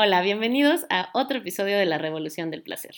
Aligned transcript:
Hola, 0.00 0.20
bienvenidos 0.22 0.86
a 0.90 1.10
otro 1.12 1.38
episodio 1.38 1.76
de 1.76 1.84
La 1.84 1.98
Revolución 1.98 2.52
del 2.52 2.62
Placer. 2.62 2.94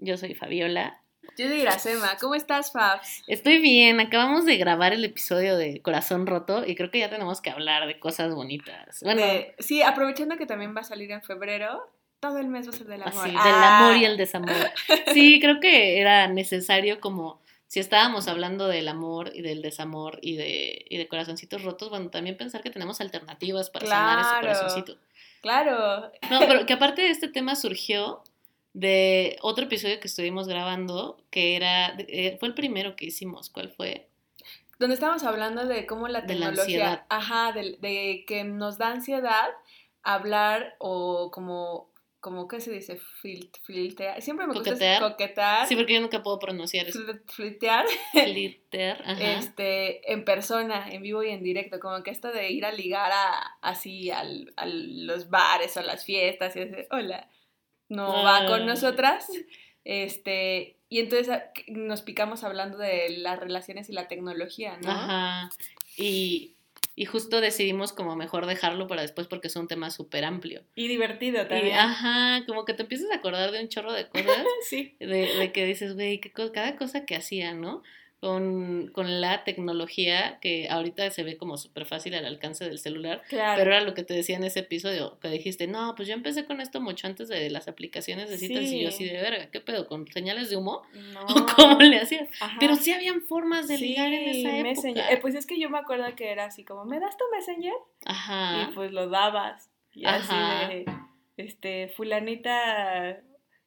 Yo 0.00 0.18
soy 0.18 0.34
Fabiola. 0.34 1.00
Yo 1.38 1.48
soy 1.48 1.62
Iracema. 1.62 2.18
¿Cómo 2.20 2.34
estás, 2.34 2.72
Fabs? 2.72 3.24
Estoy 3.26 3.56
bien, 3.56 4.00
acabamos 4.00 4.44
de 4.44 4.58
grabar 4.58 4.92
el 4.92 5.02
episodio 5.02 5.56
de 5.56 5.80
Corazón 5.80 6.26
Roto 6.26 6.62
y 6.66 6.74
creo 6.74 6.90
que 6.90 6.98
ya 6.98 7.08
tenemos 7.08 7.40
que 7.40 7.48
hablar 7.48 7.86
de 7.86 7.98
cosas 7.98 8.34
bonitas. 8.34 9.00
Bueno, 9.02 9.22
De- 9.22 9.54
sí, 9.60 9.80
aprovechando 9.82 10.36
que 10.36 10.44
también 10.44 10.76
va 10.76 10.80
a 10.80 10.84
salir 10.84 11.10
en 11.10 11.22
febrero, 11.22 11.90
todo 12.20 12.36
el 12.38 12.48
mes 12.48 12.66
va 12.66 12.70
a 12.70 12.76
ser 12.76 12.86
del 12.86 13.02
amor. 13.02 13.14
así, 13.24 13.30
del 13.30 13.38
Ah, 13.40 13.78
amor 13.78 13.96
y 13.96 14.04
el 14.04 14.18
desamor. 14.18 14.52
Sí, 15.14 15.40
creo 15.40 15.58
que 15.58 15.98
era 16.02 16.28
necesario 16.28 17.00
como 17.00 17.40
si 17.66 17.80
estábamos 17.80 18.28
hablando 18.28 18.68
del 18.68 18.88
amor 18.88 19.30
y 19.34 19.40
del 19.40 19.62
desamor 19.62 20.18
y 20.20 20.36
de, 20.36 20.84
y 20.90 20.98
de 20.98 21.08
corazoncitos 21.08 21.62
rotos, 21.64 21.88
bueno, 21.88 22.10
también 22.10 22.36
pensar 22.36 22.62
que 22.62 22.70
tenemos 22.70 23.00
alternativas 23.00 23.70
para 23.70 23.86
sanar 23.86 24.18
ese 24.20 24.28
Claro. 24.28 24.40
corazoncito. 24.42 24.98
Claro. 25.46 26.10
No, 26.28 26.40
pero 26.40 26.66
que 26.66 26.72
aparte 26.72 27.02
de 27.02 27.10
este 27.10 27.28
tema 27.28 27.54
surgió 27.54 28.24
de 28.72 29.36
otro 29.42 29.66
episodio 29.66 30.00
que 30.00 30.08
estuvimos 30.08 30.48
grabando, 30.48 31.18
que 31.30 31.54
era, 31.54 31.94
eh, 31.98 32.36
fue 32.40 32.48
el 32.48 32.54
primero 32.54 32.96
que 32.96 33.06
hicimos, 33.06 33.48
¿cuál 33.48 33.68
fue? 33.70 34.08
Donde 34.80 34.94
estamos 34.94 35.22
hablando 35.22 35.64
de 35.64 35.86
cómo 35.86 36.08
la 36.08 36.22
De 36.22 36.34
la 36.34 36.48
tecnología, 36.48 36.62
ansiedad. 36.90 37.06
ajá, 37.08 37.52
de, 37.52 37.78
de 37.80 38.24
que 38.26 38.42
nos 38.42 38.76
da 38.76 38.88
ansiedad 38.90 39.50
hablar 40.02 40.74
o 40.78 41.30
como, 41.30 41.90
como 42.26 42.48
¿qué 42.48 42.60
se 42.60 42.72
dice? 42.72 42.98
Filtear. 43.62 44.20
Siempre 44.20 44.48
me 44.48 44.52
gusta 44.54 44.70
Coquetear. 44.72 45.00
coquetar. 45.00 45.68
Sí, 45.68 45.76
porque 45.76 45.94
yo 45.94 46.00
nunca 46.00 46.24
puedo 46.24 46.40
pronunciar 46.40 46.88
eso. 46.88 46.98
fl- 46.98 47.22
Flirtear 47.30 47.86
Glitter, 48.12 49.00
ajá. 49.06 49.32
este, 49.38 50.12
en 50.12 50.24
persona, 50.24 50.88
en 50.90 51.02
vivo 51.02 51.22
y 51.22 51.30
en 51.30 51.44
directo, 51.44 51.78
como 51.78 52.02
que 52.02 52.10
esto 52.10 52.32
de 52.32 52.50
ir 52.50 52.64
a 52.64 52.72
ligar 52.72 53.12
a, 53.14 53.38
así 53.62 54.10
al, 54.10 54.52
a 54.56 54.66
los 54.66 55.30
bares 55.30 55.76
o 55.76 55.80
a 55.80 55.84
las 55.84 56.04
fiestas 56.04 56.56
y 56.56 56.64
decir, 56.64 56.88
hola, 56.90 57.30
no 57.88 58.08
va 58.24 58.38
Ay. 58.38 58.48
con 58.48 58.66
nosotras, 58.66 59.28
este, 59.84 60.78
y 60.88 60.98
entonces 60.98 61.28
a- 61.28 61.52
nos 61.68 62.02
picamos 62.02 62.42
hablando 62.42 62.76
de 62.78 63.08
las 63.18 63.38
relaciones 63.38 63.88
y 63.88 63.92
la 63.92 64.08
tecnología, 64.08 64.78
¿no? 64.82 64.90
Ajá. 64.90 65.50
Y, 65.96 66.55
y 66.96 67.04
justo 67.04 67.40
decidimos 67.42 67.92
como 67.92 68.16
mejor 68.16 68.46
dejarlo 68.46 68.86
para 68.88 69.02
después 69.02 69.28
porque 69.28 69.48
es 69.48 69.56
un 69.56 69.68
tema 69.68 69.90
súper 69.90 70.24
amplio. 70.24 70.62
Y 70.74 70.88
divertido 70.88 71.42
Y, 71.42 71.46
también. 71.46 71.76
ajá, 71.76 72.44
como 72.46 72.64
que 72.64 72.72
te 72.72 72.82
empiezas 72.82 73.10
a 73.10 73.16
acordar 73.16 73.52
de 73.52 73.60
un 73.60 73.68
chorro 73.68 73.92
de 73.92 74.08
cosas 74.08 74.44
sí. 74.68 74.96
de, 74.98 75.06
de 75.38 75.52
que 75.52 75.66
dices, 75.66 75.94
güey, 75.94 76.18
cada 76.20 76.76
cosa 76.76 77.04
que 77.04 77.14
hacía, 77.14 77.52
¿no? 77.52 77.82
Con, 78.18 78.88
con 78.94 79.20
la 79.20 79.44
tecnología 79.44 80.38
que 80.40 80.68
ahorita 80.70 81.10
se 81.10 81.22
ve 81.22 81.36
como 81.36 81.58
súper 81.58 81.84
fácil 81.84 82.14
al 82.14 82.24
alcance 82.24 82.64
del 82.64 82.78
celular, 82.78 83.22
Claro. 83.28 83.58
pero 83.58 83.74
era 83.74 83.84
lo 83.84 83.92
que 83.92 84.04
te 84.04 84.14
decía 84.14 84.36
en 84.36 84.44
ese 84.44 84.60
episodio, 84.60 85.18
que 85.20 85.28
dijiste, 85.28 85.66
no, 85.66 85.94
pues 85.94 86.08
yo 86.08 86.14
empecé 86.14 86.46
con 86.46 86.62
esto 86.62 86.80
mucho 86.80 87.06
antes 87.06 87.28
de 87.28 87.50
las 87.50 87.68
aplicaciones 87.68 88.30
de 88.30 88.38
citas 88.38 88.64
y 88.64 88.80
yo 88.82 88.88
así 88.88 89.04
Sí. 89.06 89.10
de 89.14 89.20
verga, 89.20 89.50
¿qué 89.50 89.60
pedo? 89.60 89.86
¿Con 89.86 90.06
señales 90.08 90.48
de 90.48 90.56
humo? 90.56 90.82
no. 91.12 91.20
¿O 91.26 91.26
cómo 91.56 91.78
le 91.80 91.98
hacías? 91.98 92.28
Ajá. 92.40 92.56
Pero 92.58 92.76
sí 92.76 92.90
habían 92.90 93.20
formas 93.20 93.68
de 93.68 93.76
ligar 93.76 94.10
en 94.10 94.32
Sí, 94.32 94.40
esa 94.46 94.88
época. 94.90 95.12
Eh, 95.12 95.18
pues 95.20 95.34
es 95.34 95.46
que 95.46 95.60
yo 95.60 95.68
me 95.68 95.78
acuerdo 95.78 96.06
que 96.16 96.30
era 96.32 96.46
así 96.46 96.64
como, 96.64 96.86
¿me 96.86 96.98
das 96.98 97.18
tu 97.18 97.24
Messenger? 97.32 97.74
Ajá. 98.06 98.62
Y 98.70 98.74
pues 98.74 98.92
lo 98.92 99.10
dabas. 99.10 99.70
Y 99.92 100.06
Ajá. 100.06 100.62
así 100.66 100.74
de, 100.74 100.86
este, 101.36 101.88
fulanita 101.88 103.20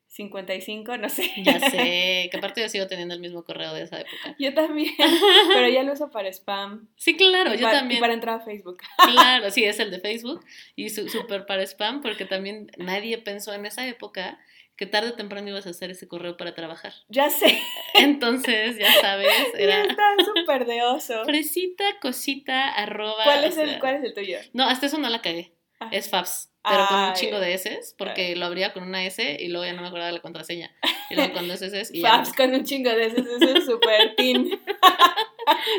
55, 0.09 0.97
no 0.97 1.07
sé. 1.07 1.31
Ya 1.37 1.59
sé, 1.59 2.29
que 2.31 2.37
aparte 2.37 2.61
yo 2.61 2.69
sigo 2.69 2.87
teniendo 2.87 3.13
el 3.13 3.19
mismo 3.19 3.43
correo 3.43 3.73
de 3.73 3.83
esa 3.83 4.01
época. 4.01 4.35
Yo 4.39 4.53
también, 4.53 4.93
pero 5.53 5.69
ya 5.69 5.83
lo 5.83 5.93
uso 5.93 6.09
para 6.09 6.27
spam. 6.29 6.89
Sí, 6.95 7.15
claro, 7.15 7.53
y, 7.53 7.57
yo 7.57 7.63
para, 7.63 7.77
y 7.77 7.79
también. 7.79 7.99
para 8.01 8.13
entrar 8.13 8.41
a 8.41 8.43
Facebook. 8.43 8.79
Claro, 8.97 9.51
sí, 9.51 9.63
es 9.63 9.79
el 9.79 9.91
de 9.91 9.99
Facebook 9.99 10.43
y 10.75 10.89
súper 10.89 11.45
para 11.45 11.63
spam 11.63 12.01
porque 12.01 12.25
también 12.25 12.71
nadie 12.77 13.17
pensó 13.19 13.53
en 13.53 13.65
esa 13.67 13.87
época 13.87 14.39
que 14.75 14.87
tarde 14.87 15.09
o 15.09 15.13
temprano 15.13 15.49
ibas 15.49 15.67
a 15.67 15.71
hacer 15.71 15.91
ese 15.91 16.07
correo 16.07 16.37
para 16.37 16.55
trabajar. 16.55 16.93
Ya 17.09 17.29
sé, 17.29 17.59
Entonces, 17.95 18.77
ya 18.77 18.91
sabes, 19.01 19.27
ya 19.53 19.59
era 19.59 19.83
está 19.83 20.03
súper 20.25 20.65
de 20.65 20.81
oso. 20.83 21.23
fresita, 21.25 21.83
cosita, 22.01 22.69
arroba. 22.69 23.25
¿Cuál 23.25 23.43
es, 23.43 23.57
el, 23.57 23.69
sea, 23.69 23.79
¿Cuál 23.79 23.95
es 23.95 24.03
el 24.05 24.13
tuyo? 24.13 24.39
No, 24.53 24.63
hasta 24.67 24.87
eso 24.87 24.97
no 24.97 25.09
la 25.09 25.21
cagué. 25.21 25.51
Es 25.91 26.09
Fabs, 26.09 26.51
pero 26.63 26.85
con 26.87 26.99
un 26.99 27.13
chingo 27.13 27.39
de 27.39 27.53
S, 27.53 27.79
porque 27.97 28.35
lo 28.35 28.45
abría 28.45 28.73
con 28.73 28.83
una 28.83 29.03
S 29.05 29.37
y 29.39 29.47
luego 29.47 29.65
ya 29.65 29.73
no 29.73 29.81
me 29.81 29.87
acordaba 29.87 30.07
de 30.07 30.17
la 30.17 30.21
contraseña. 30.21 30.71
Y 31.09 31.15
luego 31.15 31.33
con 31.33 31.47
dos 31.47 31.61
S 31.61 31.89
y 31.93 32.01
ya. 32.01 32.11
Fabs 32.11 32.33
con 32.33 32.53
un 32.53 32.63
chingo 32.63 32.89
de 32.89 33.07
esos, 33.07 33.25
eso 33.25 33.57
es 33.57 33.65
súper 33.65 34.15
teen. 34.15 34.49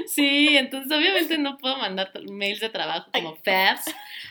Sí, 0.06 0.56
entonces 0.56 0.90
obviamente 0.90 1.38
no 1.38 1.56
puedo 1.58 1.76
mandar 1.76 2.10
mails 2.30 2.60
de 2.60 2.70
trabajo 2.70 3.10
como 3.12 3.36
Fabs. 3.36 3.84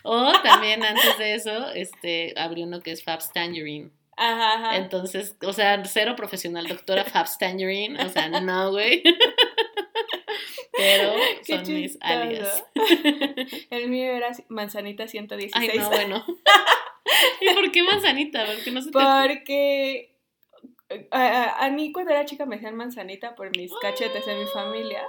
O 0.04 0.34
también 0.44 0.84
antes 0.84 1.18
de 1.18 1.36
eso, 1.36 1.70
este, 1.72 2.34
abrí 2.38 2.64
uno 2.64 2.82
que 2.82 2.92
es 2.92 3.04
Fabs 3.04 3.32
Tangerine. 3.32 3.90
Ajá, 4.18 4.54
ajá. 4.56 4.76
Entonces, 4.76 5.38
o 5.44 5.54
sea, 5.54 5.82
cero 5.86 6.16
profesional, 6.18 6.68
doctora 6.68 7.06
Fabs 7.06 7.38
Tangerine. 7.38 8.04
O 8.04 8.10
sea, 8.10 8.28
no, 8.28 8.72
güey. 8.72 9.02
Pero 10.80 11.14
son 11.66 11.74
mis 11.74 11.98
alias. 12.02 12.64
El 13.70 13.90
mío 13.90 14.12
era 14.12 14.32
manzanita 14.50 15.08
116. 15.08 15.72
Ay, 15.72 15.78
no, 15.80 15.90
bueno. 15.90 16.26
¿Y 17.42 17.54
por 17.54 17.72
qué 17.72 17.84
manzanita? 17.84 18.46
Porque 18.46 18.72
no 18.72 18.82
se 18.82 18.92
te... 18.92 18.94
Porque 18.94 20.16
a, 21.12 21.22
a- 21.22 21.66
a 21.66 21.70
mí 21.70 21.92
cuando 21.92 22.12
era 22.12 22.26
chica 22.26 22.46
me 22.46 22.56
decían 22.56 22.76
manzanita 22.76 23.36
por 23.36 23.56
mis 23.56 23.72
cachetes 23.82 24.28
en 24.28 24.40
mi 24.40 24.46
familia. 24.48 25.04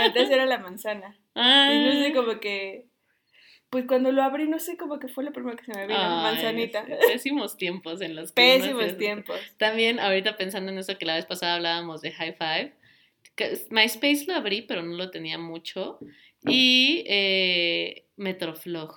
Antes 0.00 0.30
era 0.30 0.46
la 0.46 0.58
manzana. 0.58 1.16
Y 1.34 1.38
no 1.38 1.92
sé, 1.92 2.04
Ay. 2.06 2.12
como 2.12 2.40
que. 2.40 2.86
Pues 3.70 3.86
cuando 3.86 4.12
lo 4.12 4.22
abrí, 4.22 4.48
no 4.48 4.58
sé, 4.58 4.76
como 4.76 4.98
que 4.98 5.08
fue 5.08 5.24
lo 5.24 5.32
primero 5.32 5.56
que 5.56 5.64
se 5.64 5.72
me 5.72 5.86
vino. 5.86 5.98
Ay, 5.98 6.34
manzanita. 6.34 6.84
Pésimos 7.08 7.56
tiempos 7.56 8.02
en 8.02 8.14
los 8.14 8.32
que 8.32 8.42
Pésimos 8.42 8.98
tiempos. 8.98 9.40
También 9.56 9.98
ahorita 9.98 10.36
pensando 10.36 10.70
en 10.70 10.78
eso 10.78 10.98
que 10.98 11.06
la 11.06 11.14
vez 11.14 11.24
pasada 11.24 11.54
hablábamos 11.54 12.02
de 12.02 12.12
High 12.12 12.34
Five, 12.34 12.74
MySpace 13.70 14.24
lo 14.26 14.34
abrí, 14.34 14.62
pero 14.62 14.82
no 14.82 14.96
lo 14.96 15.10
tenía 15.10 15.38
mucho. 15.38 15.98
Y 16.44 17.04
eh, 17.06 18.04
Metroflog. 18.16 18.94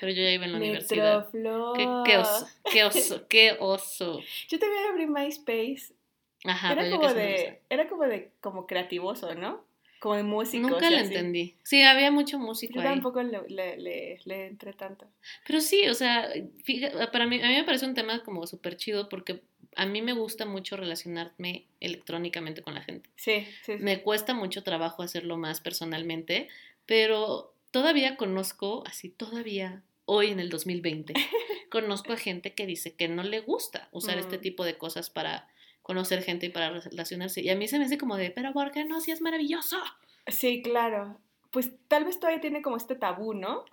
Pero 0.00 0.12
yo 0.12 0.22
ya 0.22 0.30
iba 0.30 0.46
en 0.46 0.52
la 0.52 0.58
universidad. 0.58 1.26
Metroflog. 1.32 1.76
Qué, 1.76 2.10
qué 2.10 2.18
oso, 2.18 2.46
qué 2.72 2.84
oso, 2.84 3.28
qué 3.28 3.56
oso. 3.60 4.20
Yo 4.48 4.58
también 4.58 4.82
abrí 4.90 5.06
MySpace. 5.06 5.94
Ajá, 6.44 6.72
era 6.72 6.90
como 6.90 7.12
de. 7.12 7.60
Era 7.68 7.86
como 7.88 8.04
de 8.04 8.32
como 8.40 8.66
creativoso, 8.66 9.34
¿no? 9.34 9.64
Como 9.98 10.14
de 10.16 10.22
músicos. 10.22 10.70
Nunca 10.70 10.88
y 10.88 10.92
lo 10.92 10.96
así. 10.96 11.06
entendí. 11.08 11.56
Sí, 11.62 11.82
había 11.82 12.10
mucho 12.10 12.38
músico 12.38 12.72
Yo 12.76 12.80
ahí. 12.80 12.86
tampoco 12.86 13.22
le, 13.22 13.42
le, 13.50 13.76
le, 13.76 14.18
le 14.24 14.46
entré 14.46 14.72
tanto. 14.72 15.06
Pero 15.46 15.60
sí, 15.60 15.86
o 15.88 15.92
sea, 15.92 16.30
fíjate, 16.64 16.96
para 17.08 17.26
mí, 17.26 17.38
a 17.42 17.48
mí 17.48 17.54
me 17.56 17.64
parece 17.64 17.84
un 17.84 17.92
tema 17.92 18.22
como 18.24 18.46
súper 18.46 18.78
chido 18.78 19.10
porque 19.10 19.42
a 19.76 19.86
mí 19.86 20.02
me 20.02 20.12
gusta 20.12 20.46
mucho 20.46 20.76
relacionarme 20.76 21.66
electrónicamente 21.80 22.62
con 22.62 22.74
la 22.74 22.82
gente. 22.82 23.08
Sí, 23.16 23.46
sí. 23.64 23.76
sí. 23.78 23.82
Me 23.82 24.02
cuesta 24.02 24.34
mucho 24.34 24.62
trabajo 24.62 25.02
hacerlo 25.02 25.36
más 25.36 25.60
personalmente, 25.60 26.48
pero 26.86 27.54
todavía 27.70 28.16
conozco, 28.16 28.82
así 28.86 29.08
todavía, 29.10 29.82
hoy 30.06 30.28
en 30.30 30.40
el 30.40 30.48
2020, 30.50 31.14
conozco 31.70 32.12
a 32.12 32.16
gente 32.16 32.54
que 32.54 32.66
dice 32.66 32.94
que 32.94 33.08
no 33.08 33.22
le 33.22 33.40
gusta 33.40 33.88
usar 33.92 34.18
este 34.18 34.38
Mm. 34.38 34.40
tipo 34.40 34.64
de 34.64 34.76
cosas 34.76 35.08
para 35.10 35.48
conocer 35.82 36.22
gente 36.22 36.46
y 36.46 36.50
para 36.50 36.70
relacionarse. 36.80 37.40
Y 37.40 37.48
a 37.48 37.56
mí 37.56 37.66
se 37.68 37.78
me 37.78 37.84
hace 37.84 37.98
como 37.98 38.16
de, 38.16 38.30
pero 38.30 38.52
¿por 38.52 38.70
qué 38.72 38.84
no? 38.84 39.00
Si 39.00 39.10
es 39.12 39.20
maravilloso. 39.20 39.76
Sí, 40.26 40.62
claro. 40.62 41.18
Pues 41.52 41.70
tal 41.88 42.04
vez 42.04 42.20
todavía 42.20 42.40
tiene 42.40 42.62
como 42.62 42.76
este 42.76 42.94
tabú, 42.94 43.34
¿no? 43.34 43.64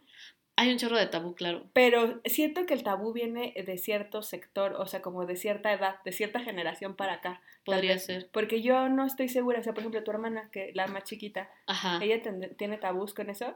Hay 0.59 0.71
un 0.71 0.80
chorro 0.80 0.98
de 0.98 1.06
tabú, 1.06 1.36
claro. 1.36 1.65
Pero 1.74 2.19
siento 2.25 2.65
que 2.65 2.74
el 2.74 2.81
tabú 2.81 3.13
viene 3.13 3.54
de 3.56 3.77
cierto 3.77 4.24
sector, 4.24 4.74
o 4.74 4.88
sea, 4.88 5.04
como 5.04 5.27
de 5.27 5.36
cierta 5.36 5.71
edad, 5.71 6.01
de 6.04 6.12
cierta 6.12 6.39
generación 6.39 6.95
para 6.95 7.13
acá. 7.13 7.42
Podría 7.63 7.94
vez. 7.94 8.06
ser. 8.06 8.30
Porque 8.31 8.63
yo 8.63 8.89
no 8.89 9.06
estoy 9.06 9.30
segura, 9.30 9.59
o 9.59 9.63
sea, 9.63 9.74
por 9.74 9.81
ejemplo, 9.81 10.04
tu 10.04 10.09
hermana, 10.09 10.50
que 10.51 10.71
la 10.74 10.88
más 10.88 11.04
chiquita, 11.04 11.48
Ajá. 11.68 12.00
¿ella 12.04 12.21
tiene 12.57 12.77
tabús 12.77 13.13
con 13.13 13.30
eso? 13.30 13.56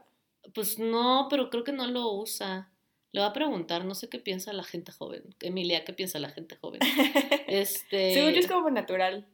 Pues 0.54 0.78
no, 0.78 1.26
pero 1.28 1.50
creo 1.50 1.64
que 1.64 1.72
no 1.72 1.88
lo 1.88 2.12
usa. 2.12 2.70
Le 3.10 3.20
va 3.20 3.26
a 3.26 3.32
preguntar, 3.32 3.84
no 3.84 3.96
sé 3.96 4.08
qué 4.08 4.20
piensa 4.20 4.52
la 4.52 4.62
gente 4.62 4.92
joven. 4.92 5.34
Emilia, 5.40 5.84
¿qué 5.84 5.92
piensa 5.92 6.20
la 6.20 6.30
gente 6.30 6.56
joven? 6.56 6.80
Este. 7.48 8.14
Según 8.14 8.32
yo 8.32 8.38
es 8.38 8.46
como 8.46 8.70
natural. 8.70 9.26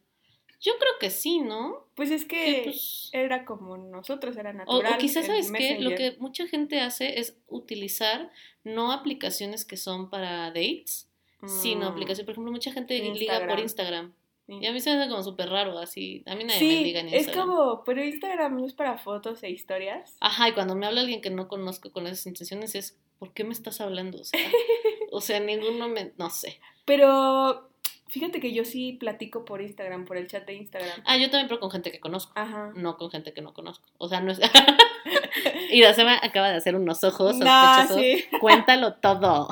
Yo 0.60 0.72
creo 0.78 0.92
que 0.98 1.10
sí, 1.10 1.38
¿no? 1.38 1.86
Pues 1.94 2.10
es 2.10 2.24
Que, 2.24 2.36
que 2.56 2.62
pues, 2.64 3.10
era 3.12 3.44
como 3.44 3.76
nosotros, 3.76 4.36
era 4.36 4.52
natural. 4.52 4.94
o 4.94 4.98
quizás, 4.98 5.26
¿sabes 5.26 5.50
qué? 5.52 5.78
Lo 5.80 5.90
que 5.94 6.16
mucha 6.18 6.46
gente 6.48 6.80
hace 6.80 7.20
es 7.20 7.36
utilizar 7.46 8.30
no 8.64 8.92
aplicaciones 8.92 9.64
que 9.64 9.76
son 9.76 10.10
para 10.10 10.46
dates, 10.48 11.08
sino 11.46 11.86
Mm, 11.88 11.92
aplicaciones. 11.92 12.24
Por 12.26 12.32
ejemplo, 12.32 12.52
mucha 12.52 12.72
gente 12.72 12.98
liga 12.98 13.46
por 13.46 13.60
Instagram. 13.60 14.12
sí. 14.46 14.58
Y 14.60 14.66
a 14.66 14.72
mí 14.72 14.80
se 14.80 14.90
me 14.94 15.00
hace 15.02 15.10
como 15.10 15.22
súper 15.22 15.48
raro, 15.50 15.78
así. 15.78 16.22
A 16.26 16.34
mí 16.34 16.42
nadie 16.42 16.58
Sí, 16.58 16.66
me 16.68 16.82
liga 16.82 17.00
en 17.00 17.08
es 17.08 17.14
Instagram. 17.26 17.46
como, 17.48 17.84
pero 17.84 18.02
Instagram 18.02 18.56
no 18.58 18.66
es 18.66 18.72
para 18.72 18.98
fotos 18.98 19.42
e 19.44 19.50
historias. 19.50 20.16
Ajá, 20.20 20.48
y 20.48 20.52
cuando 20.54 20.74
me 20.74 20.86
habla 20.86 21.02
alguien 21.02 21.20
que 21.20 21.30
no 21.30 21.46
conozco 21.48 21.92
con 21.92 22.06
esas 22.06 22.26
intenciones 22.26 22.74
es, 22.74 22.96
¿por 23.18 23.32
qué 23.34 23.44
me 23.44 23.52
estás 23.52 23.80
hablando? 23.80 24.18
O 24.20 24.24
sea, 24.24 24.40
o 25.12 25.20
sea 25.20 25.38
ninguno 25.38 25.88
me, 25.88 26.12
no 26.16 26.30
sé. 26.30 26.58
Pero 26.86 27.68
fíjate 28.08 28.40
que 28.40 28.52
yo 28.52 28.64
sí 28.64 28.94
platico 28.94 29.44
por 29.44 29.60
Instagram, 29.60 30.04
por 30.04 30.16
el 30.16 30.26
chat 30.26 30.46
de 30.46 30.54
Instagram. 30.54 31.02
Ah, 31.04 31.16
yo 31.16 31.30
también, 31.30 31.48
pero 31.48 31.60
con 31.60 31.70
gente 31.70 31.90
que 31.90 32.00
conozco, 32.00 32.32
Ajá. 32.34 32.72
no 32.74 32.96
con 32.96 33.10
gente 33.10 33.32
que 33.32 33.40
no 33.40 33.54
conozco. 33.54 33.84
O 33.98 34.08
sea, 34.08 34.20
no 34.20 34.32
es... 34.32 34.40
y 35.70 35.78
Iracema 35.78 36.18
acaba 36.22 36.50
de 36.50 36.56
hacer 36.56 36.74
unos 36.74 37.04
ojos 37.04 37.36
No, 37.36 37.46
sospechosos. 37.46 37.96
sí. 38.00 38.24
Cuéntalo 38.40 38.94
todo. 38.94 39.48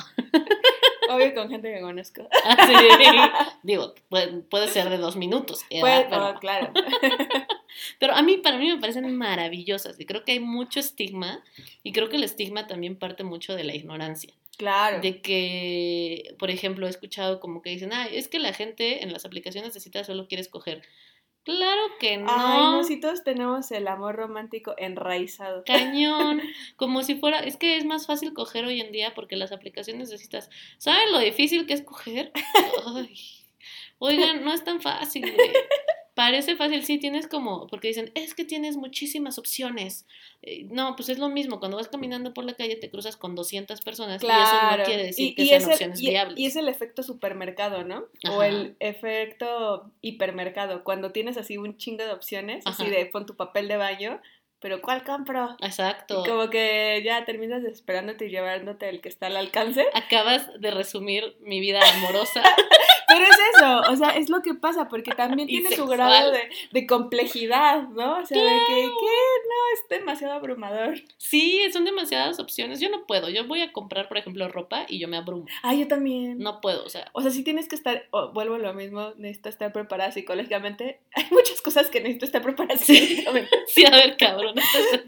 Obvio 1.09 1.35
con 1.35 1.49
gente 1.49 1.73
que 1.73 1.81
conozco. 1.81 2.29
Ah, 2.45 2.67
sí. 2.67 2.75
Digo, 3.63 3.95
puede, 4.09 4.29
puede, 4.43 4.69
ser 4.69 4.89
de 4.89 4.99
dos 4.99 5.17
minutos. 5.17 5.65
Puede, 5.69 6.05
pero... 6.05 6.31
Oh, 6.31 6.35
claro. 6.39 6.73
Pero 7.99 8.15
a 8.15 8.23
mí, 8.23 8.39
para 8.39 8.57
mí 8.59 8.69
me 8.69 8.79
parecen 8.79 9.15
maravillosas 9.17 9.99
y 10.01 10.07
creo 10.07 10.25
que 10.25 10.33
hay 10.33 10.41
mucho 10.41 10.81
estigma 10.81 11.43
y 11.83 11.93
creo 11.93 12.09
que 12.09 12.17
el 12.17 12.25
estigma 12.25 12.67
también 12.67 12.97
parte 12.97 13.25
mucho 13.25 13.55
de 13.55 13.65
la 13.65 13.75
ignorancia. 13.75 14.33
Claro. 14.57 15.01
De 15.01 15.21
que, 15.21 16.35
por 16.39 16.51
ejemplo, 16.51 16.87
he 16.87 16.91
escuchado 16.91 17.41
como 17.41 17.63
que 17.63 17.71
dicen, 17.71 17.93
ay, 17.93 18.17
es 18.17 18.29
que 18.29 18.39
la 18.39 18.53
gente 18.53 19.03
en 19.03 19.13
las 19.13 19.25
aplicaciones 19.25 19.75
de 19.75 19.81
citas 19.81 20.07
solo 20.07 20.29
quiere 20.29 20.41
escoger. 20.41 20.83
Claro 21.47 21.83
que 22.01 22.17
no. 22.17 22.27
Ay, 22.29 22.61
no, 22.61 22.83
si 22.83 22.99
todos 22.99 23.23
tenemos 23.23 23.71
el 23.71 23.87
amor 23.87 24.17
romántico 24.17 24.75
enraizado. 24.79 25.63
Cañón. 25.65 26.43
Como 26.77 27.05
si 27.05 27.15
fuera, 27.15 27.39
es 27.39 27.57
que 27.57 27.77
es 27.77 27.85
más 27.85 28.07
fácil 28.07 28.35
coger 28.35 28.65
hoy 28.65 28.81
en 28.81 28.91
día 28.91 29.15
porque 29.15 29.37
las 29.37 29.53
aplicaciones 29.53 30.11
de 30.11 30.19
citas, 30.19 30.51
¿saben 30.79 31.13
lo 31.13 31.21
difícil 31.21 31.67
que 31.67 31.75
es 31.75 31.83
coger? 31.83 32.33
Ay, 32.97 33.15
oigan, 33.99 34.45
no 34.45 34.53
es 34.53 34.65
tan 34.65 34.81
fácil. 34.81 35.23
Güey. 35.23 35.51
Parece 36.17 36.57
fácil, 36.57 36.83
sí, 36.83 36.97
tienes 36.97 37.29
como, 37.29 37.67
porque 37.67 37.89
dicen, 37.89 38.11
es 38.15 38.33
que 38.33 38.47
tienes 38.47 38.79
muchísimas 38.79 39.37
opciones. 39.37 40.07
Eh, 40.41 40.67
no, 40.71 40.97
pues 40.97 41.11
es 41.11 41.19
lo 41.19 41.29
mismo, 41.29 41.59
cuando 41.59 41.77
vas 41.77 41.89
caminando 41.89 42.33
por 42.33 42.47
la 42.47 42.55
calle 42.55 42.75
te 42.77 42.89
cruzas 42.89 43.19
con 43.19 43.35
200 43.35 43.83
personas 43.83 44.23
y 44.23 44.27
eso 44.27 44.79
no 44.79 44.85
quiere 44.85 45.05
decir 45.05 45.35
que 45.35 45.45
sean 45.45 45.71
opciones 45.71 46.01
viables. 46.01 46.39
Y 46.39 46.47
es 46.47 46.57
el 46.57 46.71
efecto 46.71 47.03
supermercado, 47.03 47.85
¿no? 47.85 48.07
O 48.31 48.43
el 48.43 48.77
efecto 48.81 49.93
hipermercado, 50.01 50.85
cuando 50.85 51.13
tienes 51.13 51.37
así 51.37 51.59
un 51.59 51.77
chingo 51.77 52.03
de 52.03 52.13
opciones, 52.13 52.67
así 52.67 52.89
de 52.89 53.05
pon 53.05 53.27
tu 53.27 53.37
papel 53.37 53.69
de 53.69 53.77
baño, 53.77 54.23
pero 54.59 54.81
¿cuál 54.81 55.05
compro? 55.05 55.55
Exacto. 55.61 56.23
Y 56.25 56.29
como 56.31 56.49
que 56.49 57.03
ya 57.05 57.27
terminas 57.27 57.63
desesperándote 57.63 58.25
y 58.25 58.31
llevándote 58.31 58.89
el 58.89 59.03
que 59.03 59.11
está 59.11 59.27
al 59.27 59.37
alcance. 59.37 59.85
Acabas 59.93 60.49
de 60.59 60.71
resumir 60.71 61.37
mi 61.41 61.61
vida 61.61 61.81
amorosa. 61.99 62.43
Pero 63.09 63.25
es 63.25 63.39
eso, 63.55 63.81
o 63.93 63.97
sea, 63.97 64.11
es 64.17 64.29
lo 64.29 64.43
que 64.43 64.55
pasa, 64.55 64.89
porque 64.89 65.13
también 65.13 65.49
tiene 65.49 65.71
su 65.75 65.87
grado 65.87 66.33
de, 66.33 66.49
de, 66.73 66.87
complejidad, 66.87 67.89
¿no? 67.89 68.19
O 68.19 68.27
sea, 68.27 68.43
de 68.43 68.51
que, 68.67 68.75
¿qué? 68.75 68.87
No, 68.87 69.75
es 69.75 69.89
demasiado 69.89 70.35
abrumador. 70.35 71.01
Sí, 71.17 71.63
son 71.73 71.85
demasiadas 71.85 72.39
opciones. 72.39 72.81
Yo 72.81 72.89
no 72.91 73.07
puedo. 73.07 73.29
Yo 73.29 73.47
voy 73.47 73.63
a 73.63 73.73
comprar, 73.73 74.09
por 74.09 74.19
ejemplo, 74.19 74.49
ropa 74.49 74.87
y 74.89 74.99
yo 74.99 75.09
me 75.09 75.17
abrumo. 75.17 75.47
Ah, 75.63 75.75
yo 75.75 75.87
también. 75.89 76.39
No 76.39 76.61
puedo, 76.61 76.85
o 76.85 76.89
sea. 76.89 77.09
O 77.13 77.23
sea, 77.23 77.31
sí 77.31 77.43
tienes 77.45 77.69
que 77.69 77.77
estar, 77.77 78.09
vuelvo 78.33 78.57
a 78.57 78.59
lo 78.59 78.75
mismo, 78.75 79.13
necesito 79.17 79.49
estar 79.49 79.73
preparada 79.73 80.13
psicológicamente. 80.13 81.01
Hay 81.15 81.27
muchas 81.31 81.63
cosas 81.63 81.89
que 81.91 82.01
necesito 82.01 82.25
estar 82.25 82.43
preparada 82.43 82.79
psicológicamente. 82.79 83.51
Sí, 83.69 83.85
a 83.85 83.91
ver, 83.91 84.17
cabrón. 84.17 84.55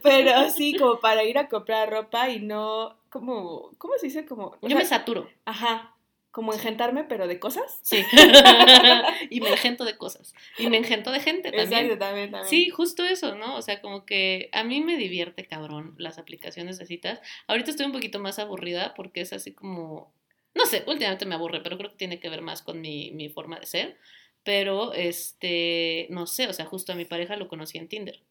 Pero 0.02 0.50
sí, 0.50 0.76
como 0.76 1.00
para 1.00 1.24
ir 1.24 1.38
a 1.38 1.48
comprar 1.48 1.90
ropa 1.90 2.28
y 2.28 2.40
no, 2.40 2.96
como, 3.08 3.70
¿cómo 3.78 3.94
se 3.98 4.06
dice? 4.06 4.26
Como... 4.26 4.56
Yo 4.62 4.76
me 4.76 4.84
saturo. 4.84 5.28
Ajá, 5.44 5.94
como 6.38 6.52
engentarme, 6.52 7.02
pero 7.02 7.26
de 7.26 7.40
cosas. 7.40 7.80
Sí. 7.82 8.04
y 9.28 9.40
me 9.40 9.48
engento 9.48 9.84
de 9.84 9.96
cosas. 9.96 10.36
Y 10.56 10.70
me 10.70 10.76
engento 10.76 11.10
de 11.10 11.18
gente 11.18 11.50
también. 11.50 11.66
Exacto, 11.66 11.98
también, 11.98 12.30
también. 12.30 12.48
Sí, 12.48 12.70
justo 12.70 13.04
eso, 13.04 13.34
¿no? 13.34 13.56
O 13.56 13.62
sea, 13.62 13.80
como 13.80 14.06
que 14.06 14.48
a 14.52 14.62
mí 14.62 14.80
me 14.80 14.96
divierte, 14.96 15.46
cabrón, 15.46 15.96
las 15.98 16.16
aplicaciones 16.16 16.78
de 16.78 16.86
citas. 16.86 17.20
Ahorita 17.48 17.72
estoy 17.72 17.86
un 17.86 17.92
poquito 17.92 18.20
más 18.20 18.38
aburrida 18.38 18.94
porque 18.94 19.20
es 19.20 19.32
así 19.32 19.52
como. 19.52 20.14
No 20.54 20.64
sé, 20.66 20.84
últimamente 20.86 21.26
me 21.26 21.34
aburre, 21.34 21.60
pero 21.60 21.76
creo 21.76 21.90
que 21.90 21.96
tiene 21.96 22.20
que 22.20 22.28
ver 22.28 22.40
más 22.42 22.62
con 22.62 22.80
mi, 22.80 23.10
mi 23.10 23.28
forma 23.28 23.58
de 23.58 23.66
ser. 23.66 23.98
Pero, 24.44 24.92
este, 24.92 26.06
no 26.10 26.28
sé, 26.28 26.46
o 26.46 26.52
sea, 26.52 26.66
justo 26.66 26.92
a 26.92 26.94
mi 26.94 27.04
pareja 27.04 27.34
lo 27.34 27.48
conocí 27.48 27.78
en 27.78 27.88
Tinder. 27.88 28.22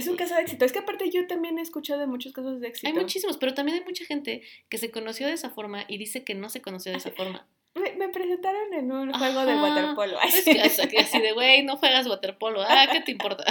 Es 0.00 0.08
un 0.08 0.16
caso 0.16 0.34
de 0.34 0.40
éxito. 0.40 0.64
Es 0.64 0.72
que 0.72 0.78
aparte 0.78 1.10
yo 1.10 1.26
también 1.26 1.58
he 1.58 1.62
escuchado 1.62 2.00
de 2.00 2.06
muchos 2.06 2.32
casos 2.32 2.60
de 2.60 2.68
éxito. 2.68 2.88
Hay 2.88 2.94
muchísimos, 2.94 3.36
pero 3.36 3.52
también 3.52 3.78
hay 3.78 3.84
mucha 3.84 4.04
gente 4.06 4.42
que 4.68 4.78
se 4.78 4.90
conoció 4.90 5.26
de 5.26 5.34
esa 5.34 5.50
forma 5.50 5.84
y 5.88 5.98
dice 5.98 6.24
que 6.24 6.34
no 6.34 6.48
se 6.48 6.62
conoció 6.62 6.90
de 6.90 6.98
esa 6.98 7.10
forma. 7.10 7.46
Me, 7.74 8.08
presentaron 8.08 8.72
en 8.72 8.90
un 8.90 9.12
juego 9.12 9.44
de 9.44 9.54
waterpolo. 9.54 10.18
Es 10.22 10.44
que, 10.44 10.98
así 10.98 11.20
de, 11.20 11.32
güey, 11.32 11.62
no 11.64 11.76
juegas 11.76 12.06
waterpolo. 12.06 12.62
Ah, 12.62 12.88
¿qué 12.90 13.00
te 13.00 13.12
importa? 13.12 13.44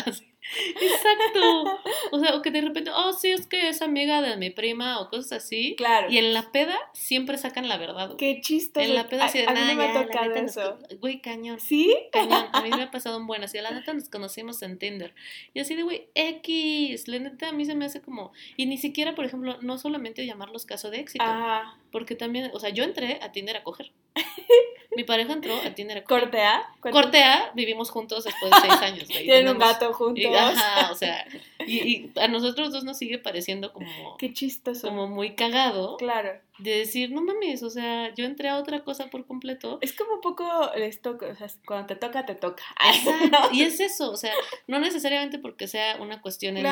Exacto. 0.82 1.80
O 2.12 2.20
sea, 2.20 2.36
o 2.36 2.42
que 2.42 2.52
de 2.52 2.62
repente, 2.62 2.92
oh, 2.94 3.14
sí, 3.14 3.30
es 3.30 3.48
que 3.48 3.70
es 3.70 3.82
amiga 3.82 4.22
de 4.22 4.38
mi 4.38 4.50
prima 4.50 5.00
o 5.00 5.10
cosas 5.10 5.44
así. 5.44 5.76
Claro. 5.76 6.10
Y 6.10 6.18
en 6.18 6.34
la 6.34 6.52
peda 6.52 6.78
siempre 6.94 7.38
sacan 7.38 7.68
la 7.68 7.78
verdad. 7.78 8.16
Qué 8.18 8.42
chistoso. 8.42 8.86
En 8.86 8.96
la 8.96 9.08
peda 9.08 9.26
así 9.26 9.40
de, 9.40 9.48
a, 9.48 9.54
mí 9.54 9.60
no 9.68 9.76
me 9.76 9.88
ha 9.88 9.94
tocado 9.94 10.34
eso. 10.34 10.78
Güey, 11.00 11.22
cañón. 11.22 11.60
¿Sí? 11.60 11.96
Cañón. 12.12 12.48
A 12.52 12.62
mí 12.62 12.70
me 12.70 12.84
ha 12.84 12.92
pasado 12.92 13.18
un 13.18 13.28
buen 13.28 13.44
así. 13.44 13.60
La 13.60 13.72
neta 13.72 13.94
nos 13.94 14.10
conocimos 14.10 14.62
en 14.62 14.78
Tinder. 14.78 15.14
Y 15.54 15.60
así 15.60 15.76
de, 15.76 15.84
güey, 15.84 16.08
X. 16.16 17.08
La 17.08 17.20
neta 17.20 17.50
a 17.50 17.52
mí 17.52 17.66
se 17.66 17.76
me 17.76 17.86
hace 17.86 18.02
como. 18.02 18.32
Y 18.58 18.66
ni 18.66 18.78
siquiera, 18.78 19.16
por 19.16 19.26
ejemplo, 19.26 19.58
no 19.62 19.78
solamente 19.78 20.26
llamarlos 20.26 20.66
caso 20.66 20.90
de 20.90 21.00
éxito. 21.00 21.24
Ajá. 21.24 21.78
Porque 21.92 22.16
también, 22.16 22.52
o 22.54 22.60
sea, 22.60 22.70
yo 22.70 22.84
entré 22.84 23.20
a 23.22 23.32
Tinder 23.32 23.58
a 23.58 23.64
coger. 23.64 23.92
Mi 24.96 25.04
pareja 25.04 25.34
entró 25.34 25.56
a 25.56 25.70
Tinder. 25.76 26.04
¿Cortea? 26.04 26.68
Cortea, 26.80 27.52
vivimos 27.54 27.92
juntos 27.92 28.24
después 28.24 28.52
de 28.52 28.58
seis 28.62 28.74
años. 28.82 29.08
Tienen 29.08 29.48
un 29.50 29.60
gato 29.60 29.94
juntos. 29.94 30.26
ajá, 30.36 30.92
o 30.92 30.96
sea, 30.96 31.28
y, 31.66 31.78
y, 31.78 32.12
a 32.20 32.28
nosotros 32.28 32.72
dos 32.72 32.84
nos 32.84 32.98
sigue 32.98 33.20
pareciendo 33.20 33.72
como... 33.72 34.18
Qué 34.18 34.34
chistoso. 34.34 34.88
Como 34.88 35.08
muy 35.08 35.36
cagado. 35.36 35.98
Claro 35.98 36.32
de 36.60 36.80
decir, 36.80 37.12
no 37.12 37.22
mames, 37.22 37.64
o 37.64 37.70
sea, 37.70 38.14
yo 38.14 38.26
entré 38.26 38.50
a 38.50 38.58
otra 38.58 38.84
cosa 38.84 39.08
por 39.10 39.26
completo. 39.26 39.80
Es 39.82 39.94
como 39.94 40.16
un 40.16 40.22
poco 40.22 40.72
esto, 40.74 41.18
o 41.20 41.36
sea, 41.36 41.48
cuando 41.66 41.88
te 41.88 41.96
toca, 41.96 42.26
te 42.26 42.36
toca. 42.36 42.64
Y 43.54 43.64
es 43.64 43.80
eso, 43.80 44.12
o 44.12 44.18
sea, 44.18 44.34
no 44.68 44.80
necesariamente 44.80 45.40
porque 45.40 45.68
sea 45.68 45.98
una 46.02 46.22
cuestión 46.22 46.58
en, 46.58 46.66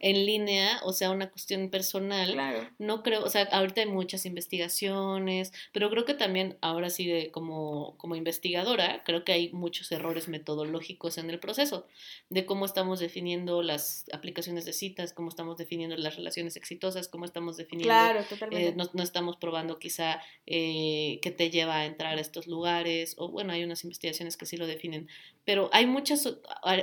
en 0.00 0.26
línea, 0.26 0.80
o 0.84 0.92
sea, 0.92 1.10
una 1.10 1.30
cuestión 1.30 1.70
personal. 1.70 2.32
Claro. 2.32 2.68
No 2.78 3.02
creo, 3.02 3.24
o 3.24 3.30
sea, 3.30 3.42
ahorita 3.44 3.80
hay 3.80 3.86
muchas 3.86 4.26
investigaciones, 4.26 5.52
pero 5.72 5.88
creo 5.90 6.04
que 6.04 6.14
también, 6.14 6.58
ahora 6.60 6.90
sí, 6.90 7.06
de 7.06 7.30
como, 7.30 7.96
como 7.96 8.16
investigadora, 8.16 9.02
creo 9.04 9.24
que 9.24 9.32
hay 9.32 9.52
muchos 9.52 9.90
errores 9.92 10.28
metodológicos 10.28 11.18
en 11.18 11.30
el 11.30 11.38
proceso, 11.38 11.86
de 12.28 12.44
cómo 12.44 12.66
estamos 12.66 12.98
definiendo 12.98 13.62
las 13.62 14.04
aplicaciones 14.12 14.64
de 14.64 14.72
citas, 14.72 15.12
cómo 15.12 15.28
estamos 15.28 15.56
definiendo 15.56 15.96
las 15.96 16.16
relaciones 16.16 16.56
exitosas, 16.56 17.08
cómo 17.08 17.24
estamos 17.24 17.56
definiendo... 17.56 17.88
Claro, 17.88 18.24
totalmente. 18.24 18.68
Eh, 18.68 18.74
no 18.92 19.02
estamos 19.02 19.27
probando 19.36 19.78
quizá 19.78 20.20
eh, 20.46 21.18
que 21.22 21.30
te 21.30 21.50
lleva 21.50 21.76
a 21.76 21.86
entrar 21.86 22.16
a 22.16 22.20
estos 22.20 22.46
lugares, 22.46 23.14
o 23.18 23.30
bueno, 23.30 23.52
hay 23.52 23.62
unas 23.64 23.84
investigaciones 23.84 24.36
que 24.36 24.46
sí 24.46 24.56
lo 24.56 24.66
definen, 24.66 25.08
pero 25.44 25.70
hay 25.72 25.86
muchas 25.86 26.28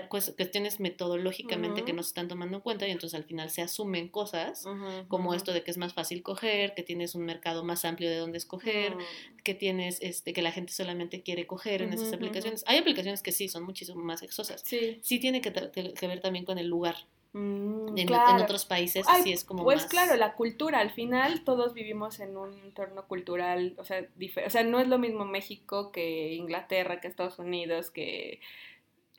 cuestiones 0.09 0.79
metodológicamente 0.79 1.83
que 1.83 1.93
no 1.93 2.01
se 2.01 2.09
están 2.09 2.27
tomando 2.27 2.57
en 2.57 2.61
cuenta 2.61 2.87
y 2.87 2.91
entonces 2.91 3.15
al 3.15 3.25
final 3.25 3.49
se 3.49 3.61
asumen 3.61 4.07
cosas 4.07 4.65
como 5.07 5.33
esto 5.33 5.53
de 5.53 5.63
que 5.63 5.71
es 5.71 5.77
más 5.77 5.93
fácil 5.93 6.23
coger, 6.23 6.73
que 6.73 6.81
tienes 6.81 7.15
un 7.15 7.25
mercado 7.25 7.63
más 7.63 7.85
amplio 7.85 8.09
de 8.09 8.17
dónde 8.17 8.37
escoger, 8.37 8.95
que 9.43 9.53
tienes 9.53 9.99
este 10.01 10.33
que 10.33 10.41
la 10.41 10.51
gente 10.51 10.73
solamente 10.73 11.21
quiere 11.21 11.45
coger 11.45 11.81
en 11.81 11.93
esas 11.93 12.11
aplicaciones. 12.13 12.63
Hay 12.67 12.77
aplicaciones 12.77 13.21
que 13.21 13.31
sí 13.31 13.49
son 13.49 13.63
muchísimo 13.63 14.01
más 14.01 14.23
exosas. 14.23 14.61
Sí, 14.65 14.99
sí 15.01 15.19
tiene 15.19 15.41
que, 15.41 15.51
que 15.51 16.07
ver 16.07 16.21
también 16.21 16.45
con 16.45 16.57
el 16.57 16.67
lugar 16.67 16.95
Mm, 17.37 17.97
en, 17.97 18.07
claro. 18.07 18.41
otros 18.41 18.63
países 18.63 19.05
sí 19.21 19.33
es 19.33 19.43
como 19.43 19.65
pues 19.65 19.85
claro 19.87 20.15
la 20.15 20.35
cultura 20.35 20.79
al 20.79 20.91
final 20.91 21.43
todos 21.43 21.73
vivimos 21.73 22.21
en 22.21 22.37
un 22.37 22.53
entorno 22.59 23.09
cultural 23.09 23.75
o 23.77 23.83
sea 23.83 24.07
o 24.45 24.49
sea 24.49 24.63
no 24.63 24.79
es 24.79 24.87
lo 24.87 24.99
mismo 24.99 25.25
México 25.25 25.91
que 25.91 26.33
Inglaterra 26.35 27.01
que 27.01 27.09
Estados 27.09 27.37
Unidos 27.37 27.91
que 27.91 28.39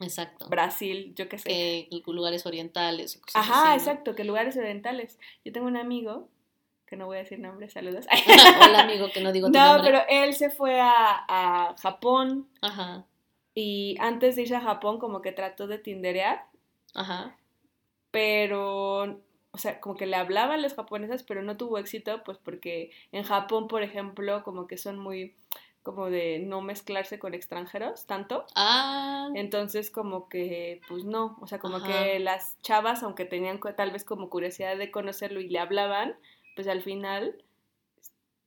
Exacto. 0.00 0.48
Brasil 0.48 1.12
yo 1.14 1.28
qué 1.28 1.36
sé. 1.36 1.48
Que 1.48 1.88
lugares 2.06 2.46
orientales 2.46 3.16
o 3.16 3.20
cosas 3.20 3.42
ajá 3.42 3.74
así, 3.74 3.80
exacto 3.80 4.14
que 4.14 4.24
lugares 4.24 4.56
orientales. 4.56 5.18
Yo 5.44 5.52
tengo 5.52 5.66
un 5.66 5.76
amigo 5.76 6.28
que 6.86 6.96
no 6.96 7.04
voy 7.04 7.18
a 7.18 7.20
decir 7.20 7.38
nombre 7.38 7.68
saludos. 7.68 8.06
Hola 8.62 8.80
amigo 8.80 9.10
que 9.12 9.20
no 9.20 9.30
digo 9.30 9.48
tu 9.52 9.52
no 9.52 9.74
nombre. 9.74 9.90
pero 9.90 10.04
él 10.08 10.34
se 10.34 10.48
fue 10.48 10.80
a, 10.80 11.24
a 11.28 11.76
Japón. 11.78 12.48
Ajá. 12.62 13.04
Y 13.54 13.96
antes 14.00 14.36
de 14.36 14.42
irse 14.42 14.56
a 14.56 14.62
Japón 14.62 14.98
como 14.98 15.20
que 15.20 15.32
trató 15.32 15.66
de 15.66 15.78
tinderear. 15.78 16.46
Ajá 16.94 17.36
pero, 18.16 19.20
o 19.50 19.58
sea, 19.58 19.78
como 19.78 19.94
que 19.94 20.06
le 20.06 20.16
hablaban 20.16 20.62
las 20.62 20.74
japonesas, 20.74 21.22
pero 21.22 21.42
no 21.42 21.58
tuvo 21.58 21.76
éxito, 21.76 22.24
pues 22.24 22.38
porque 22.38 22.90
en 23.12 23.24
Japón, 23.24 23.68
por 23.68 23.82
ejemplo, 23.82 24.42
como 24.42 24.66
que 24.66 24.78
son 24.78 24.98
muy 24.98 25.34
como 25.82 26.08
de 26.08 26.38
no 26.38 26.62
mezclarse 26.62 27.18
con 27.18 27.34
extranjeros 27.34 28.06
tanto. 28.06 28.46
Ah. 28.54 29.28
Entonces 29.34 29.90
como 29.90 30.30
que 30.30 30.80
pues 30.88 31.04
no, 31.04 31.36
o 31.42 31.46
sea, 31.46 31.58
como 31.58 31.82
que 31.82 32.18
las 32.18 32.56
chavas 32.62 33.02
aunque 33.02 33.26
tenían 33.26 33.60
tal 33.76 33.90
vez 33.90 34.04
como 34.04 34.30
curiosidad 34.30 34.78
de 34.78 34.90
conocerlo 34.90 35.40
y 35.40 35.50
le 35.50 35.58
hablaban, 35.58 36.16
pues 36.54 36.68
al 36.68 36.80
final 36.80 37.36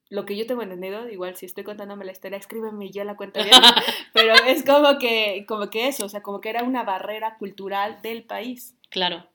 lo 0.10 0.26
que 0.26 0.36
yo 0.36 0.48
tengo 0.48 0.64
entendido, 0.64 1.08
igual 1.08 1.36
si 1.36 1.46
estoy 1.46 1.64
contándome 1.64 2.06
la 2.06 2.12
historia, 2.12 2.40
escríbeme 2.40 2.88
y 2.88 2.92
yo 2.92 3.04
la 3.04 3.16
cuento 3.16 3.44
bien, 3.44 3.54
pero 4.14 4.34
es 4.48 4.66
como 4.66 4.98
que 4.98 5.46
como 5.48 5.70
que 5.70 5.88
eso, 5.88 6.08
o 6.08 6.10
sea, 6.10 6.24
como 6.24 6.42
que 6.42 6.50
era 6.50 6.64
una 6.64 6.84
barrera 6.84 7.38
cultural 7.38 8.02
del 8.02 8.24
país. 8.24 8.76
Claro. 8.90 9.30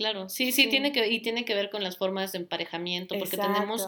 Claro, 0.00 0.30
sí, 0.30 0.50
sí, 0.50 0.66
tiene 0.70 0.92
que 0.92 1.06
y 1.08 1.20
tiene 1.20 1.44
que 1.44 1.54
ver 1.54 1.68
con 1.68 1.82
las 1.84 1.98
formas 1.98 2.32
de 2.32 2.38
emparejamiento, 2.38 3.18
porque 3.18 3.36
tenemos 3.36 3.86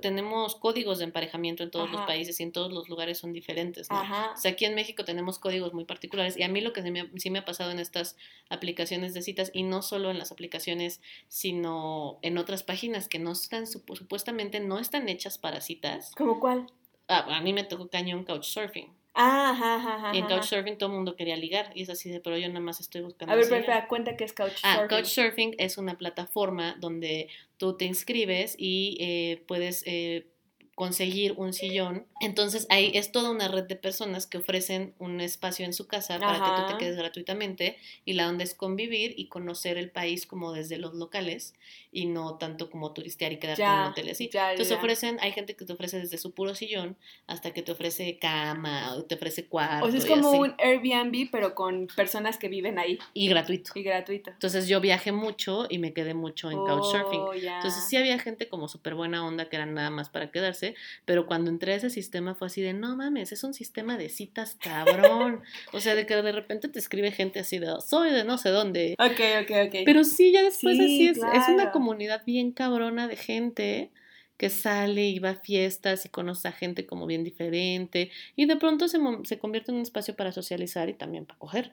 tenemos 0.00 0.56
códigos 0.56 0.98
de 0.98 1.04
emparejamiento 1.04 1.62
en 1.62 1.70
todos 1.70 1.92
los 1.92 2.00
países 2.06 2.40
y 2.40 2.42
en 2.42 2.50
todos 2.50 2.72
los 2.72 2.88
lugares 2.88 3.18
son 3.18 3.32
diferentes, 3.32 3.88
¿no? 3.88 4.00
O 4.00 4.36
sea, 4.36 4.50
aquí 4.50 4.64
en 4.64 4.74
México 4.74 5.04
tenemos 5.04 5.38
códigos 5.38 5.72
muy 5.72 5.84
particulares 5.84 6.36
y 6.36 6.42
a 6.42 6.48
mí 6.48 6.60
lo 6.60 6.72
que 6.72 6.82
sí 6.82 7.30
me, 7.30 7.38
ha 7.38 7.44
pasado 7.44 7.70
en 7.70 7.78
estas 7.78 8.16
aplicaciones 8.48 9.14
de 9.14 9.22
citas 9.22 9.52
y 9.54 9.62
no 9.62 9.82
solo 9.82 10.10
en 10.10 10.18
las 10.18 10.32
aplicaciones, 10.32 11.00
sino 11.28 12.18
en 12.22 12.36
otras 12.36 12.64
páginas 12.64 13.08
que 13.08 13.20
no 13.20 13.30
están 13.30 13.68
supuestamente 13.68 14.58
no 14.58 14.80
están 14.80 15.08
hechas 15.08 15.38
para 15.38 15.60
citas. 15.60 16.16
¿Como 16.16 16.40
cuál? 16.40 16.66
Ah, 17.06 17.36
a 17.36 17.40
mí 17.42 17.52
me 17.52 17.62
tocó 17.62 17.88
cañón 17.88 18.24
couchsurfing. 18.24 18.92
Ajá, 19.16 19.76
ajá, 19.76 20.12
y 20.12 20.18
en 20.18 20.26
Couchsurfing 20.26 20.76
todo 20.76 20.90
el 20.90 20.96
mundo 20.96 21.14
quería 21.14 21.36
ligar. 21.36 21.70
Y 21.74 21.82
es 21.82 21.90
así 21.90 22.10
de, 22.10 22.20
pero 22.20 22.36
yo 22.36 22.48
nada 22.48 22.60
más 22.60 22.80
estoy 22.80 23.02
buscando. 23.02 23.32
A 23.32 23.36
ver, 23.36 23.46
pero 23.48 23.88
cuenta 23.88 24.16
que 24.16 24.24
es 24.24 24.32
Couchsurfing. 24.32 24.60
Ah, 24.64 24.86
Couchsurfing 24.88 25.54
es 25.58 25.78
una 25.78 25.96
plataforma 25.96 26.76
donde 26.80 27.28
tú 27.56 27.76
te 27.76 27.84
inscribes 27.84 28.56
y 28.58 28.96
eh, 29.00 29.44
puedes 29.46 29.84
eh, 29.86 30.26
conseguir 30.74 31.34
un 31.36 31.52
sillón. 31.52 32.06
Entonces 32.20 32.66
ahí 32.68 32.90
es 32.94 33.12
toda 33.12 33.30
una 33.30 33.48
red 33.48 33.64
de 33.64 33.76
personas 33.76 34.26
que 34.26 34.38
ofrecen 34.38 34.94
un 34.98 35.20
espacio 35.20 35.64
en 35.64 35.72
su 35.72 35.86
casa 35.86 36.18
para 36.18 36.38
que 36.38 36.62
tú 36.62 36.72
te 36.72 36.84
quedes 36.84 36.96
gratuitamente 36.96 37.76
y 38.04 38.14
la 38.14 38.28
onda 38.28 38.44
es 38.44 38.54
convivir 38.54 39.14
y 39.16 39.28
conocer 39.28 39.78
el 39.78 39.90
país 39.90 40.26
como 40.26 40.52
desde 40.52 40.78
los 40.78 40.94
locales 40.94 41.54
y 41.92 42.06
no 42.06 42.36
tanto 42.38 42.70
como 42.70 42.92
turistear 42.92 43.32
y 43.32 43.38
quedarte 43.38 43.62
en 43.62 43.70
un 43.70 43.86
hotel 43.86 44.10
así. 44.10 44.30
Entonces 44.32 44.72
ofrecen, 44.72 45.18
hay 45.20 45.32
gente 45.32 45.54
que 45.54 45.64
te 45.64 45.72
ofrece 45.72 45.98
desde 45.98 46.18
su 46.18 46.32
puro 46.32 46.54
sillón 46.54 46.96
hasta 47.26 47.52
que 47.52 47.62
te 47.62 47.72
ofrece 47.72 48.18
cama 48.18 48.94
o 48.94 49.04
te 49.04 49.14
ofrece 49.14 49.46
cuarto. 49.46 49.86
O 49.86 49.90
sea, 49.90 49.98
es 49.98 50.06
como 50.06 50.32
un 50.32 50.54
Airbnb 50.58 51.30
pero 51.30 51.54
con 51.54 51.86
personas 51.94 52.38
que 52.38 52.48
viven 52.48 52.78
ahí. 52.78 52.98
Y 53.12 53.28
gratuito. 53.28 53.72
Y 53.74 53.82
gratuito. 53.82 54.30
Entonces 54.30 54.66
yo 54.66 54.80
viajé 54.80 55.12
mucho 55.12 55.66
y 55.68 55.78
me 55.78 55.92
quedé 55.92 56.14
mucho 56.14 56.50
en 56.50 56.58
Couchsurfing. 56.58 57.20
Oh, 57.20 57.34
Entonces 57.34 57.84
sí 57.88 57.96
había 57.96 58.18
gente 58.18 58.48
como 58.48 58.68
súper 58.68 58.94
buena 58.94 59.24
onda 59.24 59.48
que 59.48 59.56
eran 59.56 59.74
nada 59.74 59.90
más 59.90 60.08
para 60.08 60.30
quedarse 60.30 60.63
pero 61.04 61.26
cuando 61.26 61.50
entré 61.50 61.72
a 61.72 61.76
ese 61.76 61.90
sistema 61.90 62.34
fue 62.34 62.46
así 62.46 62.62
de, 62.62 62.72
no 62.72 62.96
mames, 62.96 63.32
es 63.32 63.44
un 63.44 63.52
sistema 63.52 63.98
de 63.98 64.08
citas 64.08 64.56
cabrón. 64.60 65.42
o 65.72 65.80
sea, 65.80 65.94
de 65.94 66.06
que 66.06 66.14
de 66.16 66.32
repente 66.32 66.68
te 66.68 66.78
escribe 66.78 67.10
gente 67.10 67.40
así 67.40 67.58
de, 67.58 67.74
soy 67.86 68.10
de 68.10 68.24
no 68.24 68.38
sé 68.38 68.50
dónde. 68.50 68.94
Ok, 68.98 69.20
ok, 69.42 69.50
ok. 69.66 69.74
Pero 69.84 70.04
sí, 70.04 70.32
ya 70.32 70.42
después 70.42 70.78
así 70.80 71.08
es, 71.08 71.18
es 71.18 71.48
una 71.48 71.70
comunidad 71.70 72.22
bien 72.24 72.52
cabrona 72.52 73.08
de 73.08 73.16
gente 73.16 73.90
que 74.36 74.50
sale 74.50 75.08
y 75.08 75.18
va 75.18 75.30
a 75.30 75.36
fiestas 75.36 76.06
y 76.06 76.08
conoce 76.08 76.48
a 76.48 76.52
gente 76.52 76.86
como 76.86 77.06
bien 77.06 77.22
diferente 77.22 78.10
y 78.34 78.46
de 78.46 78.56
pronto 78.56 78.88
se, 78.88 78.98
se 79.24 79.38
convierte 79.38 79.70
en 79.70 79.76
un 79.76 79.82
espacio 79.82 80.16
para 80.16 80.32
socializar 80.32 80.88
y 80.88 80.94
también 80.94 81.24
para 81.24 81.38
coger. 81.38 81.72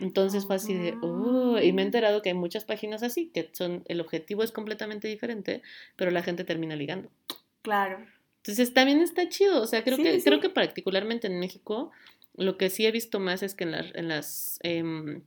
Entonces 0.00 0.46
fue 0.46 0.56
así 0.56 0.74
de, 0.74 0.94
oh", 1.02 1.58
y 1.58 1.72
me 1.72 1.82
he 1.82 1.84
enterado 1.84 2.22
que 2.22 2.30
hay 2.30 2.34
muchas 2.34 2.64
páginas 2.64 3.02
así, 3.02 3.30
que 3.32 3.50
son, 3.52 3.82
el 3.88 4.00
objetivo 4.00 4.42
es 4.42 4.52
completamente 4.52 5.08
diferente, 5.08 5.62
pero 5.96 6.10
la 6.10 6.22
gente 6.22 6.44
termina 6.44 6.76
ligando. 6.76 7.10
Claro. 7.62 8.04
Entonces 8.38 8.74
también 8.74 9.00
está 9.00 9.28
chido, 9.28 9.62
o 9.62 9.66
sea, 9.66 9.84
creo 9.84 9.96
que 9.96 10.20
creo 10.22 10.40
que 10.40 10.50
particularmente 10.50 11.28
en 11.28 11.38
México 11.38 11.92
lo 12.34 12.56
que 12.56 12.70
sí 12.70 12.86
he 12.86 12.90
visto 12.90 13.20
más 13.20 13.42
es 13.42 13.54
que 13.54 13.64
en, 13.64 13.74
en 13.74 14.08
las 14.08 14.58
em, 14.62 15.22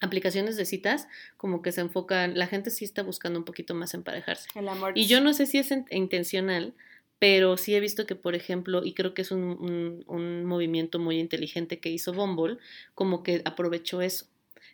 aplicaciones 0.00 0.56
de 0.56 0.64
citas 0.64 1.08
como 1.36 1.62
que 1.62 1.72
se 1.72 1.80
enfocan, 1.80 2.38
la 2.38 2.46
gente 2.46 2.70
sí 2.70 2.84
está 2.84 3.02
buscando 3.02 3.38
un 3.38 3.44
poquito 3.44 3.74
más 3.74 3.94
emparejarse. 3.94 4.48
El 4.54 4.68
amor. 4.68 4.92
Y 4.94 5.06
yo 5.06 5.20
no 5.20 5.32
sé 5.34 5.46
si 5.46 5.58
es 5.58 5.72
intencional, 5.90 6.74
pero 7.18 7.56
sí 7.56 7.74
he 7.74 7.80
visto 7.80 8.06
que, 8.06 8.14
por 8.14 8.34
ejemplo, 8.34 8.84
y 8.84 8.94
creo 8.94 9.14
que 9.14 9.22
es 9.22 9.30
un, 9.30 9.42
un, 9.42 10.04
un 10.06 10.44
movimiento 10.44 10.98
muy 10.98 11.18
inteligente 11.18 11.80
que 11.80 11.90
hizo 11.90 12.12
Bumble, 12.12 12.58
como 12.94 13.22
que 13.22 13.42
aprovechó 13.44 14.00
eso 14.00 14.26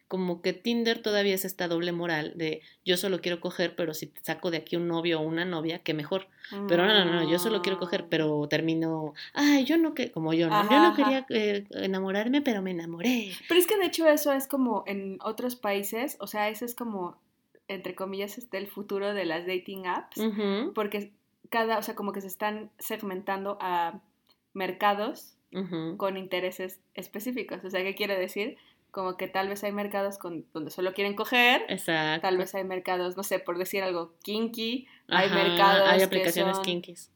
como 0.09 0.41
que 0.41 0.53
Tinder 0.53 1.03
todavía 1.03 1.35
es 1.35 1.45
esta 1.45 1.67
doble 1.67 1.93
moral 1.93 2.33
de 2.37 2.63
yo 2.85 2.97
solo 2.97 3.21
quiero 3.21 3.41
coger, 3.41 3.75
pero 3.75 3.93
si 3.93 4.07
te 4.07 4.23
saco 4.23 4.51
de 4.51 4.59
aquí 4.59 4.77
un 4.77 4.87
novio 4.87 5.21
o 5.21 5.23
una 5.23 5.45
novia, 5.45 5.81
qué 5.81 5.95
mejor. 5.95 6.29
Pero 6.69 6.87
no, 6.87 7.05
no, 7.05 7.13
no, 7.13 7.29
yo 7.29 7.41
solo 7.41 7.61
quiero 7.61 7.79
coger, 7.79 8.07
pero 8.09 8.47
termino, 8.49 9.15
ay, 9.35 9.65
yo 9.65 9.79
no 9.79 9.95
que, 9.95 10.13
como 10.13 10.33
yo, 10.33 10.49
¿no? 10.49 10.63
yo 10.71 10.81
no 10.81 10.95
quería 10.95 11.27
eh, 11.29 11.67
enamorarme, 11.71 12.41
pero 12.41 12.63
me 12.63 12.71
enamoré. 12.71 13.33
Pero 13.49 13.59
es 13.59 13.67
que 13.67 13.77
de 13.77 13.87
hecho 13.87 14.09
eso 14.09 14.33
es 14.33 14.47
como 14.47 14.85
en 14.87 15.19
otros 15.23 15.57
países, 15.57 16.17
o 16.21 16.29
sea, 16.29 16.49
eso 16.49 16.65
es 16.65 16.77
como, 16.77 17.21
entre 17.67 17.97
comillas, 17.97 18.39
este 18.39 18.59
el 18.59 18.69
futuro 18.69 19.13
de 19.13 19.25
las 19.25 19.45
dating 19.45 19.89
apps, 19.89 20.23
porque 20.73 21.13
cada, 21.51 21.79
o 21.79 21.83
sea, 21.83 21.97
como 21.97 22.13
que 22.13 22.21
se 22.21 22.29
están 22.29 22.71
segmentando 22.79 23.59
a 23.61 24.01
mercados 24.53 25.37
con 25.97 26.17
intereses 26.17 26.81
específicos. 26.95 27.65
O 27.65 27.71
sea, 27.71 27.83
¿qué 27.83 27.95
quiere 27.95 28.19
decir? 28.19 28.59
Como 28.97 29.19
que 29.19 29.29
tal 29.29 29.50
vez 29.50 29.62
hay 29.62 29.73
mercados 29.73 30.17
con, 30.17 30.47
donde 30.55 30.71
solo 30.71 30.95
quieren 30.95 31.15
coger. 31.15 31.67
Exacto. 31.69 32.23
Tal 32.23 32.38
vez 32.38 32.55
hay 32.55 32.65
mercados, 32.65 33.15
no 33.15 33.23
sé, 33.23 33.38
por 33.38 33.59
decir 33.59 33.83
algo, 33.83 34.15
kinky. 34.23 34.88
hay 35.09 35.29
mercados. 35.29 35.87
Hay 35.87 36.00
aplicaciones 36.00 36.59
kinkies. 36.61 37.12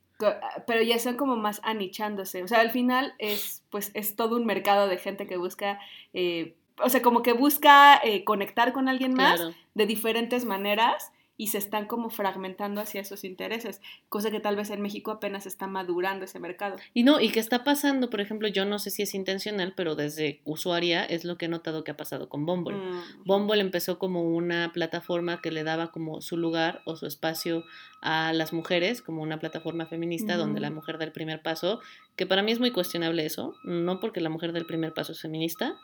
Pero 0.67 0.83
ya 0.83 0.99
son 0.99 1.17
como 1.17 1.37
más 1.37 1.63
anichándose. 1.65 2.43
O 2.43 2.49
sea, 2.49 2.61
al 2.61 2.71
final 2.71 3.15
es, 3.17 3.65
pues, 3.71 3.93
es 3.95 4.15
todo 4.15 4.37
un 4.37 4.45
mercado 4.45 4.89
de 4.89 4.99
gente 4.99 5.27
que 5.27 5.39
busca. 5.39 5.81
Eh, 6.13 6.55
o 6.85 6.91
sea, 6.91 7.01
como 7.01 7.23
que 7.23 7.33
busca 7.33 7.99
eh, 8.05 8.25
conectar 8.25 8.75
con 8.75 8.87
alguien 8.87 9.15
más 9.15 9.41
de 9.73 9.87
diferentes 9.87 10.45
maneras 10.45 11.13
y 11.41 11.47
se 11.47 11.57
están 11.57 11.87
como 11.87 12.11
fragmentando 12.11 12.83
hacia 12.83 13.01
esos 13.01 13.25
intereses, 13.25 13.81
cosa 14.11 14.31
que 14.31 14.41
tal 14.41 14.57
vez 14.57 14.69
en 14.69 14.83
México 14.83 15.11
apenas 15.11 15.47
está 15.47 15.67
madurando 15.67 16.27
ese 16.27 16.39
mercado. 16.39 16.77
Y 16.93 17.03
no, 17.03 17.19
y 17.19 17.31
que 17.31 17.41
está 17.41 17.65
pasando, 17.65 18.11
por 18.11 18.21
ejemplo, 18.21 18.47
yo 18.47 18.67
no 18.67 18.79
sé 18.79 18.91
si 18.91 19.05
es 19.05 19.15
intencional, 19.15 19.73
pero 19.75 19.95
desde 19.95 20.43
usuaria 20.45 21.03
es 21.03 21.25
lo 21.25 21.39
que 21.39 21.47
he 21.47 21.49
notado 21.49 21.83
que 21.83 21.93
ha 21.93 21.97
pasado 21.97 22.29
con 22.29 22.45
Bumble. 22.45 22.77
Mm. 22.77 23.25
Bumble 23.25 23.63
empezó 23.63 23.99
como 23.99 24.23
una 24.23 24.71
plataforma 24.75 25.41
que 25.41 25.51
le 25.51 25.65
daba 25.65 25.93
como 25.93 26.21
su 26.21 26.37
lugar 26.37 26.83
o 26.85 26.95
su 26.95 27.07
espacio 27.07 27.65
a 28.03 28.35
las 28.35 28.53
mujeres, 28.53 29.01
como 29.01 29.23
una 29.23 29.39
plataforma 29.39 29.87
feminista 29.87 30.37
donde 30.37 30.61
la 30.61 30.71
mujer 30.71 30.99
da 30.99 31.07
el 31.07 31.13
primer 31.13 31.41
paso, 31.41 31.81
que 32.17 32.27
para 32.27 32.43
mí 32.43 32.53
es 32.53 32.61
muy 32.61 32.71
cuestionable 32.71 33.25
eso, 33.25 33.55
no 33.65 33.99
porque 33.99 34.21
la 34.21 34.29
mujer 34.29 34.53
del 34.53 34.67
primer 34.67 34.93
paso 34.93 35.13
es 35.13 35.23
feminista, 35.23 35.79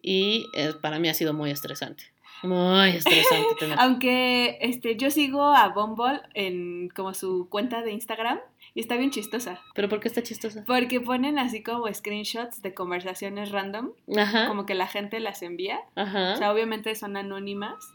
y 0.00 0.46
eh, 0.54 0.72
para 0.80 0.98
mí 0.98 1.10
ha 1.10 1.14
sido 1.14 1.34
muy 1.34 1.50
estresante. 1.50 2.14
Muy 2.42 2.90
estresante. 2.90 3.74
Aunque 3.78 4.58
este, 4.60 4.96
yo 4.96 5.10
sigo 5.10 5.42
a 5.42 5.68
Bumble 5.68 6.20
en 6.34 6.88
como 6.90 7.14
su 7.14 7.48
cuenta 7.48 7.82
de 7.82 7.92
Instagram 7.92 8.40
y 8.74 8.80
está 8.80 8.96
bien 8.96 9.10
chistosa. 9.10 9.60
¿Pero 9.74 9.88
por 9.88 10.00
qué 10.00 10.08
está 10.08 10.22
chistosa? 10.22 10.64
Porque 10.66 11.00
ponen 11.00 11.38
así 11.38 11.62
como 11.62 11.92
screenshots 11.92 12.60
de 12.60 12.74
conversaciones 12.74 13.50
random, 13.50 13.92
Ajá. 14.16 14.48
como 14.48 14.66
que 14.66 14.74
la 14.74 14.86
gente 14.86 15.20
las 15.20 15.42
envía. 15.42 15.80
Ajá. 15.94 16.34
O 16.34 16.36
sea, 16.36 16.52
obviamente 16.52 16.94
son 16.94 17.16
anónimas 17.16 17.92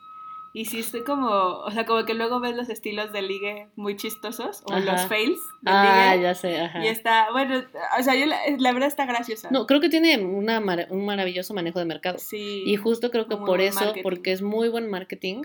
y 0.53 0.65
sí 0.65 0.79
estoy 0.79 1.03
como, 1.03 1.27
o 1.27 1.71
sea, 1.71 1.85
como 1.85 2.05
que 2.05 2.13
luego 2.13 2.39
ves 2.39 2.55
los 2.55 2.69
estilos 2.69 3.11
de 3.13 3.21
ligue 3.21 3.67
muy 3.75 3.95
chistosos 3.95 4.63
o 4.65 4.79
los 4.79 5.01
fails 5.03 5.39
de 5.61 5.71
ah, 5.71 6.15
ya 6.15 6.33
sé, 6.33 6.59
ajá. 6.59 6.83
Y 6.83 6.87
está, 6.87 7.31
bueno, 7.31 7.63
o 7.99 8.03
sea, 8.03 8.15
yo 8.15 8.25
la, 8.25 8.71
verdad 8.71 8.87
está 8.87 9.05
graciosa. 9.05 9.49
No, 9.51 9.67
creo 9.67 9.79
que 9.79 9.89
tiene 9.89 10.17
una 10.17 10.59
un 10.89 11.05
maravilloso 11.05 11.53
manejo 11.53 11.79
de 11.79 11.85
mercado. 11.85 12.17
Sí. 12.17 12.63
Y 12.65 12.75
justo 12.77 13.11
creo 13.11 13.27
que 13.27 13.37
por 13.37 13.61
eso, 13.61 13.93
porque 14.01 14.31
es 14.31 14.41
muy 14.41 14.69
buen 14.69 14.89
marketing, 14.89 15.43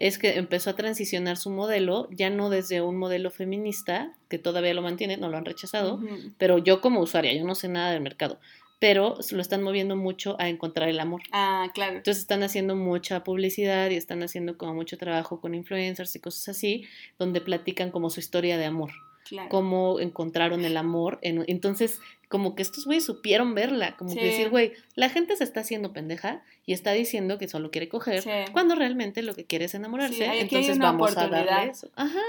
es 0.00 0.18
que 0.18 0.38
empezó 0.38 0.70
a 0.70 0.76
transicionar 0.76 1.36
su 1.36 1.50
modelo, 1.50 2.08
ya 2.10 2.30
no 2.30 2.48
desde 2.48 2.80
un 2.80 2.96
modelo 2.96 3.30
feminista, 3.30 4.12
que 4.28 4.38
todavía 4.38 4.74
lo 4.74 4.82
mantiene, 4.82 5.18
no 5.18 5.28
lo 5.28 5.36
han 5.36 5.44
rechazado, 5.44 6.00
pero 6.38 6.58
yo 6.58 6.80
como 6.80 7.00
usuaria, 7.00 7.34
yo 7.34 7.44
no 7.44 7.54
sé 7.54 7.68
nada 7.68 7.92
del 7.92 8.00
mercado, 8.00 8.40
pero 8.80 9.16
lo 9.30 9.42
están 9.42 9.62
moviendo 9.62 9.94
mucho 9.94 10.36
a 10.40 10.48
encontrar 10.48 10.88
el 10.88 10.98
amor. 10.98 11.20
Ah, 11.30 11.68
claro. 11.74 11.98
Entonces 11.98 12.22
están 12.22 12.42
haciendo 12.42 12.74
mucha 12.74 13.22
publicidad 13.22 13.90
y 13.90 13.94
están 13.94 14.22
haciendo 14.22 14.56
como 14.56 14.74
mucho 14.74 14.96
trabajo 14.96 15.40
con 15.40 15.54
influencers 15.54 16.16
y 16.16 16.20
cosas 16.20 16.48
así, 16.48 16.86
donde 17.18 17.42
platican 17.42 17.90
como 17.90 18.08
su 18.08 18.20
historia 18.20 18.56
de 18.56 18.64
amor. 18.64 18.90
Claro. 19.28 19.50
Cómo 19.50 20.00
encontraron 20.00 20.64
el 20.64 20.78
amor. 20.78 21.18
En, 21.22 21.44
entonces 21.46 22.00
como 22.30 22.54
que 22.54 22.62
estos 22.62 22.84
güeyes 22.84 23.04
supieron 23.04 23.56
verla, 23.56 23.96
como 23.96 24.14
que 24.14 24.24
decir, 24.24 24.50
güey, 24.50 24.72
la 24.94 25.08
gente 25.08 25.34
se 25.34 25.42
está 25.42 25.60
haciendo 25.60 25.92
pendeja 25.92 26.44
y 26.64 26.72
está 26.72 26.92
diciendo 26.92 27.38
que 27.38 27.48
solo 27.48 27.72
quiere 27.72 27.88
coger, 27.88 28.22
cuando 28.52 28.76
realmente 28.76 29.22
lo 29.22 29.34
que 29.34 29.46
quiere 29.46 29.64
es 29.64 29.74
enamorarse, 29.74 30.38
entonces 30.38 30.78
vamos 30.78 31.16
a 31.16 31.26
darle 31.26 31.70
eso. 31.72 31.90
Ajá. 31.96 32.22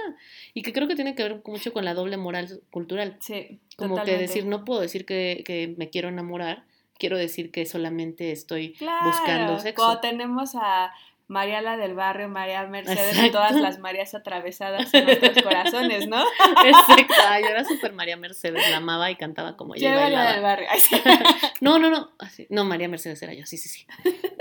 Y 0.55 0.63
que 0.63 0.73
creo 0.73 0.87
que 0.87 0.95
tiene 0.95 1.13
que 1.13 1.21
ver 1.21 1.43
mucho 1.45 1.71
con 1.71 1.85
la 1.85 1.93
doble 1.93 2.17
moral 2.17 2.61
cultural. 2.71 3.15
Sí. 3.19 3.59
Como 3.77 4.03
que 4.03 4.17
decir, 4.17 4.47
no 4.47 4.65
puedo 4.65 4.81
decir 4.81 5.05
que, 5.05 5.43
que, 5.45 5.75
me 5.77 5.91
quiero 5.91 6.09
enamorar, 6.09 6.65
quiero 6.97 7.15
decir 7.15 7.51
que 7.51 7.67
solamente 7.67 8.31
estoy 8.31 8.75
buscando 9.05 9.59
sexo. 9.59 9.83
Cuando 9.83 10.01
tenemos 10.01 10.55
a 10.55 10.91
María 11.31 11.61
la 11.61 11.77
del 11.77 11.93
barrio, 11.93 12.27
María 12.27 12.67
Mercedes 12.67 13.31
todas 13.31 13.55
las 13.55 13.79
Marías 13.79 14.13
atravesadas 14.13 14.93
en 14.93 15.05
nuestros 15.05 15.41
corazones, 15.43 16.09
¿no? 16.09 16.21
Exacto, 16.65 17.13
yo 17.41 17.47
era 17.47 17.63
súper 17.63 17.93
María 17.93 18.17
Mercedes, 18.17 18.69
la 18.69 18.77
amaba 18.77 19.09
y 19.09 19.15
cantaba 19.15 19.55
como 19.55 19.73
ella. 19.73 19.95
María 19.95 20.31
del 20.33 20.41
barrio. 20.41 20.67
no, 21.61 21.79
no, 21.79 21.89
no, 21.89 22.11
no, 22.49 22.65
María 22.65 22.89
Mercedes 22.89 23.21
era 23.21 23.33
yo, 23.33 23.45
sí, 23.45 23.57
sí, 23.57 23.69
sí. 23.69 23.87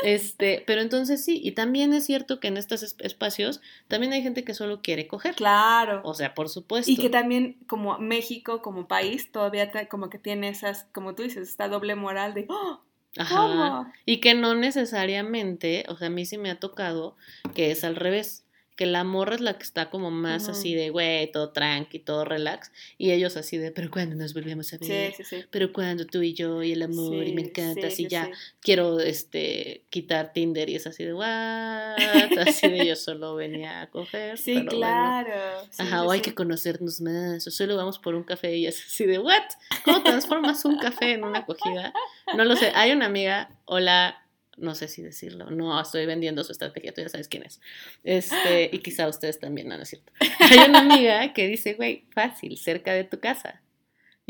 Este, 0.03 0.65
pero 0.67 0.81
entonces 0.81 1.25
sí, 1.25 1.41
y 1.41 1.53
también 1.53 1.93
es 1.93 2.07
cierto 2.07 2.41
que 2.41 2.49
en 2.49 2.57
estos 2.57 2.83
espacios 2.99 3.61
también 3.87 4.13
hay 4.13 4.23
gente 4.23 4.43
que 4.43 4.53
solo 4.53 4.83
quiere 4.83 5.07
coger. 5.07 5.37
Claro. 5.37 6.01
O 6.03 6.15
sea, 6.15 6.35
por 6.35 6.49
supuesto. 6.49 6.91
Y 6.91 6.97
que 6.97 7.09
también 7.09 7.59
como 7.69 7.99
México 7.99 8.63
como 8.63 8.89
país 8.89 9.31
todavía 9.31 9.71
como 9.89 10.11
que 10.11 10.19
tiene 10.19 10.49
esas, 10.49 10.89
como 10.93 11.15
tú 11.15 11.23
dices, 11.23 11.49
esta 11.49 11.69
doble 11.69 11.95
moral 11.95 12.35
de, 12.35 12.47
¡Oh! 12.49 12.81
Ajá. 13.17 13.37
¿Cómo? 13.37 13.93
Y 14.07 14.21
que 14.21 14.35
no 14.35 14.55
necesariamente, 14.55 15.85
o 15.89 15.97
sea, 15.97 16.09
a 16.09 16.11
mí 16.11 16.27
sí 16.27 16.39
me 16.39 16.51
ha 16.51 16.61
tocado 16.61 17.17
que 17.55 17.71
es 17.71 17.85
al 17.85 17.97
revés. 17.97 18.45
Que 18.81 18.87
la 18.87 19.05
morra 19.05 19.35
es 19.35 19.43
la 19.43 19.59
que 19.59 19.63
está 19.63 19.91
como 19.91 20.11
más 20.11 20.49
así 20.49 20.75
de, 20.75 20.89
güey, 20.89 21.31
todo 21.31 21.51
tranqui, 21.51 21.99
todo 21.99 22.25
relax. 22.25 22.73
Y 22.97 23.11
ellos 23.11 23.37
así 23.37 23.59
de, 23.59 23.73
pero 23.73 23.91
¿cuándo 23.91 24.17
nos 24.17 24.33
volvemos 24.33 24.73
a 24.73 24.79
ver? 24.79 25.13
Sí, 25.13 25.23
sí, 25.23 25.37
sí. 25.37 25.45
Pero 25.51 25.71
cuando 25.71 26.07
tú 26.07 26.23
y 26.23 26.33
yo 26.33 26.63
y 26.63 26.73
el 26.73 26.85
amor 26.85 27.27
y 27.27 27.35
me 27.35 27.43
Sí, 27.43 27.49
encanta, 27.49 27.83
sí, 27.83 27.87
así 27.87 28.03
sí, 28.05 28.09
ya 28.09 28.31
quiero 28.63 28.99
este 28.99 29.85
quitar 29.91 30.33
Tinder 30.33 30.71
y 30.71 30.77
es 30.77 30.87
así 30.87 31.05
de, 31.05 31.13
what? 31.13 31.99
Así 32.39 32.69
de 32.71 32.87
yo 32.87 32.97
solo 32.97 33.35
venía 33.35 33.83
a 33.83 33.91
coger. 33.91 34.39
Sí, 34.39 34.55
pero 34.55 34.71
claro. 34.71 35.35
Ajá, 35.77 36.05
o 36.05 36.11
hay 36.11 36.23
que 36.23 36.35
conocernos 36.35 37.03
más, 37.03 37.47
o 37.47 37.51
solo 37.51 37.77
vamos 37.77 37.99
por 37.99 38.15
un 38.15 38.23
café 38.23 38.57
y 38.57 38.67
es 38.67 38.83
así 38.83 39.05
de, 39.05 39.19
¿what? 39.19 39.43
¿Cómo 39.85 40.03
transformas 40.03 40.65
un 40.65 40.79
café 40.79 41.13
en 41.13 41.25
una 41.25 41.41
acogida? 41.41 41.93
No 42.35 42.47
lo 42.47 42.57
sé. 42.57 42.73
Hay 42.75 42.93
una 42.93 43.05
amiga, 43.05 43.51
hola, 43.67 44.25
no 44.57 44.75
sé 44.75 44.89
si 44.89 45.03
decirlo, 45.03 45.51
no, 45.51 45.81
estoy 45.81 46.07
vendiendo 46.07 46.45
su 46.45 46.53
estrategia, 46.53 46.93
tú 46.93 47.01
ya 47.01 47.09
sabes 47.09 47.29
quién 47.29 47.45
es. 47.45 47.61
Este, 48.05 48.71
y 48.73 48.79
quizá 48.79 49.09
ustedes 49.09 49.39
también, 49.39 49.69
no, 49.69 49.77
no 49.77 49.83
es 49.83 49.89
cierto. 49.89 50.13
Hay 50.41 50.69
una 50.69 50.81
amiga 50.81 51.33
que 51.33 51.47
dice, 51.47 51.75
güey, 51.75 52.05
fácil, 52.11 52.57
cerca 52.59 52.93
de 52.93 53.05
tu 53.05 53.21
casa. 53.21 53.63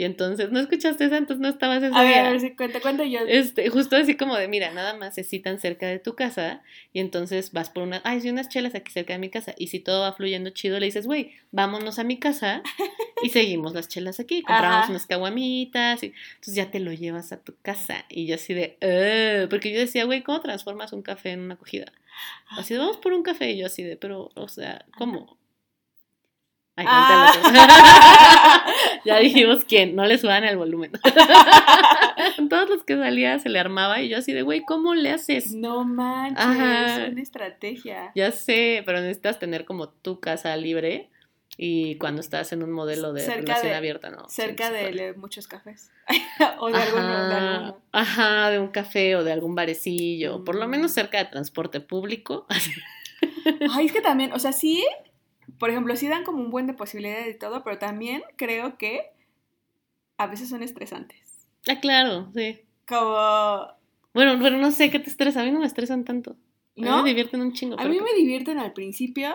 Y 0.01 0.05
entonces, 0.05 0.51
¿no 0.51 0.59
escuchaste 0.61 1.05
esa? 1.05 1.19
Entonces 1.19 1.43
no 1.43 1.49
estabas 1.51 1.83
ese 1.83 1.95
A 1.95 2.03
ver, 2.03 2.25
a 2.25 2.31
ver 2.31 2.41
si 2.41 2.57
cuenta, 2.57 2.81
cuenta 2.81 3.05
yo. 3.05 3.19
Este, 3.29 3.69
justo 3.69 3.97
así 3.97 4.17
como 4.17 4.35
de, 4.35 4.49
mira, 4.49 4.71
nada 4.73 4.97
más 4.97 5.15
se 5.15 5.25
citan 5.25 5.61
cerca 5.61 5.87
de 5.89 5.99
tu 5.99 6.15
casa 6.15 6.63
y 6.95 7.01
entonces 7.01 7.53
vas 7.53 7.69
por 7.69 7.83
una, 7.83 8.01
ay, 8.03 8.23
sí, 8.23 8.31
unas 8.31 8.49
chelas 8.49 8.75
aquí 8.75 8.91
cerca 8.91 9.13
de 9.13 9.19
mi 9.19 9.29
casa 9.29 9.55
y 9.59 9.67
si 9.67 9.79
todo 9.79 10.01
va 10.01 10.15
fluyendo 10.15 10.49
chido, 10.51 10.81
le 10.81 10.87
dices, 10.87 11.07
güey, 11.07 11.33
vámonos 11.53 11.99
a 11.99 12.05
mi 12.05 12.19
casa 12.19 12.63
y 13.23 13.29
seguimos 13.29 13.75
las 13.75 13.89
chelas 13.89 14.21
aquí, 14.21 14.43
compramos 14.43 14.85
Ajá. 14.85 14.91
unas 14.93 15.07
caguamitas 15.07 16.03
y 16.03 16.15
entonces 16.37 16.55
ya 16.55 16.71
te 16.71 16.81
lo 16.81 16.95
llevas 16.95 17.33
a 17.33 17.43
tu 17.43 17.55
casa 17.61 18.07
y 18.09 18.25
yo 18.27 18.37
así 18.37 18.55
de, 18.55 18.79
"Ugh", 18.81 19.51
porque 19.51 19.71
yo 19.71 19.81
decía, 19.81 20.07
güey, 20.07 20.23
¿cómo 20.23 20.41
transformas 20.41 20.95
un 20.95 21.03
café 21.03 21.33
en 21.33 21.41
una 21.41 21.55
acogida? 21.57 21.93
Así 22.57 22.73
de, 22.73 22.81
vamos 22.81 22.97
por 22.97 23.13
un 23.13 23.23
café 23.23 23.51
y 23.51 23.59
yo 23.59 23.67
así 23.67 23.83
de, 23.83 23.99
pero, 23.99 24.31
o 24.35 24.49
sea, 24.49 24.87
¿cómo? 24.97 25.37
Ay, 26.81 26.87
Ah. 26.89 28.65
ya 29.05 29.19
dijimos 29.19 29.65
quién, 29.65 29.95
no 29.97 30.05
le 30.07 30.19
suban 30.19 30.45
el 30.45 30.57
volumen. 30.57 30.93
Todos 32.51 32.69
los 32.69 32.85
que 32.85 32.97
salía 32.97 33.39
se 33.39 33.49
le 33.49 33.59
armaba 33.59 34.01
y 34.01 34.09
yo 34.09 34.19
así 34.19 34.33
de, 34.33 34.43
güey, 34.43 34.63
¿cómo 34.65 34.95
le 34.95 35.11
haces? 35.11 35.53
No 35.55 35.85
manches, 35.85 36.45
Ajá. 36.45 37.05
es 37.07 37.13
una 37.13 37.23
estrategia. 37.23 38.13
Ya 38.15 38.33
sé, 38.33 38.83
pero 38.87 39.01
necesitas 39.01 39.39
tener 39.39 39.65
como 39.65 39.89
tu 39.89 40.21
casa 40.21 40.57
libre 40.57 41.11
y 41.57 41.97
cuando 41.97 42.21
estás 42.21 42.53
en 42.53 42.63
un 42.63 42.73
modelo 42.73 43.13
de 43.13 43.21
Cerca 43.23 43.41
relación 43.41 43.69
de- 43.73 43.77
abierta, 43.77 44.11
¿no? 44.11 44.29
Cerca 44.29 44.71
de 44.71 45.15
muchos 45.17 45.47
cafés. 45.47 45.91
o 46.59 46.71
de 46.71 46.79
alguno, 46.83 47.29
de 47.29 47.35
Ajá, 47.35 47.57
alguno. 47.57 47.77
ajá, 47.93 48.51
de 48.51 48.59
un 48.59 48.69
café 48.69 49.17
o 49.17 49.25
de 49.25 49.33
algún 49.33 49.55
barecillo, 49.55 50.43
por 50.45 50.55
lo 50.57 50.67
Mm. 50.67 50.71
menos 50.71 50.93
cerca 50.93 51.19
de 51.19 51.25
transporte 51.27 51.81
público. 51.81 52.47
Ay, 53.73 53.87
es 53.87 53.93
que 53.93 54.01
también, 54.01 54.33
o 54.33 54.39
sea, 54.39 54.53
sí, 54.53 54.83
por 55.61 55.71
ejemplo, 55.71 55.95
sí 55.95 56.09
dan 56.09 56.25
como 56.25 56.39
un 56.41 56.51
buen 56.51 56.67
de 56.67 56.73
posibilidades 56.75 57.33
y 57.37 57.39
todo, 57.39 57.63
pero 57.63 57.79
también 57.79 58.25
creo 58.37 58.77
que 58.79 59.13
a 60.19 60.27
veces 60.27 60.49
son 60.49 60.63
estresantes. 60.65 61.47
ah, 61.69 61.79
claro, 61.81 62.29
sí. 62.35 62.61
Como, 62.89 63.15
Bueno, 64.13 64.39
pero 64.43 64.57
no 64.59 64.73
sé 64.73 64.91
qué 64.91 64.99
te 64.99 65.09
estresa, 65.11 65.43
a 65.43 65.45
mí 65.45 65.53
no 65.53 65.61
me 65.61 65.67
estresan 65.67 66.05
tanto. 66.05 66.33
A 66.33 66.81
mí 66.81 66.83
¿no? 66.89 67.03
me 67.03 67.09
divierten 67.11 67.41
un 67.43 67.53
chingo. 67.53 67.79
A 67.79 67.85
mí 67.85 67.99
que- 67.99 68.03
me 68.03 68.15
divierten 68.15 68.59
al 68.59 68.73
principio 68.73 69.35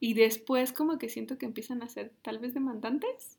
y 0.00 0.14
después 0.14 0.72
como 0.72 0.98
que 0.98 1.08
siento 1.08 1.38
que 1.38 1.46
empiezan 1.46 1.82
a 1.82 1.88
ser 1.88 2.12
tal 2.22 2.38
vez 2.40 2.54
demandantes. 2.54 3.38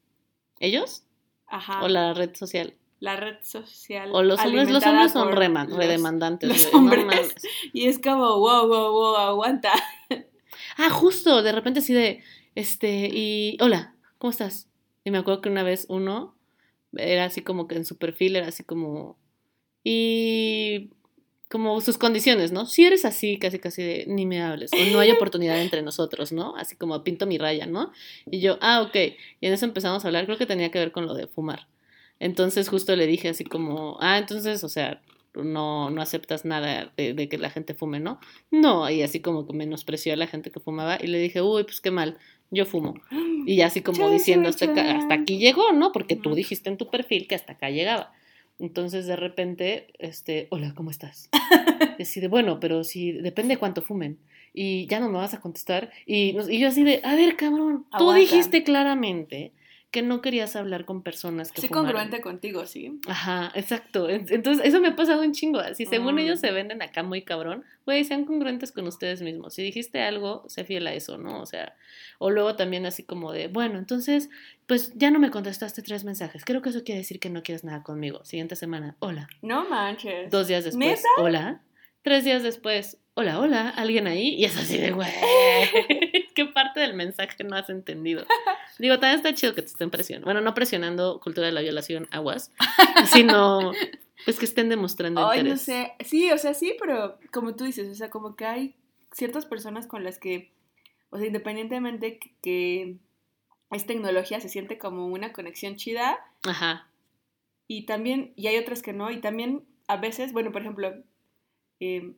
¿Ellos? 0.59 1.03
Ajá. 1.47 1.83
¿O 1.83 1.87
la 1.89 2.13
red 2.13 2.33
social? 2.35 2.75
La 2.99 3.17
red 3.17 3.35
social. 3.43 4.09
O 4.13 4.23
los 4.23 4.39
hombres, 4.39 4.69
los 4.71 4.85
hombres 4.85 5.11
son 5.11 5.29
reman- 5.33 5.67
redemandantes, 5.75 6.47
los 6.49 6.71
no 6.73 6.79
hombres. 6.79 7.35
Y 7.73 7.87
es 7.87 7.99
como, 7.99 8.39
wow, 8.39 8.65
wow, 8.67 8.91
wow, 8.93 9.15
aguanta. 9.17 9.73
Ah, 10.77 10.89
justo, 10.89 11.43
de 11.43 11.51
repente 11.51 11.79
así 11.79 11.93
de, 11.93 12.23
este, 12.55 13.09
y, 13.11 13.57
hola, 13.61 13.95
¿cómo 14.17 14.31
estás? 14.31 14.69
Y 15.03 15.11
me 15.11 15.17
acuerdo 15.17 15.41
que 15.41 15.49
una 15.49 15.63
vez 15.63 15.85
uno 15.89 16.35
era 16.93 17.25
así 17.25 17.41
como 17.41 17.67
que 17.67 17.75
en 17.75 17.85
su 17.85 17.97
perfil 17.97 18.35
era 18.35 18.47
así 18.47 18.63
como, 18.63 19.17
y 19.83 20.91
como 21.49 21.79
sus 21.81 21.97
condiciones, 21.97 22.51
¿no? 22.51 22.65
Si 22.65 22.83
eres 22.83 23.05
así, 23.05 23.37
casi 23.37 23.59
casi 23.59 23.83
de, 23.83 24.05
ni 24.07 24.25
me 24.25 24.41
hables, 24.41 24.71
o 24.73 24.91
no 24.91 24.99
hay 24.99 25.11
oportunidad 25.11 25.61
entre 25.61 25.81
nosotros, 25.81 26.31
¿no? 26.31 26.55
Así 26.55 26.75
como 26.75 27.03
pinto 27.03 27.27
mi 27.27 27.37
raya, 27.37 27.65
¿no? 27.65 27.91
Y 28.25 28.39
yo, 28.39 28.57
ah, 28.61 28.81
ok, 28.81 28.95
y 29.39 29.47
en 29.47 29.53
eso 29.53 29.65
empezamos 29.65 30.03
a 30.03 30.07
hablar, 30.07 30.25
creo 30.25 30.37
que 30.37 30.45
tenía 30.45 30.71
que 30.71 30.79
ver 30.79 30.91
con 30.91 31.05
lo 31.05 31.13
de 31.13 31.27
fumar. 31.27 31.67
Entonces 32.19 32.69
justo 32.69 32.95
le 32.95 33.05
dije 33.05 33.29
así 33.29 33.43
como, 33.43 33.97
ah, 33.99 34.17
entonces, 34.17 34.63
o 34.63 34.69
sea, 34.69 35.01
no, 35.35 35.89
no 35.89 36.01
aceptas 36.01 36.45
nada 36.45 36.93
de, 36.97 37.13
de 37.13 37.29
que 37.29 37.37
la 37.37 37.49
gente 37.49 37.73
fume, 37.73 37.99
¿no? 37.99 38.19
No, 38.51 38.89
y 38.89 39.01
así 39.01 39.19
como 39.19 39.47
que 39.47 39.53
menospreció 39.53 40.13
a 40.13 40.17
la 40.17 40.27
gente 40.27 40.51
que 40.51 40.59
fumaba 40.59 40.97
y 41.01 41.07
le 41.07 41.19
dije, 41.19 41.41
uy, 41.41 41.63
pues 41.63 41.81
qué 41.81 41.91
mal, 41.91 42.17
yo 42.51 42.65
fumo. 42.65 42.95
Y 43.45 43.59
así 43.59 43.81
como 43.81 44.09
diciendo, 44.09 44.47
hasta, 44.47 45.13
aquí 45.13 45.37
llegó, 45.37 45.73
¿no? 45.73 45.91
Porque 45.91 46.15
tú 46.15 46.33
dijiste 46.33 46.69
en 46.69 46.77
tu 46.77 46.89
perfil 46.89 47.27
que 47.27 47.35
hasta 47.35 47.53
acá 47.53 47.69
llegaba. 47.69 48.13
Entonces 48.57 49.05
de 49.05 49.17
repente, 49.17 49.87
este, 49.99 50.47
hola, 50.49 50.73
¿cómo 50.75 50.89
estás? 50.89 51.29
Y 51.99 52.03
así 52.03 52.21
de, 52.21 52.29
bueno, 52.29 52.61
pero 52.61 52.85
si 52.85 53.11
depende 53.11 53.55
de 53.55 53.59
cuánto 53.59 53.81
fumen. 53.81 54.17
Y 54.53 54.87
ya 54.87 55.01
no 55.01 55.09
me 55.09 55.17
vas 55.17 55.33
a 55.33 55.41
contestar. 55.41 55.91
Y, 56.05 56.37
y 56.49 56.59
yo 56.59 56.69
así 56.69 56.83
de, 56.83 57.01
a 57.03 57.15
ver, 57.15 57.35
cabrón, 57.35 57.85
tú 57.91 57.97
Aguanta. 57.97 58.21
dijiste 58.21 58.63
claramente 58.63 59.51
que 59.93 60.01
no 60.01 60.21
querías 60.21 60.57
hablar 60.57 60.83
con 60.83 61.03
personas 61.03 61.51
que 61.53 61.61
Sí, 61.61 61.67
fumaran. 61.69 61.85
congruente 61.93 62.19
contigo, 62.21 62.65
sí. 62.65 62.99
Ajá, 63.07 63.51
exacto. 63.55 64.09
En- 64.09 64.25
Entonces, 64.29 64.65
eso 64.65 64.81
me 64.81 64.89
ha 64.89 64.95
pasado 64.97 65.21
un 65.21 65.31
chingo. 65.31 65.59
Así, 65.59 65.85
según 65.85 66.15
Mm. 66.15 66.19
ellos 66.19 66.39
se 66.41 66.51
venden 66.51 66.81
acá 66.81 67.03
muy 67.03 67.21
cabrón, 67.21 67.63
güey, 67.85 68.03
sean 68.03 68.25
congruentes 68.25 68.71
con 68.73 68.85
ustedes 68.87 69.21
mismos. 69.21 69.53
Si 69.53 69.61
dijiste 69.63 70.01
algo, 70.01 70.43
sé 70.49 70.65
fiel 70.65 70.87
a 70.87 70.93
eso, 70.93 71.17
¿no? 71.17 71.39
O 71.39 71.45
sea, 71.45 71.75
o 72.19 72.31
luego 72.31 72.55
también 72.55 72.85
así 72.85 73.03
como 73.03 73.31
de, 73.31 73.47
bueno, 73.47 73.77
entonces, 73.79 74.29
pues 74.67 74.91
ya 74.95 75.11
no 75.11 75.19
me 75.19 75.29
contestaste 75.31 75.81
tres 75.83 76.03
mensajes. 76.03 76.43
Creo 76.43 76.61
que 76.61 76.69
eso 76.69 76.83
quiere 76.83 76.99
decir 76.99 77.19
que 77.19 77.29
no 77.29 77.43
quieres 77.43 77.63
nada 77.63 77.83
conmigo. 77.83 78.25
Siguiente 78.25 78.55
semana, 78.55 78.95
hola. 78.99 79.29
No 79.41 79.69
manches. 79.69 80.29
Dos 80.31 80.47
días 80.47 80.63
después, 80.63 81.03
hola. 81.19 81.61
Tres 82.01 82.25
días 82.25 82.41
después, 82.43 82.97
hola, 83.13 83.39
hola, 83.39 83.69
¿alguien 83.69 84.07
ahí? 84.07 84.29
Y 84.35 84.43
es 84.45 84.57
así 84.57 84.77
de, 84.77 84.91
güey, 84.91 85.07
¿qué 86.35 86.45
parte 86.45 86.79
del 86.79 86.93
mensaje 86.93 87.43
no 87.43 87.55
has 87.55 87.69
entendido? 87.69 88.25
Digo, 88.79 88.99
también 88.99 89.17
está 89.17 89.33
chido 89.33 89.53
que 89.53 89.61
te 89.61 89.67
estén 89.67 89.89
presionando. 89.89 90.25
Bueno, 90.25 90.41
no 90.41 90.53
presionando 90.53 91.19
cultura 91.19 91.47
de 91.47 91.53
la 91.53 91.61
violación, 91.61 92.07
aguas, 92.11 92.51
sino 93.13 93.71
pues 94.25 94.39
que 94.39 94.45
estén 94.45 94.69
demostrando 94.69 95.27
Ay, 95.27 95.43
no 95.43 95.49
interés. 95.49 95.61
sé. 95.61 95.93
Sí, 96.03 96.31
o 96.31 96.37
sea, 96.37 96.53
sí, 96.53 96.75
pero 96.79 97.17
como 97.31 97.55
tú 97.55 97.65
dices, 97.65 97.89
o 97.89 97.95
sea, 97.95 98.09
como 98.09 98.35
que 98.35 98.45
hay 98.45 98.75
ciertas 99.11 99.45
personas 99.45 99.87
con 99.87 100.03
las 100.03 100.17
que, 100.17 100.51
o 101.09 101.17
sea, 101.17 101.27
independientemente 101.27 102.17
que, 102.19 102.31
que 102.41 102.97
es 103.71 103.85
tecnología, 103.85 104.39
se 104.39 104.49
siente 104.49 104.77
como 104.77 105.07
una 105.07 105.33
conexión 105.33 105.75
chida 105.75 106.19
Ajá, 106.43 106.87
y 107.67 107.85
también, 107.85 108.33
y 108.35 108.47
hay 108.47 108.57
otras 108.57 108.81
que 108.81 108.93
no, 108.93 109.09
y 109.11 109.19
también 109.21 109.63
a 109.87 109.97
veces, 109.97 110.33
bueno, 110.33 110.51
por 110.51 110.61
ejemplo, 110.61 110.93
eh, 111.79 112.13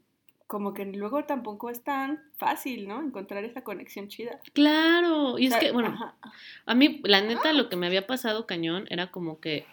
como 0.47 0.73
que 0.73 0.85
luego 0.85 1.25
tampoco 1.25 1.69
es 1.69 1.83
tan 1.83 2.21
fácil, 2.37 2.87
¿no? 2.87 3.01
Encontrar 3.01 3.43
esa 3.45 3.63
conexión 3.63 4.07
chida. 4.07 4.39
claro. 4.53 5.39
Y 5.39 5.47
es 5.47 5.51
O 5.53 5.53
sea, 5.53 5.59
que, 5.59 5.71
bueno, 5.71 5.89
ajá. 5.89 6.15
a 6.65 6.75
mí, 6.75 7.01
la 7.03 7.21
neta, 7.21 7.51
lo 7.53 7.67
que 7.69 7.75
me 7.75 7.87
había 7.87 8.05
pasado 8.05 8.45
cañón 8.45 8.85
era 8.89 9.11
como 9.11 9.39
que 9.39 9.65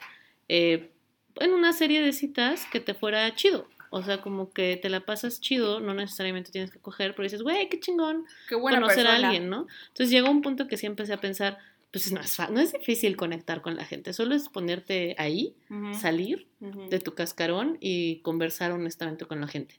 eh, 0.49 0.91
en 1.37 1.53
una 1.53 1.73
serie 1.73 2.03
de 2.03 2.13
citas 2.13 2.67
que 2.71 2.81
te 2.81 2.95
fuera 2.95 3.35
chido. 3.35 3.67
O 3.95 4.03
sea, 4.03 4.23
como 4.23 4.51
que 4.51 4.79
te 4.81 4.89
la 4.89 5.01
pasas 5.01 5.39
chido, 5.43 5.79
no 5.81 5.93
necesariamente 5.93 6.51
tienes 6.51 6.71
que 6.71 6.79
coger, 6.79 7.15
pero 7.15 7.25
dices, 7.25 7.43
güey, 7.43 7.69
qué 7.69 7.79
chingón 7.79 8.25
Qué 8.49 8.55
buena 8.55 8.79
conocer 8.79 9.05
persona. 9.05 9.27
a 9.27 9.29
alguien, 9.29 9.51
¿no? 9.51 9.67
Entonces 9.89 10.09
llegó 10.11 10.31
un 10.31 10.41
punto 10.41 10.67
que 10.67 10.79
sí 10.79 10.87
empecé 10.87 11.13
a 11.13 11.21
pensar, 11.21 11.59
pues 11.91 12.11
no 12.11 12.21
es, 12.23 12.39
no 12.51 12.59
es 12.59 12.73
difícil 12.73 13.19
conectar 13.19 13.61
con 13.61 13.77
la 13.77 13.85
gente, 13.85 14.15
solo 14.15 14.35
es 14.35 14.49
ponerte 14.49 15.15
ahí, 15.19 15.55
salir 15.93 16.49
de 16.61 17.01
tu 17.01 17.13
cascarón 17.15 17.77
y 17.83 18.21
conversar 18.23 18.73
honestamente 18.73 19.27
con 19.27 19.43
la 19.43 19.47
gente. 19.47 19.75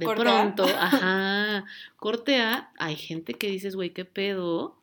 De 0.00 0.06
Corte 0.06 0.22
A. 0.22 0.24
pronto, 0.54 0.64
ajá, 0.78 1.64
corte 1.96 2.40
A, 2.40 2.72
hay 2.78 2.96
gente 2.96 3.34
que 3.34 3.48
dices, 3.48 3.76
güey, 3.76 3.90
qué 3.90 4.04
pedo, 4.04 4.76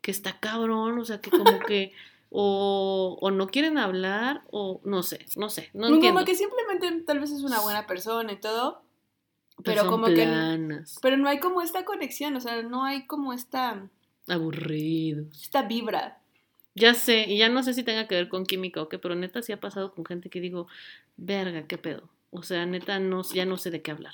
que 0.00 0.10
está 0.10 0.40
cabrón, 0.40 0.98
o 0.98 1.04
sea, 1.04 1.20
que 1.20 1.30
como 1.30 1.44
que 1.68 1.92
o, 2.30 3.18
o 3.20 3.30
no 3.30 3.46
quieren 3.48 3.78
hablar 3.78 4.42
o 4.50 4.80
no 4.84 5.02
sé, 5.02 5.24
no 5.36 5.48
sé, 5.48 5.70
no 5.74 5.88
No, 5.88 5.94
entiendo. 5.96 6.14
como 6.20 6.26
que 6.26 6.34
simplemente 6.34 7.04
tal 7.04 7.20
vez 7.20 7.30
es 7.30 7.42
una 7.42 7.60
buena 7.60 7.86
persona 7.86 8.32
y 8.32 8.36
todo, 8.40 8.82
pero 9.62 9.86
como 9.88 10.06
que- 10.06 10.14
planas, 10.14 10.98
pero 11.02 11.16
no 11.16 11.28
hay 11.28 11.38
como 11.38 11.62
esta 11.62 11.84
conexión, 11.84 12.34
o 12.36 12.40
sea, 12.40 12.62
no 12.62 12.84
hay 12.84 13.06
como 13.06 13.32
esta, 13.32 13.88
aburridos. 14.28 15.42
esta 15.42 15.62
vibra. 15.62 16.18
Ya 16.74 16.92
sé, 16.94 17.24
y 17.28 17.38
ya 17.38 17.48
no 17.48 17.62
sé 17.62 17.72
si 17.72 17.82
tenga 17.84 18.06
que 18.06 18.14
ver 18.16 18.28
con 18.28 18.44
química 18.44 18.82
o 18.82 18.88
qué, 18.88 18.98
pero 18.98 19.14
neta 19.14 19.40
sí 19.40 19.52
ha 19.52 19.60
pasado 19.60 19.92
con 19.94 20.04
gente 20.04 20.28
que 20.28 20.40
digo, 20.40 20.66
verga, 21.16 21.66
qué 21.66 21.78
pedo. 21.78 22.08
O 22.30 22.42
sea, 22.42 22.66
neta, 22.66 22.98
no, 22.98 23.22
ya 23.32 23.46
no 23.46 23.56
sé 23.56 23.70
de 23.70 23.80
qué 23.80 23.92
hablar. 23.92 24.12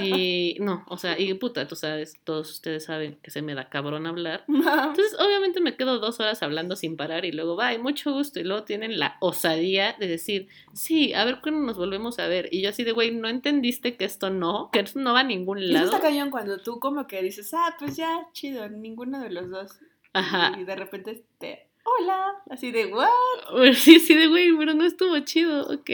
Y 0.00 0.56
no, 0.60 0.84
o 0.88 0.96
sea, 0.96 1.18
y 1.18 1.32
puta, 1.34 1.66
tú 1.66 1.76
sabes, 1.76 2.18
todos 2.24 2.50
ustedes 2.50 2.84
saben 2.84 3.18
que 3.22 3.30
se 3.30 3.42
me 3.42 3.54
da 3.54 3.68
cabrón 3.68 4.06
hablar. 4.06 4.44
Entonces, 4.48 5.16
obviamente 5.18 5.60
me 5.60 5.76
quedo 5.76 5.98
dos 5.98 6.20
horas 6.20 6.42
hablando 6.42 6.76
sin 6.76 6.96
parar 6.96 7.24
y 7.24 7.32
luego, 7.32 7.56
va, 7.56 7.76
mucho 7.78 8.12
gusto. 8.12 8.40
Y 8.40 8.44
luego 8.44 8.64
tienen 8.64 8.98
la 8.98 9.16
osadía 9.20 9.96
de 9.98 10.06
decir, 10.06 10.48
sí, 10.72 11.14
a 11.14 11.24
ver 11.24 11.40
cuándo 11.42 11.60
nos 11.60 11.76
volvemos 11.76 12.18
a 12.18 12.26
ver. 12.26 12.48
Y 12.52 12.62
yo 12.62 12.70
así 12.70 12.84
de, 12.84 12.92
güey, 12.92 13.12
no 13.12 13.28
entendiste 13.28 13.96
que 13.96 14.04
esto 14.04 14.30
no, 14.30 14.70
que 14.70 14.80
esto 14.80 15.00
no 15.00 15.12
va 15.12 15.20
a 15.20 15.24
ningún 15.24 15.72
lado. 15.72 15.86
Eso 15.86 15.96
está 15.96 16.08
cañón 16.08 16.30
cuando 16.30 16.58
tú 16.58 16.78
como 16.78 17.06
que 17.06 17.22
dices, 17.22 17.52
ah, 17.54 17.74
pues 17.78 17.96
ya, 17.96 18.28
chido, 18.32 18.68
ninguno 18.68 19.20
de 19.20 19.30
los 19.30 19.50
dos. 19.50 19.78
Ajá. 20.12 20.56
Y 20.58 20.64
de 20.64 20.76
repente 20.76 21.24
te 21.38 21.67
hola, 21.98 22.34
así 22.50 22.70
de, 22.70 22.86
¿what? 22.86 23.08
Sí, 23.74 24.00
sí, 24.00 24.14
de, 24.14 24.26
güey, 24.26 24.56
pero 24.56 24.74
no 24.74 24.84
estuvo 24.84 25.18
chido, 25.20 25.68
ok. 25.68 25.90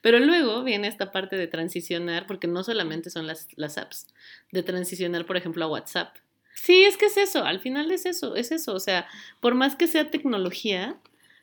Pero 0.00 0.18
luego 0.18 0.62
viene 0.62 0.88
esta 0.88 1.10
parte 1.12 1.36
de 1.36 1.46
transicionar, 1.46 2.26
porque 2.26 2.46
no 2.46 2.64
solamente 2.64 3.10
son 3.10 3.26
las, 3.26 3.48
las 3.56 3.78
apps, 3.78 4.06
de 4.52 4.62
transicionar, 4.62 5.26
por 5.26 5.36
ejemplo, 5.36 5.64
a 5.64 5.68
WhatsApp. 5.68 6.16
Sí, 6.54 6.84
es 6.84 6.96
que 6.96 7.06
es 7.06 7.16
eso, 7.16 7.44
al 7.44 7.60
final 7.60 7.90
es 7.90 8.04
eso, 8.04 8.34
es 8.34 8.50
eso, 8.50 8.74
o 8.74 8.80
sea, 8.80 9.06
por 9.40 9.54
más 9.54 9.76
que 9.76 9.86
sea 9.86 10.10
tecnología, 10.10 10.98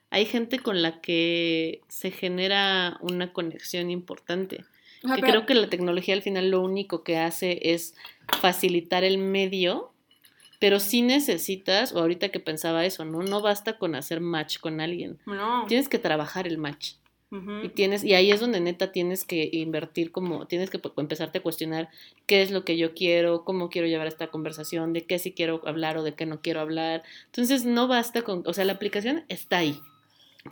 hay 0.09 0.25
gente 0.25 0.59
con 0.59 0.81
la 0.81 1.01
que 1.01 1.81
se 1.87 2.11
genera 2.11 2.97
una 3.01 3.33
conexión 3.33 3.91
importante. 3.91 4.65
que 5.01 5.21
creo 5.21 5.45
que 5.45 5.55
la 5.55 5.69
tecnología 5.69 6.15
al 6.15 6.21
final 6.21 6.51
lo 6.51 6.61
único 6.61 7.03
que 7.03 7.17
hace 7.17 7.59
es 7.61 7.95
facilitar 8.41 9.03
el 9.03 9.17
medio 9.17 9.91
pero 10.59 10.79
sí 10.79 11.01
necesitas, 11.01 11.93
o 11.93 11.99
ahorita 11.99 12.29
que 12.29 12.39
pensaba 12.39 12.85
eso, 12.85 13.05
¿no? 13.05 13.21
No 13.21 13.41
basta 13.41 13.77
con 13.77 13.95
hacer 13.95 14.21
match 14.21 14.59
con 14.59 14.81
alguien. 14.81 15.19
No. 15.25 15.65
Tienes 15.67 15.89
que 15.89 15.99
trabajar 15.99 16.47
el 16.47 16.57
match. 16.57 16.93
Y 17.63 17.69
tienes, 17.69 18.05
y 18.05 18.13
ahí 18.13 18.31
es 18.31 18.39
donde 18.39 18.61
neta 18.61 18.93
tienes 18.93 19.25
que 19.25 19.49
invertir 19.51 20.13
como, 20.13 20.47
tienes 20.47 20.69
que 20.69 20.79
empezarte 20.95 21.39
a 21.39 21.41
cuestionar 21.41 21.89
qué 22.27 22.41
es 22.41 22.49
lo 22.49 22.63
que 22.63 22.77
yo 22.77 22.93
quiero, 22.93 23.43
cómo 23.43 23.69
quiero 23.69 23.89
llevar 23.89 24.07
esta 24.07 24.27
conversación, 24.27 24.93
de 24.93 25.05
qué 25.05 25.19
sí 25.19 25.33
quiero 25.33 25.61
hablar 25.65 25.97
o 25.97 26.03
de 26.03 26.13
qué 26.13 26.25
no 26.25 26.39
quiero 26.41 26.61
hablar. 26.61 27.03
Entonces 27.25 27.65
no 27.65 27.89
basta 27.89 28.21
con, 28.21 28.43
o 28.45 28.53
sea, 28.53 28.63
la 28.63 28.73
aplicación 28.73 29.25
está 29.27 29.57
ahí 29.57 29.81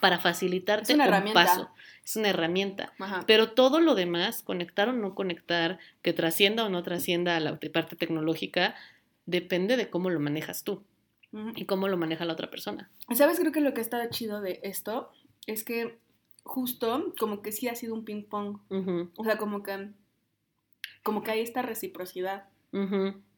para 0.02 0.20
facilitarte 0.20 0.94
un 0.94 1.34
paso. 1.34 1.70
Es 2.04 2.18
una 2.18 2.30
herramienta. 2.30 2.92
Pero 3.28 3.52
todo 3.52 3.80
lo 3.80 3.96
demás, 3.96 4.44
conectar 4.44 4.90
o 4.90 4.94
no 4.94 5.16
conectar, 5.16 5.80
que 6.02 6.12
trascienda 6.12 6.66
o 6.66 6.70
no 6.70 6.84
trascienda 6.84 7.38
a 7.38 7.40
la 7.40 7.58
parte 7.72 7.96
tecnológica, 7.96 8.76
depende 9.26 9.78
de 9.78 9.90
cómo 9.90 10.10
lo 10.10 10.20
manejas 10.20 10.64
tú 10.64 10.84
y 11.56 11.66
cómo 11.66 11.88
lo 11.88 11.98
maneja 11.98 12.26
la 12.26 12.34
otra 12.34 12.52
persona. 12.52 12.92
¿Sabes? 13.16 13.40
Creo 13.40 13.52
que 13.52 13.62
lo 13.62 13.74
que 13.74 13.82
está 13.82 14.08
chido 14.10 14.42
de 14.42 14.60
esto 14.64 15.12
es 15.48 15.64
que 15.64 15.98
justo 16.44 17.14
como 17.18 17.42
que 17.42 17.52
sí 17.52 17.68
ha 17.68 17.76
sido 17.76 17.96
un 17.96 18.06
ping 18.06 18.24
pong. 18.24 18.60
O 19.16 19.24
sea, 19.24 19.38
como 19.38 19.64
que, 19.64 19.90
como 21.02 21.24
que 21.24 21.32
hay 21.32 21.42
esta 21.42 21.62
reciprocidad. 21.62 22.46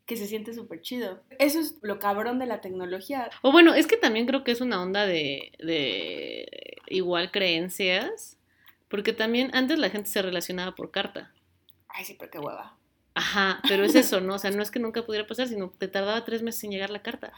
Que 0.05 0.17
se 0.17 0.27
siente 0.27 0.53
súper 0.53 0.81
chido. 0.81 1.23
Eso 1.39 1.59
es 1.59 1.77
lo 1.81 1.97
cabrón 1.97 2.37
de 2.37 2.45
la 2.45 2.61
tecnología. 2.61 3.29
O 3.41 3.51
bueno, 3.51 3.73
es 3.73 3.87
que 3.87 3.97
también 3.97 4.27
creo 4.27 4.43
que 4.43 4.51
es 4.51 4.61
una 4.61 4.81
onda 4.81 5.05
de, 5.05 5.53
de 5.59 6.77
igual 6.87 7.31
creencias. 7.31 8.37
Porque 8.87 9.13
también 9.13 9.49
antes 9.53 9.79
la 9.79 9.89
gente 9.89 10.09
se 10.09 10.21
relacionaba 10.21 10.75
por 10.75 10.91
carta. 10.91 11.33
Ay, 11.87 12.05
sí, 12.05 12.15
pero 12.19 12.29
qué 12.29 12.39
hueva. 12.39 12.77
Ajá, 13.17 13.61
pero 13.67 13.85
es 13.85 13.95
eso, 13.95 14.19
¿no? 14.19 14.35
O 14.35 14.39
sea, 14.39 14.51
no 14.51 14.61
es 14.61 14.71
que 14.71 14.79
nunca 14.79 15.05
pudiera 15.05 15.25
pasar, 15.25 15.47
sino 15.47 15.71
que 15.71 15.77
te 15.77 15.87
tardaba 15.87 16.25
tres 16.25 16.41
meses 16.41 16.65
en 16.65 16.71
llegar 16.71 16.89
la 16.89 17.01
carta. 17.01 17.31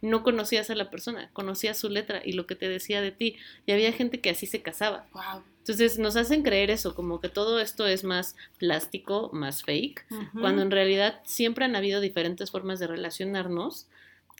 No 0.00 0.22
conocías 0.22 0.70
a 0.70 0.76
la 0.76 0.90
persona, 0.90 1.28
conocías 1.32 1.76
su 1.76 1.90
letra 1.90 2.22
y 2.24 2.32
lo 2.32 2.46
que 2.46 2.54
te 2.54 2.68
decía 2.68 3.02
de 3.02 3.10
ti. 3.10 3.36
Y 3.66 3.72
había 3.72 3.92
gente 3.92 4.20
que 4.20 4.30
así 4.30 4.46
se 4.46 4.62
casaba. 4.62 5.06
Wow. 5.12 5.42
Entonces 5.58 5.98
nos 5.98 6.14
hacen 6.16 6.42
creer 6.42 6.70
eso, 6.70 6.94
como 6.94 7.20
que 7.20 7.28
todo 7.28 7.58
esto 7.58 7.86
es 7.86 8.04
más 8.04 8.36
plástico, 8.58 9.30
más 9.32 9.62
fake, 9.64 10.06
cuando 10.38 10.60
en 10.60 10.70
realidad 10.70 11.20
siempre 11.24 11.64
han 11.64 11.74
habido 11.74 12.02
diferentes 12.02 12.50
formas 12.50 12.78
de 12.78 12.86
relacionarnos 12.86 13.88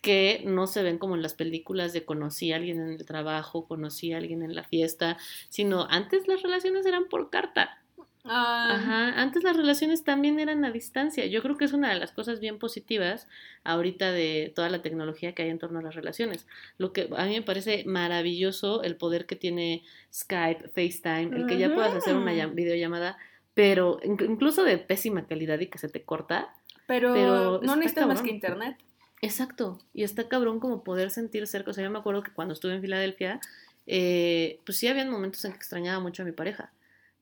que 0.03 0.43
no 0.45 0.67
se 0.67 0.83
ven 0.83 0.99
como 0.99 1.15
en 1.15 1.23
las 1.23 1.33
películas 1.33 1.95
de 1.95 2.05
conocí 2.05 2.53
a 2.53 2.57
alguien 2.57 2.79
en 2.79 2.91
el 2.91 3.07
trabajo, 3.07 3.67
conocí 3.67 4.13
a 4.13 4.19
alguien 4.19 4.43
en 4.43 4.55
la 4.55 4.65
fiesta, 4.65 5.17
sino 5.49 5.87
antes 5.89 6.29
las 6.29 6.43
relaciones 6.43 6.85
eran 6.85 7.07
por 7.09 7.31
carta. 7.31 7.79
Ah. 8.27 8.69
Ajá, 8.77 9.21
antes 9.21 9.45
las 9.45 9.55
relaciones 9.55 10.03
también 10.03 10.39
eran 10.39 10.65
a 10.65 10.71
distancia. 10.71 11.27
Yo 11.27 11.43
creo 11.43 11.59
que 11.59 11.67
es 11.67 11.75
una 11.75 11.93
de 11.93 11.99
las 11.99 12.13
cosas 12.13 12.41
bien 12.41 12.59
positivas 12.59 13.29
ahorita 13.65 14.13
de 14.13 14.51
toda 14.55 14.71
la 14.71 14.81
tecnología 14.81 15.35
que 15.35 15.43
hay 15.43 15.51
en 15.51 15.59
torno 15.59 15.81
a 15.81 15.83
las 15.83 15.95
relaciones. 15.95 16.47
Lo 16.79 16.95
que 16.95 17.11
a 17.15 17.27
mí 17.27 17.35
me 17.35 17.43
parece 17.43 17.85
maravilloso 17.85 18.83
el 18.83 18.97
poder 18.97 19.27
que 19.27 19.37
tiene 19.37 19.83
Skype, 20.13 20.69
FaceTime, 20.69 21.37
el 21.37 21.47
que 21.47 21.59
ya 21.59 21.75
puedas 21.75 21.95
hacer 21.95 22.17
una 22.17 22.47
videollamada, 22.47 23.19
pero 23.53 24.01
incluso 24.03 24.65
de 24.65 24.79
pésima 24.79 25.27
calidad 25.27 25.61
y 25.61 25.67
que 25.67 25.79
se 25.79 25.91
te 25.91 26.03
corta. 26.03 26.55
Pero, 26.87 27.61
no 27.63 27.77
necesitas 27.77 28.07
más 28.07 28.23
que 28.23 28.31
internet. 28.31 28.79
Exacto, 29.21 29.79
y 29.95 30.03
está 30.03 30.29
cabrón 30.29 30.61
como 30.61 30.83
poder 30.83 31.11
sentir 31.11 31.47
cerca. 31.47 31.71
O 31.71 31.75
sea, 31.75 31.85
yo 31.85 31.91
me 31.91 31.99
acuerdo 31.99 32.23
que 32.23 32.33
cuando 32.33 32.55
estuve 32.55 32.75
en 32.75 32.81
Filadelfia, 32.81 33.41
eh, 33.87 34.61
pues 34.65 34.79
sí 34.79 34.89
habían 34.89 35.11
momentos 35.11 35.45
en 35.45 35.53
que 35.53 35.59
extrañaba 35.59 36.01
mucho 36.01 36.23
a 36.23 36.27
mi 36.27 36.33
pareja 36.33 36.73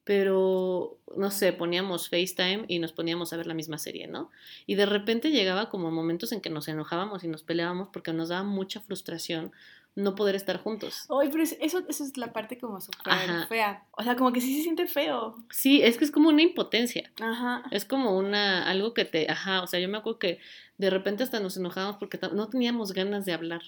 pero 0.05 0.99
no 1.17 1.31
sé, 1.31 1.53
poníamos 1.53 2.09
FaceTime 2.09 2.65
y 2.69 2.79
nos 2.79 2.93
poníamos 2.93 3.33
a 3.33 3.37
ver 3.37 3.47
la 3.47 3.55
misma 3.55 3.79
serie, 3.79 4.07
¿no? 4.09 4.31
Y 4.67 4.75
de 4.75 4.87
repente 4.87 5.31
llegaba 5.31 5.69
como 5.69 5.91
momentos 5.91 6.33
en 6.33 6.41
que 6.41 6.51
nos 6.51 6.69
enojábamos 6.69 7.23
y 7.25 7.29
nos 7.29 7.43
peleábamos 7.43 7.89
porque 7.93 8.13
nos 8.13 8.29
daba 8.29 8.43
mucha 8.43 8.81
frustración 8.81 9.53
no 9.95 10.15
poder 10.15 10.35
estar 10.35 10.57
juntos. 10.59 11.07
Ay, 11.11 11.29
pero 11.31 11.45
eso, 11.45 11.57
eso 11.61 12.05
es 12.05 12.17
la 12.17 12.33
parte 12.33 12.59
como 12.59 12.81
súper 12.81 13.47
fea. 13.49 13.85
O 13.93 14.03
sea, 14.03 14.17
como 14.17 14.33
que 14.33 14.41
sí 14.41 14.57
se 14.57 14.63
siente 14.63 14.87
feo. 14.87 15.37
Sí, 15.51 15.83
es 15.83 15.99
que 15.99 16.05
es 16.05 16.11
como 16.11 16.31
una 16.31 16.43
impotencia. 16.43 17.13
Ajá. 17.21 17.63
Es 17.71 17.85
como 17.85 18.17
una, 18.17 18.69
algo 18.71 18.95
que 18.95 19.05
te, 19.05 19.31
ajá, 19.31 19.63
o 19.63 19.67
sea, 19.67 19.81
yo 19.81 19.89
me 19.89 19.99
acuerdo 19.99 20.19
que 20.19 20.39
de 20.79 20.91
repente 20.91 21.23
hasta 21.23 21.41
nos 21.41 21.57
enojábamos 21.57 21.99
porque 21.99 22.19
no 22.33 22.49
teníamos 22.49 22.93
ganas 22.93 23.27
de 23.27 23.33
hablar. 23.35 23.63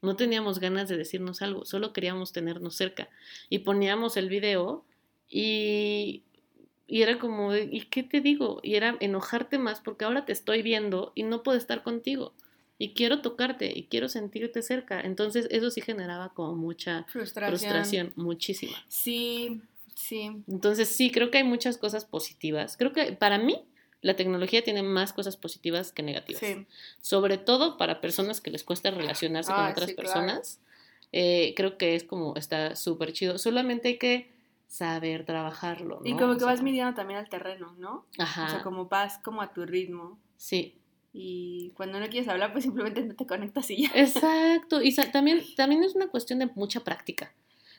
No 0.00 0.16
teníamos 0.16 0.60
ganas 0.60 0.88
de 0.88 0.96
decirnos 0.96 1.42
algo, 1.42 1.64
solo 1.64 1.92
queríamos 1.92 2.32
tenernos 2.32 2.76
cerca. 2.76 3.08
Y 3.48 3.60
poníamos 3.60 4.16
el 4.16 4.28
video 4.28 4.84
y, 5.28 6.22
y 6.86 7.02
era 7.02 7.18
como, 7.18 7.54
¿y 7.54 7.82
qué 7.90 8.02
te 8.02 8.20
digo? 8.20 8.60
Y 8.62 8.74
era 8.74 8.96
enojarte 9.00 9.58
más 9.58 9.80
porque 9.80 10.04
ahora 10.04 10.24
te 10.24 10.32
estoy 10.32 10.62
viendo 10.62 11.12
y 11.14 11.22
no 11.22 11.42
puedo 11.42 11.58
estar 11.58 11.82
contigo. 11.82 12.32
Y 12.78 12.94
quiero 12.94 13.20
tocarte 13.20 13.72
y 13.76 13.84
quiero 13.84 14.08
sentirte 14.08 14.62
cerca. 14.62 15.00
Entonces 15.00 15.48
eso 15.50 15.70
sí 15.70 15.80
generaba 15.80 16.32
como 16.32 16.54
mucha 16.54 17.04
frustración, 17.08 17.58
frustración 17.58 18.12
muchísima. 18.16 18.76
Sí, 18.88 19.60
sí. 19.94 20.30
Entonces 20.46 20.88
sí, 20.88 21.10
creo 21.10 21.30
que 21.30 21.38
hay 21.38 21.44
muchas 21.44 21.76
cosas 21.76 22.04
positivas. 22.04 22.76
Creo 22.76 22.92
que 22.92 23.12
para 23.12 23.36
mí 23.36 23.60
la 24.00 24.14
tecnología 24.14 24.62
tiene 24.62 24.82
más 24.82 25.12
cosas 25.12 25.36
positivas 25.36 25.92
que 25.92 26.02
negativas. 26.02 26.40
Sí. 26.40 26.66
Sobre 27.00 27.36
todo 27.36 27.76
para 27.76 28.00
personas 28.00 28.40
que 28.40 28.50
les 28.50 28.62
cuesta 28.62 28.90
relacionarse 28.92 29.52
con 29.52 29.66
otras 29.66 29.92
personas. 29.92 30.60
Eh, 31.10 31.52
creo 31.56 31.78
que 31.78 31.96
es 31.96 32.04
como, 32.04 32.36
está 32.36 32.76
súper 32.76 33.12
chido. 33.12 33.38
Solamente 33.38 33.88
hay 33.88 33.98
que 33.98 34.37
saber 34.68 35.24
trabajarlo. 35.24 36.00
¿no? 36.00 36.08
Y 36.08 36.16
como 36.16 36.36
que 36.36 36.44
vas 36.44 36.62
midiendo 36.62 36.94
también 36.94 37.18
al 37.18 37.28
terreno, 37.28 37.74
¿no? 37.78 38.06
Ajá. 38.18 38.44
O 38.46 38.48
sea, 38.50 38.62
como 38.62 38.86
vas 38.86 39.18
como 39.18 39.42
a 39.42 39.52
tu 39.52 39.66
ritmo. 39.66 40.20
Sí. 40.36 40.78
Y 41.12 41.72
cuando 41.74 41.98
no 41.98 42.08
quieres 42.08 42.28
hablar, 42.28 42.52
pues 42.52 42.64
simplemente 42.64 43.02
no 43.02 43.14
te 43.16 43.26
conectas 43.26 43.70
y 43.70 43.82
ya. 43.82 43.90
Exacto. 43.94 44.80
Y 44.82 44.94
también, 44.94 45.42
también 45.56 45.82
es 45.82 45.94
una 45.94 46.08
cuestión 46.08 46.38
de 46.38 46.46
mucha 46.54 46.84
práctica. 46.84 47.32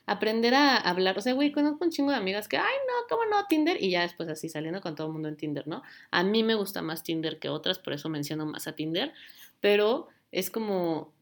Aprender 0.07 0.55
a 0.55 0.77
hablar. 0.77 1.17
O 1.19 1.21
sea, 1.21 1.33
güey, 1.33 1.51
conozco 1.51 1.85
un 1.85 1.91
chingo 1.91 2.09
de 2.09 2.17
amigas 2.17 2.47
que, 2.47 2.57
ay, 2.57 2.75
no, 2.87 3.07
¿cómo 3.07 3.29
no? 3.29 3.45
Tinder. 3.45 3.81
Y 3.81 3.91
ya 3.91 4.01
después 4.01 4.27
así 4.27 4.49
saliendo 4.49 4.81
con 4.81 4.95
todo 4.95 5.07
el 5.07 5.13
mundo 5.13 5.29
en 5.29 5.37
Tinder, 5.37 5.67
¿no? 5.67 5.83
A 6.09 6.23
mí 6.23 6.43
me 6.43 6.55
gusta 6.55 6.81
más 6.81 7.03
Tinder 7.03 7.37
que 7.37 7.49
otras, 7.49 7.77
por 7.77 7.93
eso 7.93 8.09
menciono 8.09 8.47
más 8.47 8.67
a 8.67 8.73
Tinder. 8.73 9.13
Pero 9.61 10.07
es 10.31 10.49
como, 10.49 11.13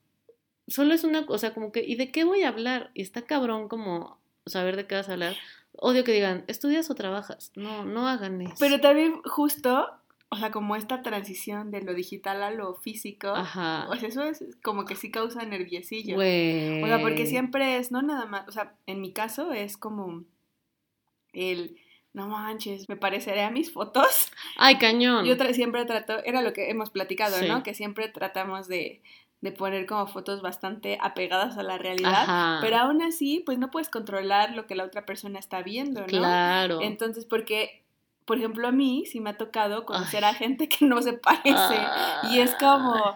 solo 0.67 0.93
es 0.93 1.03
una 1.03 1.25
cosa 1.25 1.53
como 1.53 1.73
que, 1.73 1.83
¿y 1.83 1.95
de 1.95 2.09
qué 2.11 2.23
voy 2.23 2.43
a 2.43 2.47
hablar? 2.47 2.91
Y 2.93 3.01
está 3.01 3.23
cabrón 3.23 3.67
como 3.67 4.17
saber 4.45 4.77
de 4.77 4.87
qué 4.87 4.95
vas 4.95 5.09
a 5.09 5.13
hablar 5.13 5.35
odio 5.77 6.03
que 6.03 6.11
digan, 6.11 6.43
¿estudias 6.47 6.89
o 6.89 6.95
trabajas? 6.95 7.51
No, 7.55 7.85
no 7.85 8.07
hagan 8.07 8.41
eso. 8.41 8.55
Pero 8.59 8.79
también 8.81 9.21
justo, 9.23 9.87
o 10.29 10.35
sea, 10.35 10.51
como 10.51 10.75
esta 10.75 11.01
transición 11.01 11.71
de 11.71 11.81
lo 11.81 11.93
digital 11.93 12.43
a 12.43 12.51
lo 12.51 12.75
físico, 12.75 13.29
Ajá. 13.29 13.85
pues 13.87 14.03
eso 14.03 14.23
es 14.23 14.43
como 14.63 14.85
que 14.85 14.95
sí 14.95 15.11
causa 15.11 15.43
nerviosillo. 15.45 16.17
O 16.17 16.87
sea, 16.87 16.99
porque 17.01 17.25
siempre 17.25 17.77
es, 17.77 17.91
no 17.91 18.01
nada 18.01 18.25
más, 18.25 18.47
o 18.47 18.51
sea, 18.51 18.75
en 18.85 19.01
mi 19.01 19.13
caso 19.13 19.51
es 19.51 19.77
como 19.77 20.23
el 21.33 21.77
no 22.13 22.27
manches, 22.27 22.89
me 22.89 22.97
pareceré 22.97 23.43
a 23.43 23.51
mis 23.51 23.71
fotos. 23.71 24.31
Ay, 24.57 24.77
cañón. 24.79 25.25
Yo 25.25 25.35
siempre 25.53 25.85
trato, 25.85 26.23
era 26.25 26.41
lo 26.41 26.51
que 26.51 26.71
hemos 26.71 26.89
platicado, 26.89 27.39
¿no? 27.47 27.61
Que 27.61 27.75
siempre 27.75 28.09
tratamos 28.09 28.67
de, 28.67 29.03
de 29.41 29.51
poner 29.51 29.85
como 29.85 30.07
fotos 30.07 30.41
bastante 30.41 30.97
apegadas 30.99 31.57
a 31.57 31.63
la 31.63 31.77
realidad, 31.77 32.59
pero 32.61 32.77
aún 32.77 33.01
así, 33.01 33.43
pues 33.45 33.59
no 33.59 33.69
puedes 33.69 33.89
controlar 33.89 34.55
lo 34.55 34.65
que 34.65 34.75
la 34.75 34.83
otra 34.83 35.05
persona 35.05 35.37
está 35.37 35.61
viendo, 35.61 36.01
¿no? 36.01 36.07
Claro. 36.07 36.81
Entonces, 36.81 37.25
porque, 37.25 37.83
por 38.25 38.37
ejemplo, 38.37 38.67
a 38.67 38.71
mí 38.71 39.05
sí 39.05 39.19
me 39.19 39.29
ha 39.29 39.37
tocado 39.37 39.85
conocer 39.85 40.25
a 40.25 40.33
gente 40.33 40.67
que 40.67 40.85
no 40.85 41.01
se 41.01 41.13
parece 41.13 41.79
y 42.31 42.39
es 42.39 42.55
como, 42.55 43.15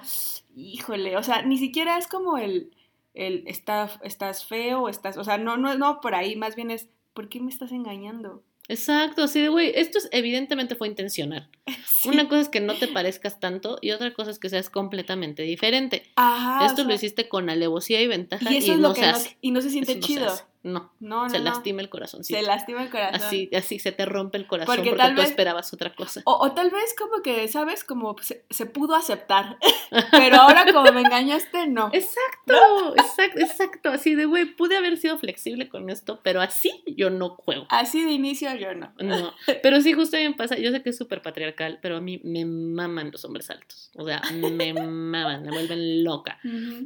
híjole, 0.56 1.18
o 1.18 1.24
sea, 1.24 1.42
ni 1.42 1.58
siquiera 1.58 1.98
es 1.98 2.08
como 2.08 2.38
el, 2.38 2.72
el 3.16 3.44
estás, 3.48 4.00
estás 4.04 4.46
feo, 4.46 4.90
estás, 4.90 5.18
o 5.18 5.24
sea, 5.24 5.40
no, 5.40 5.58
no, 5.58 5.76
no 5.76 6.02
por 6.02 6.14
ahí, 6.14 6.36
más 6.36 6.56
bien 6.56 6.70
es, 6.70 6.88
¿por 7.14 7.30
qué 7.30 7.40
me 7.40 7.50
estás 7.50 7.72
engañando? 7.72 8.44
Exacto, 8.72 9.24
así 9.24 9.42
de, 9.42 9.50
güey, 9.50 9.74
esto 9.76 9.98
es, 9.98 10.08
evidentemente 10.12 10.76
fue 10.76 10.88
intencional. 10.88 11.50
Una 12.06 12.30
cosa 12.30 12.42
es 12.42 12.50
que 12.50 12.62
no 12.62 12.76
te 12.76 12.88
parezcas 12.88 13.40
tanto 13.42 13.78
y 13.82 13.92
otra 13.92 14.14
cosa 14.14 14.32
es 14.32 14.40
que 14.40 14.50
seas 14.50 14.70
completamente 14.70 15.44
diferente. 15.44 16.04
Ajá. 16.16 16.66
esto 16.66 16.84
o 16.84 16.86
lo 16.86 16.94
hiciste 16.94 17.28
con 17.28 17.50
alevosía 17.50 18.02
y 18.02 18.08
ventaja 18.08 18.50
Y 18.52 18.58
es 18.58 18.68
no 18.70 18.90
lo 18.90 18.94
que 18.94 19.02
se 19.02 19.12
no, 19.12 19.18
y 19.42 19.52
no 19.52 19.62
se 19.62 19.68
Eso 19.68 19.74
siente 19.74 19.96
no 19.96 20.02
se 20.02 20.08
chido. 20.08 20.51
No, 20.64 20.92
No, 21.00 21.24
no, 21.24 21.30
se 21.30 21.40
no. 21.40 21.46
lastima 21.46 21.82
el 21.82 21.90
corazón. 21.90 22.24
Se 22.24 22.42
lastima 22.42 22.84
el 22.84 22.90
corazón. 22.90 23.22
Así, 23.22 23.50
así 23.56 23.80
se 23.80 23.92
te 23.92 24.06
rompe 24.06 24.38
el 24.38 24.46
corazón 24.48 24.76
Porque 24.76 24.90
porque, 24.92 25.04
tal 25.04 25.16
tú 25.16 25.22
vez- 25.22 25.30
esperabas 25.32 25.74
otra 25.74 25.94
cosa. 25.96 26.22
O, 26.26 26.34
o 26.46 26.52
tal 26.52 26.70
vez 26.70 26.94
como 26.98 27.22
que, 27.24 27.48
¿sabes? 27.48 27.84
Como 27.84 28.16
se, 28.22 28.46
se 28.50 28.66
pudo 28.68 28.96
aceptar. 28.96 29.58
Pero 30.12 30.38
ahora 30.38 30.66
como 30.72 30.92
me 30.92 31.02
engañaste, 31.02 31.68
no. 31.68 31.90
Exacto, 31.92 32.94
exacto, 32.96 33.40
exacto. 33.40 33.90
Así 33.90 34.16
de, 34.16 34.26
güey, 34.26 34.46
pude 34.46 34.78
haber 34.78 34.98
sido 34.98 35.18
flexible 35.18 35.68
con 35.70 35.90
esto, 35.90 36.20
pero 36.24 36.42
así 36.42 36.84
yo 36.88 37.10
no 37.10 37.30
juego. 37.32 37.66
Así 37.70 38.04
de 38.06 38.12
inicio 38.12 38.54
yo 38.56 38.74
no. 38.74 38.94
No, 39.00 39.34
pero 39.64 39.82
sí, 39.82 39.94
justo 39.94 40.18
me 40.18 40.34
pasa, 40.34 40.58
yo 40.58 40.72
sé 40.72 40.82
que 40.82 40.92
es 40.92 40.98
súper 40.98 41.22
patriarcal, 41.22 41.80
pero 41.82 41.98
a 41.98 42.02
mí 42.02 42.22
me 42.24 42.46
maman 42.46 43.12
los 43.12 43.26
hombres 43.26 43.50
altos. 43.50 43.92
O 43.96 44.06
sea, 44.06 44.22
me 44.34 44.74
maman, 44.74 45.44
me 45.44 45.52
vuelven 45.52 46.04
loca. 46.04 46.40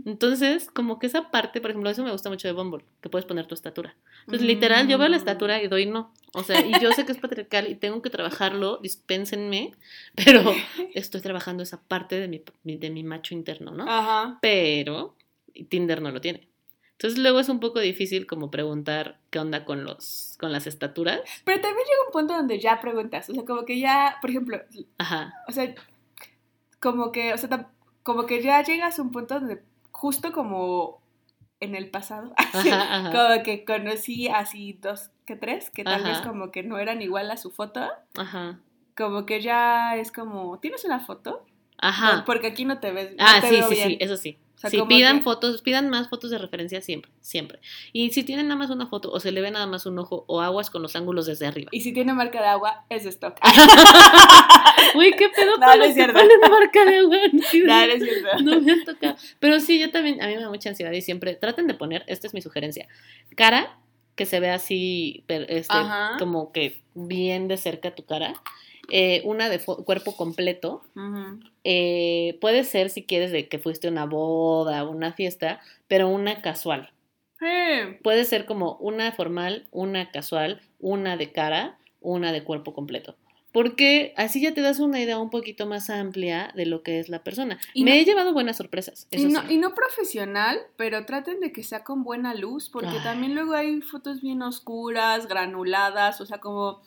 Entonces, 0.05 0.69
como 0.71 0.99
que 0.99 1.07
esa 1.07 1.31
parte, 1.31 1.61
por 1.61 1.71
ejemplo, 1.71 1.89
eso 1.89 2.03
me 2.03 2.11
gusta 2.11 2.29
mucho 2.29 2.47
de 2.47 2.53
Bumble, 2.53 2.83
que 3.01 3.09
puedes 3.09 3.25
poner 3.25 3.45
tu 3.47 3.53
estatura. 3.65 3.95
Entonces, 4.21 4.47
literal, 4.47 4.87
yo 4.87 4.97
veo 4.97 5.07
la 5.07 5.17
estatura 5.17 5.61
y 5.61 5.67
doy 5.67 5.85
no. 5.85 6.13
O 6.33 6.43
sea, 6.43 6.61
y 6.61 6.71
yo 6.81 6.91
sé 6.91 7.05
que 7.05 7.11
es 7.11 7.17
patriarcal 7.17 7.69
y 7.69 7.75
tengo 7.75 8.01
que 8.01 8.09
trabajarlo, 8.09 8.77
dispénsenme, 8.77 9.71
pero 10.15 10.53
estoy 10.93 11.21
trabajando 11.21 11.63
esa 11.63 11.81
parte 11.81 12.19
de 12.19 12.27
mi, 12.27 12.43
de 12.63 12.89
mi 12.89 13.03
macho 13.03 13.33
interno, 13.33 13.71
¿no? 13.71 13.85
Ajá. 13.87 14.37
Pero 14.41 15.15
Tinder 15.69 16.01
no 16.01 16.11
lo 16.11 16.21
tiene. 16.21 16.47
Entonces, 16.93 17.19
luego 17.19 17.39
es 17.39 17.49
un 17.49 17.59
poco 17.59 17.79
difícil 17.79 18.25
como 18.25 18.51
preguntar 18.51 19.19
qué 19.29 19.39
onda 19.39 19.65
con 19.65 19.83
los 19.83 20.37
con 20.39 20.51
las 20.51 20.65
estaturas. 20.65 21.21
Pero 21.43 21.61
también 21.61 21.85
llega 21.85 22.05
un 22.07 22.11
punto 22.11 22.33
donde 22.33 22.59
ya 22.59 22.79
preguntas. 22.79 23.29
O 23.29 23.33
sea, 23.33 23.43
como 23.43 23.65
que 23.65 23.79
ya, 23.79 24.17
por 24.21 24.29
ejemplo, 24.29 24.61
Ajá. 24.97 25.33
o 25.47 25.51
sea, 25.51 25.75
como 26.79 27.11
que, 27.11 27.33
o 27.33 27.37
sea, 27.37 27.69
como 28.03 28.25
que 28.25 28.41
ya 28.41 28.63
llegas 28.63 28.97
a 28.97 29.01
un 29.01 29.11
punto 29.11 29.39
donde 29.39 29.61
justo 29.91 30.31
como 30.31 31.01
en 31.59 31.75
el 31.75 31.89
pasado, 31.89 32.33
así, 32.37 32.69
Ajá, 32.71 32.95
ajá. 32.95 33.11
como 33.11 33.43
que 33.43 33.65
conocí 33.65 34.27
así 34.27 34.73
dos 34.81 35.11
que 35.25 35.35
tres, 35.35 35.69
que 35.71 35.83
tal 35.83 36.03
vez 36.03 36.19
como 36.21 36.51
que 36.51 36.63
no 36.63 36.77
eran 36.77 37.01
igual 37.01 37.31
a 37.31 37.37
su 37.37 37.51
foto, 37.51 37.87
Ajá. 38.17 38.59
como 38.95 39.25
que 39.25 39.41
ya 39.41 39.95
es 39.95 40.11
como, 40.11 40.59
¿tienes 40.59 40.83
una 40.85 40.99
foto? 40.99 41.45
Ajá. 41.77 42.23
Porque 42.25 42.47
aquí 42.47 42.65
no 42.65 42.79
te 42.79 42.91
ves. 42.91 43.11
no 43.11 43.17
Ah, 43.19 43.39
te 43.41 43.49
sí, 43.49 43.55
veo 43.55 43.69
sí, 43.69 43.75
bien. 43.75 43.89
sí, 43.89 43.97
eso 43.99 44.17
sí. 44.17 44.37
O 44.55 44.57
sea, 44.57 44.69
sí, 44.69 44.77
como 44.77 44.87
pidan 44.89 45.17
que- 45.17 45.23
fotos, 45.25 45.61
pidan 45.61 45.89
más 45.89 46.07
fotos 46.09 46.31
de 46.31 46.37
referencia 46.37 46.81
siempre, 46.81 47.11
siempre. 47.19 47.59
Y 47.91 48.11
si 48.11 48.23
tienen 48.23 48.47
nada 48.47 48.57
más 48.57 48.69
una 48.69 48.87
foto 48.87 49.11
o 49.11 49.19
se 49.19 49.31
le 49.31 49.41
ve 49.41 49.51
nada 49.51 49.67
más 49.67 49.85
un 49.85 49.99
ojo 49.99 50.23
o 50.27 50.41
aguas 50.41 50.69
con 50.69 50.81
los 50.81 50.95
ángulos 50.95 51.25
desde 51.25 51.45
arriba. 51.45 51.69
Y 51.71 51.81
si 51.81 51.93
tiene 51.93 52.13
marca 52.13 52.41
de 52.41 52.47
agua, 52.47 52.85
es 52.89 53.03
de 53.03 53.09
stock. 53.09 53.37
Uy, 54.95 55.13
qué 55.17 55.29
pedo 55.29 55.57
No, 55.59 55.75
no 55.75 55.83
es 55.83 55.93
cierto. 55.93 56.13
ponen 56.13 56.39
marca 56.49 56.85
de 56.85 56.97
agua. 56.99 57.17
Sí, 57.51 57.61
No, 57.65 57.85
no 57.85 57.93
es 57.93 58.03
cierto. 58.03 58.27
No 58.43 58.61
me 58.61 58.71
ha 58.71 58.83
tocado. 58.85 59.15
Pero 59.39 59.59
sí, 59.59 59.79
yo 59.79 59.91
también, 59.91 60.21
a 60.21 60.27
mí 60.27 60.35
me 60.35 60.41
da 60.41 60.49
mucha 60.49 60.69
ansiedad 60.69 60.91
y 60.91 61.01
siempre 61.01 61.35
traten 61.35 61.67
de 61.67 61.73
poner, 61.73 62.03
esta 62.07 62.27
es 62.27 62.33
mi 62.33 62.41
sugerencia, 62.41 62.87
cara 63.35 63.77
que 64.15 64.25
se 64.25 64.39
vea 64.39 64.53
así, 64.55 65.25
este, 65.27 65.75
como 66.19 66.53
que 66.53 66.81
bien 66.93 67.49
de 67.49 67.57
cerca 67.57 67.93
tu 67.93 68.05
cara, 68.05 68.33
eh, 68.89 69.21
una 69.25 69.49
de 69.49 69.59
cuerpo 69.59 70.15
completo, 70.15 70.83
eh, 71.63 72.37
puede 72.41 72.63
ser 72.63 72.89
si 72.89 73.03
quieres 73.03 73.31
de 73.31 73.47
que 73.47 73.59
fuiste 73.59 73.87
a 73.87 73.91
una 73.91 74.05
boda 74.05 74.83
o 74.83 74.91
una 74.91 75.13
fiesta, 75.13 75.61
pero 75.87 76.07
una 76.09 76.41
casual. 76.41 76.91
Sí. 77.39 77.97
Puede 78.03 78.23
ser 78.25 78.45
como 78.45 78.77
una 78.79 79.11
formal, 79.11 79.67
una 79.71 80.11
casual, 80.11 80.61
una 80.79 81.17
de 81.17 81.31
cara, 81.31 81.77
una 82.01 82.31
de 82.31 82.43
cuerpo 82.43 82.73
completo. 82.73 83.15
Porque 83.51 84.13
así 84.17 84.41
ya 84.41 84.53
te 84.53 84.59
das 84.59 84.79
una 84.81 84.99
idea 84.99 85.17
un 85.17 85.29
poquito 85.29 85.65
más 85.65 85.89
amplia 85.89 86.51
de 86.55 86.65
lo 86.65 86.83
que 86.83 86.99
es 86.99 87.07
la 87.07 87.23
persona. 87.23 87.57
Y 87.73 87.85
Me 87.85 87.91
no- 87.91 87.97
he 87.97 88.03
llevado 88.05 88.33
buenas 88.33 88.57
sorpresas. 88.57 89.07
Y 89.11 89.23
no, 89.27 89.41
sí. 89.43 89.53
y 89.53 89.57
no 89.57 89.73
profesional, 89.73 90.59
pero 90.75 91.05
traten 91.05 91.39
de 91.39 91.53
que 91.53 91.63
sea 91.63 91.85
con 91.85 92.03
buena 92.03 92.33
luz, 92.35 92.69
porque 92.69 92.89
Ay. 92.89 93.03
también 93.03 93.33
luego 93.33 93.53
hay 93.53 93.79
fotos 93.81 94.21
bien 94.21 94.41
oscuras, 94.41 95.27
granuladas, 95.27 96.19
o 96.19 96.25
sea, 96.25 96.39
como 96.39 96.81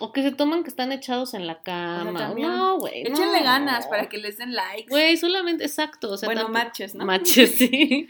O 0.00 0.12
que 0.12 0.22
se 0.22 0.30
toman 0.30 0.62
que 0.62 0.68
están 0.68 0.92
echados 0.92 1.34
en 1.34 1.46
la 1.46 1.62
cama. 1.62 2.34
no, 2.36 2.78
güey. 2.78 3.02
échenle 3.02 3.38
no. 3.38 3.44
ganas 3.44 3.86
para 3.86 4.08
que 4.08 4.18
les 4.18 4.38
den 4.38 4.54
likes. 4.54 4.88
Güey, 4.90 5.16
solamente, 5.16 5.64
exacto. 5.64 6.12
O 6.12 6.16
sea, 6.16 6.28
bueno, 6.28 6.42
tampoco- 6.42 6.64
matches, 6.64 6.94
¿no? 6.94 7.04
Matches, 7.04 7.50
sí. 7.56 8.08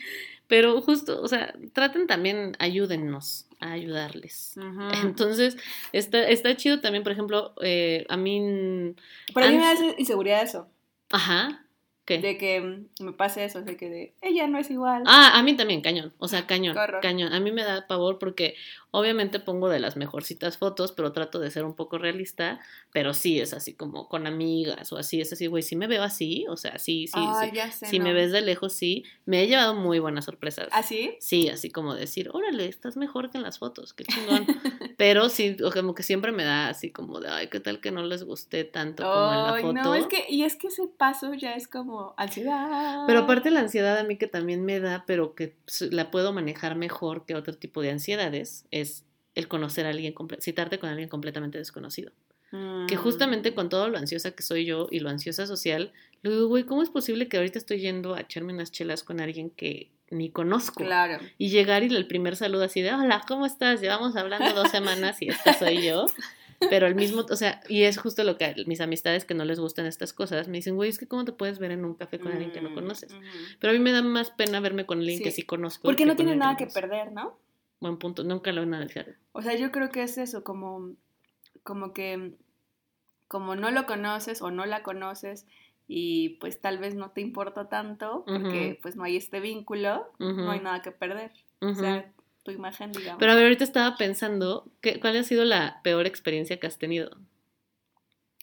Pero 0.49 0.81
justo, 0.81 1.21
o 1.23 1.29
sea, 1.29 1.55
traten 1.73 2.07
también, 2.07 2.57
ayúdennos 2.59 3.47
a 3.61 3.73
ayudarles. 3.73 4.55
Ujú. 4.57 4.89
Entonces, 5.03 5.57
está, 5.93 6.27
está 6.27 6.57
chido 6.57 6.81
también, 6.81 7.05
por 7.05 7.13
ejemplo, 7.13 7.55
eh, 7.63 8.07
a 8.09 8.17
mí. 8.17 8.95
Pero 9.35 9.47
a 9.47 9.51
mí 9.51 9.59
me 9.59 9.67
hace 9.67 9.95
inseguridad 9.99 10.43
eso, 10.43 10.69
Ajá. 11.11 11.65
¿Qué? 12.07 12.19
de 12.19 12.39
que 12.39 12.87
me 13.01 13.13
pase 13.13 13.45
eso, 13.45 13.61
de 13.61 13.77
que 13.77 13.91
de, 13.91 14.15
ella 14.23 14.47
no 14.47 14.59
es 14.59 14.71
igual. 14.71 15.03
Ah, 15.07 15.33
a 15.35 15.43
mí 15.43 15.55
también, 15.55 15.83
cañón. 15.83 16.15
O 16.17 16.27
sea, 16.27 16.47
cañón. 16.47 16.75
Cañón. 17.03 17.35
A 17.35 17.41
mí 17.41 17.53
me 17.53 17.63
da 17.65 17.87
pavor 17.87 18.19
porque 18.19 18.55
obviamente 18.91 19.41
pongo 19.41 19.69
de 19.69 19.79
las 19.79 19.97
mejorcitas 19.97 20.59
fotos, 20.59 20.93
pero 20.93 21.13
trato 21.13 21.39
de 21.39 21.51
ser 21.51 21.65
un 21.65 21.75
poco 21.75 21.99
realista. 21.99 22.61
Pero 22.93 23.15
sí 23.15 23.41
es 23.41 23.53
así 23.53 23.75
como 23.75 24.09
con 24.09 24.27
amigas 24.27 24.93
o 24.93 24.97
así. 24.97 25.21
Es 25.21 25.33
así, 25.33 25.47
güey, 25.47 25.63
si 25.63 25.77
me 25.77 25.87
veo 25.87 26.03
así, 26.03 26.47
o 26.49 26.57
sea, 26.57 26.79
sí, 26.79 27.07
sí, 27.07 27.21
sí. 27.41 27.51
ya 27.53 27.71
sé, 27.71 27.87
Si 27.87 28.01
me 28.01 28.13
ves 28.13 28.33
de 28.33 28.41
lejos, 28.41 28.73
sí. 28.73 29.05
Me 29.27 29.43
he 29.43 29.47
llevado 29.47 29.75
muy 29.75 29.99
buenas 29.99 30.25
sorpresas. 30.25 30.69
¿Así? 30.73 31.17
Sí, 31.21 31.49
así 31.49 31.71
como 31.71 31.95
decir, 31.95 32.31
órale, 32.33 32.67
estás 32.67 32.97
mejor 32.97 33.31
que 33.31 33.39
en 33.39 33.45
las 33.45 33.59
fotos, 33.59 33.93
qué 33.93 34.05
chingón. 34.05 34.47
Pero 34.97 35.29
sí, 35.29 35.57
o 35.65 35.71
como 35.71 35.95
que 35.95 36.03
siempre 36.03 36.33
me 36.33 36.45
da 36.45 36.69
así 36.69 36.91
como 36.91 37.21
de, 37.21 37.29
ay, 37.29 37.49
qué 37.49 37.61
tal 37.61 37.81
que 37.81 37.91
no 37.91 38.03
les 38.03 38.25
gusté 38.25 38.65
tanto 38.65 39.05
como 39.05 39.33
en 39.33 39.43
la 39.45 39.59
foto. 39.61 39.73
no, 39.73 39.95
es 39.95 40.07
que, 40.07 40.25
y 40.29 40.43
es 40.43 40.57
que 40.57 40.69
ese 40.69 40.87
paso 40.87 41.35
ya 41.35 41.55
es 41.55 41.69
como 41.69 42.15
ansiedad. 42.17 43.05
Pero 43.07 43.21
aparte 43.21 43.51
la 43.51 43.61
ansiedad 43.61 43.99
a 43.99 44.05
mí 44.05 44.17
que 44.17 44.27
también 44.27 44.65
me 44.65 44.81
da, 44.81 45.05
pero 45.07 45.35
que 45.35 45.55
la 45.91 46.11
puedo 46.11 46.33
manejar 46.33 46.77
mejor 46.77 47.25
que 47.27 47.35
otro 47.35 47.55
tipo 47.55 47.83
de 47.83 47.91
ansiedades, 47.91 48.67
es 48.81 49.05
el 49.35 49.49
conocer 49.49 49.87
a 49.87 49.91
alguien, 49.91 50.15
citarte 50.41 50.79
con 50.79 50.89
alguien 50.91 51.09
completamente 51.09 51.59
desconocido. 51.59 52.13
Que 52.51 52.97
Mm. 52.97 52.99
justamente 52.99 53.55
con 53.55 53.69
todo 53.69 53.89
lo 53.91 53.99
ansiosa 53.99 54.31
que 54.31 54.43
soy 54.43 54.65
yo 54.65 54.89
y 54.91 55.01
lo 55.01 55.11
ansiosa 55.11 55.47
social, 55.47 55.93
le 56.23 56.31
digo, 56.31 56.47
güey, 56.49 56.65
¿cómo 56.65 56.83
es 56.83 56.89
posible 56.89 57.29
que 57.29 57.37
ahorita 57.37 57.59
estoy 57.59 57.81
yendo 57.81 58.15
a 58.15 58.21
echarme 58.23 58.55
unas 58.55 58.73
chelas 58.73 59.03
con 59.05 59.21
alguien 59.21 59.51
que 59.51 59.91
ni 60.11 60.31
conozco? 60.31 60.83
Claro. 60.83 61.19
Y 61.37 61.51
llegar 61.51 61.83
y 61.85 61.95
el 61.95 62.07
primer 62.07 62.37
saludo 62.37 62.65
así 62.65 62.81
de, 62.81 62.93
hola, 62.95 63.23
¿cómo 63.29 63.45
estás? 63.45 63.83
Llevamos 63.83 64.17
hablando 64.17 64.55
dos 64.55 64.71
semanas 64.71 65.21
y 65.21 65.29
esta 65.29 65.53
soy 65.53 65.85
yo. 65.87 66.07
Pero 66.71 66.89
el 66.89 66.95
mismo, 66.97 67.25
o 67.31 67.37
sea, 67.37 67.61
y 67.69 67.83
es 67.83 67.99
justo 67.99 68.25
lo 68.25 68.37
que 68.37 68.53
mis 68.67 68.81
amistades 68.81 69.25
que 69.25 69.35
no 69.35 69.45
les 69.45 69.61
gustan 69.61 69.87
estas 69.87 70.13
cosas 70.13 70.49
me 70.49 70.57
dicen, 70.57 70.75
güey, 70.75 70.91
es 70.91 70.99
que 70.99 71.07
¿cómo 71.07 71.25
te 71.25 71.31
puedes 71.33 71.59
ver 71.61 71.71
en 71.71 71.85
un 71.85 71.95
café 71.95 72.19
con 72.19 72.33
alguien 72.33 72.51
que 72.51 72.61
no 72.61 72.71
Mm, 72.71 72.75
conoces? 72.75 73.15
Pero 73.61 73.71
a 73.71 73.75
mí 73.75 73.79
me 73.79 73.93
da 73.93 74.03
más 74.03 74.31
pena 74.31 74.59
verme 74.59 74.85
con 74.87 74.99
alguien 74.99 75.23
que 75.23 75.31
Sí. 75.31 75.43
conozco. 75.43 75.83
Porque 75.83 76.03
que 76.03 76.07
no 76.09 76.17
tiene 76.17 76.35
nada 76.35 76.57
que 76.57 76.65
conozco. 76.65 76.81
perder, 76.81 77.13
¿no? 77.13 77.39
Buen 77.81 77.99
punto, 77.99 78.25
nunca 78.25 78.53
lo 78.53 78.63
van 78.63 78.75
a 78.75 78.81
dejar. 78.81 79.17
O 79.33 79.43
sea, 79.43 79.55
yo 79.55 79.71
creo 79.71 79.91
que 79.91 80.03
es 80.03 80.19
eso, 80.19 80.43
como, 80.43 80.95
como 81.63 81.93
que, 81.93 82.35
como 83.29 83.55
no 83.55 83.71
lo 83.71 83.87
conoces 83.87 84.43
o 84.43 84.51
no 84.51 84.67
la 84.67 84.83
conoces 84.83 85.47
y 85.87 86.31
pues 86.41 86.61
tal 86.61 86.79
vez 86.79 86.95
no 86.95 87.11
te 87.11 87.21
importa 87.21 87.69
tanto 87.69 88.25
porque 88.27 88.79
pues 88.83 88.97
no 88.97 89.05
hay 89.05 89.17
este 89.17 89.41
vínculo, 89.41 90.13
no 90.19 90.51
hay 90.51 90.61
nada 90.61 90.83
que 90.83 90.93
perder. 90.93 91.33
O 91.61 91.75
sea, 91.75 92.13
tu 92.43 92.51
imagen, 92.51 92.93
digamos. 92.93 93.19
Pero 93.19 93.33
a 93.33 93.35
ver, 93.35 93.45
ahorita 93.45 93.65
estaba 93.65 93.97
pensando, 93.97 94.67
¿qué, 94.81 95.01
¿cuál 95.01 95.17
ha 95.17 95.23
sido 95.23 95.45
la 95.45 95.81
peor 95.83 96.07
experiencia 96.07 96.59
que 96.59 96.67
has 96.67 96.79
tenido? 96.79 97.17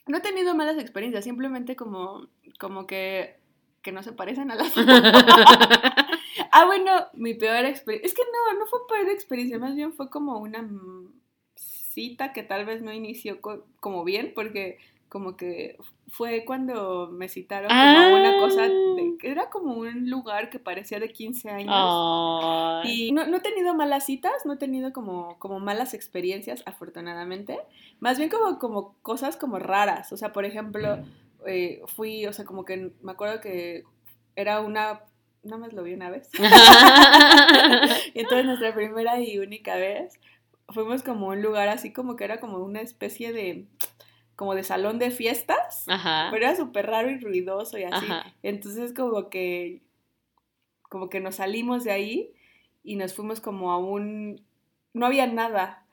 No 0.07 0.17
he 0.17 0.21
tenido 0.21 0.55
malas 0.55 0.77
experiencias, 0.77 1.23
simplemente 1.23 1.75
como, 1.75 2.27
como 2.59 2.87
que, 2.87 3.39
que 3.81 3.91
no 3.91 4.03
se 4.03 4.11
parecen 4.11 4.51
a 4.51 4.55
las... 4.55 4.73
ah, 6.51 6.65
bueno, 6.65 6.91
mi 7.13 7.33
peor 7.33 7.65
experiencia... 7.65 8.07
Es 8.07 8.13
que 8.13 8.23
no, 8.23 8.59
no 8.59 8.65
fue 8.67 8.79
peor 8.87 9.09
experiencia, 9.09 9.59
más 9.59 9.75
bien 9.75 9.93
fue 9.93 10.09
como 10.09 10.37
una 10.39 10.61
mm, 10.61 11.11
cita 11.55 12.33
que 12.33 12.43
tal 12.43 12.65
vez 12.65 12.81
no 12.81 12.91
inició 12.93 13.41
co- 13.41 13.65
como 13.79 14.03
bien, 14.03 14.33
porque 14.35 14.77
como 15.09 15.37
que 15.37 15.77
fue 16.09 16.43
cuando 16.45 17.07
me 17.11 17.29
citaron 17.29 17.69
como 17.69 18.15
una 18.19 18.37
cosa, 18.39 18.63
de, 18.63 19.17
que 19.17 19.29
era 19.31 19.49
como 19.49 19.75
un 19.75 20.09
lugar 20.09 20.49
que 20.49 20.59
parecía 20.59 20.99
de 20.99 21.11
15 21.11 21.49
años. 21.49 21.69
Y 22.89 23.11
no, 23.13 23.25
no 23.25 23.37
he 23.37 23.39
tenido 23.39 23.73
malas 23.75 24.05
citas, 24.05 24.45
no 24.45 24.53
he 24.53 24.57
tenido 24.57 24.91
como, 24.91 25.39
como 25.39 25.59
malas 25.59 25.93
experiencias, 25.93 26.63
afortunadamente. 26.65 27.57
Más 28.01 28.17
bien 28.17 28.29
como, 28.29 28.59
como 28.59 28.95
cosas 29.03 29.37
como 29.37 29.57
raras. 29.57 30.11
O 30.11 30.17
sea, 30.17 30.33
por 30.33 30.43
ejemplo, 30.43 30.97
eh, 31.47 31.81
fui, 31.87 32.25
o 32.25 32.33
sea, 32.33 32.43
como 32.43 32.65
que 32.65 32.91
me 33.01 33.11
acuerdo 33.13 33.39
que 33.39 33.83
era 34.35 34.59
una, 34.59 35.03
nada 35.45 35.57
más 35.57 35.73
lo 35.73 35.83
vi 35.83 35.93
una 35.93 36.09
vez. 36.09 36.29
Y 38.13 38.19
entonces 38.19 38.45
nuestra 38.45 38.73
primera 38.73 39.19
y 39.19 39.37
única 39.39 39.75
vez 39.75 40.19
fuimos 40.69 41.03
como 41.03 41.31
a 41.31 41.33
un 41.33 41.41
lugar 41.41 41.67
así 41.69 41.91
como 41.91 42.15
que 42.15 42.23
era 42.23 42.39
como 42.39 42.57
una 42.59 42.81
especie 42.81 43.33
de, 43.33 43.67
como 44.35 44.55
de 44.55 44.63
salón 44.63 44.99
de 44.99 45.11
fiestas. 45.11 45.85
Ajá. 45.87 46.29
Pero 46.31 46.45
era 46.45 46.55
súper 46.55 46.87
raro 46.87 47.09
y 47.09 47.19
ruidoso 47.19 47.77
y 47.77 47.83
así. 47.83 48.05
Ajá. 48.05 48.33
Entonces 48.43 48.93
como 48.93 49.29
que 49.29 49.81
como 50.89 51.09
que 51.09 51.19
nos 51.19 51.35
salimos 51.35 51.83
de 51.83 51.91
ahí 51.91 52.33
y 52.83 52.95
nos 52.95 53.13
fuimos 53.13 53.41
como 53.41 53.71
a 53.71 53.77
un 53.77 54.41
no 54.93 55.05
había 55.05 55.27
nada. 55.27 55.85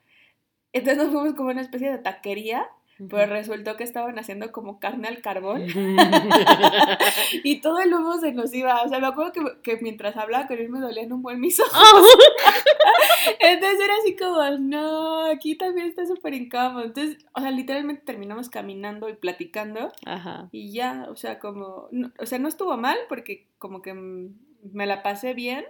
Entonces 0.73 1.03
nos 1.03 1.13
fuimos 1.13 1.35
como 1.35 1.51
a 1.51 1.53
una 1.53 1.63
especie 1.63 1.91
de 1.91 1.99
taquería 1.99 2.69
pero 3.09 3.27
resultó 3.27 3.77
que 3.77 3.85
estaban 3.85 4.19
haciendo 4.19 4.53
como 4.53 4.79
carne 4.79 5.09
al 5.09 5.21
carbón. 5.21 5.63
y 7.45 7.61
todo 7.61 7.81
el 7.81 7.93
humo 7.93 8.19
se 8.19 8.33
nos 8.33 8.53
iba. 8.55 8.83
O 8.83 8.89
sea, 8.89 9.01
me 9.01 9.07
acuerdo 9.07 9.33
que, 9.33 9.43
que 9.63 9.83
mientras 9.83 10.17
hablaba 10.17 10.47
con 10.47 10.59
él 10.59 10.69
me 10.69 10.81
dolían 10.81 11.13
un 11.13 11.23
buen 11.23 11.41
mis 11.41 11.59
ojos. 11.61 11.73
Entonces 13.41 13.81
era 13.81 13.95
así 14.01 14.17
como, 14.17 14.59
no, 14.59 15.25
aquí 15.27 15.57
también 15.57 15.89
está 15.89 16.07
súper 16.07 16.35
incómodo. 16.35 16.85
Entonces, 16.85 17.19
o 17.35 17.41
sea, 17.41 17.51
literalmente 17.51 18.03
terminamos 18.05 18.49
caminando 18.49 19.09
y 19.09 19.15
platicando. 19.15 19.93
Ajá. 20.05 20.49
Y 20.53 20.73
ya, 20.73 21.07
o 21.11 21.17
sea, 21.17 21.39
como, 21.39 21.89
o 22.19 22.27
sea, 22.27 22.39
no 22.39 22.49
estuvo 22.49 22.77
mal 22.77 22.99
porque 23.09 23.49
como 23.59 23.83
que 23.83 23.95
me 23.95 24.87
la 24.87 25.03
pasé 25.03 25.35
bien, 25.35 25.65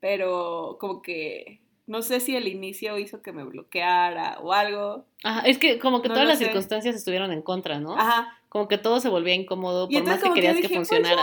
pero 0.00 0.76
como 0.80 1.02
que 1.02 1.60
no 1.88 2.02
sé 2.02 2.20
si 2.20 2.36
el 2.36 2.46
inicio 2.46 2.98
hizo 2.98 3.22
que 3.22 3.32
me 3.32 3.44
bloqueara 3.44 4.38
o 4.40 4.52
algo. 4.52 5.06
Ajá, 5.24 5.40
es 5.46 5.58
que 5.58 5.78
como 5.78 6.02
que 6.02 6.08
todas 6.08 6.28
las 6.28 6.38
circunstancias 6.38 6.94
estuvieron 6.94 7.32
en 7.32 7.40
contra, 7.40 7.80
¿no? 7.80 7.98
Ajá. 7.98 8.38
Como 8.50 8.68
que 8.68 8.76
todo 8.76 9.00
se 9.00 9.08
volvía 9.08 9.34
incómodo 9.34 9.88
por 9.88 10.04
más 10.04 10.22
que 10.22 10.32
querías 10.34 10.56
que, 10.56 10.68
pues 10.68 10.74
funcionara. 10.74 11.22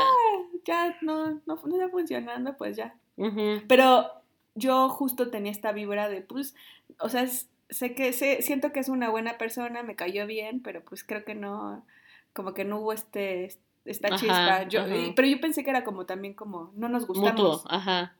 ya, 0.66 0.98
no, 1.02 1.40
no, 1.46 1.56
está 1.56 1.90
funcionando, 1.90 2.58
pues 2.58 2.76
ya. 2.76 2.96
Pero 3.68 4.12
yo 4.56 4.90
justo 4.90 5.30
tenía 5.30 5.52
esta 5.52 5.72
vibra 5.72 6.10
de, 6.10 6.22
pues, 6.22 6.56
o 7.00 7.10
sea, 7.10 7.28
sé 7.70 7.94
que, 7.94 8.12
sé, 8.12 8.42
siento 8.42 8.72
que 8.72 8.80
es 8.80 8.90
una 8.90 9.10
buena 9.10 9.38
persona, 9.38 9.84
me 9.84 9.96
cayó 9.96 10.26
bien, 10.26 10.62
pero 10.64 10.84
pues 10.84 11.04
creo 11.04 11.24
que 11.26 11.36
no, 11.36 11.86
como 12.34 12.56
que 12.56 12.66
no 12.66 12.80
hubo 12.80 12.92
este, 12.92 13.56
esta 13.86 14.16
chispa. 14.18 14.64
Yo, 14.64 14.84
pero 15.16 15.28
yo 15.28 15.40
pensé 15.40 15.64
que 15.64 15.70
era 15.70 15.84
como 15.84 16.08
también 16.08 16.34
como, 16.34 16.74
no 16.76 16.90
nos 16.90 17.06
gustamos. 17.06 17.32
Mutuo, 17.34 17.64
ajá. 17.70 18.16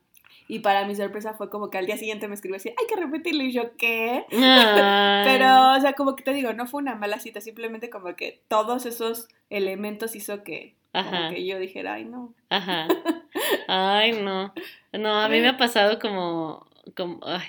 Y 0.48 0.60
para 0.60 0.86
mi 0.86 0.94
sorpresa 0.94 1.34
fue 1.34 1.50
como 1.50 1.70
que 1.70 1.78
al 1.78 1.86
día 1.86 1.96
siguiente 1.96 2.28
me 2.28 2.34
escribió 2.34 2.56
así, 2.56 2.68
hay 2.68 2.86
que 2.88 2.96
repetirlo. 2.96 3.42
Y 3.42 3.52
yo, 3.52 3.76
¿qué? 3.76 4.24
Pero, 4.30 5.72
o 5.72 5.80
sea, 5.80 5.94
como 5.96 6.16
que 6.16 6.22
te 6.22 6.32
digo, 6.32 6.52
no 6.52 6.66
fue 6.66 6.82
una 6.82 6.94
mala 6.94 7.18
cita, 7.18 7.40
simplemente 7.40 7.90
como 7.90 8.14
que 8.14 8.42
todos 8.48 8.86
esos 8.86 9.28
elementos 9.50 10.14
hizo 10.14 10.42
que, 10.44 10.74
que 11.30 11.46
yo 11.46 11.58
dijera, 11.58 11.94
ay, 11.94 12.04
no. 12.04 12.34
Ajá. 12.50 12.88
Ay, 13.68 14.12
no. 14.12 14.54
No, 14.92 15.20
a 15.20 15.28
mí 15.28 15.40
me 15.40 15.48
ha 15.48 15.58
pasado 15.58 15.98
como, 15.98 16.66
como, 16.96 17.20
ay. 17.26 17.46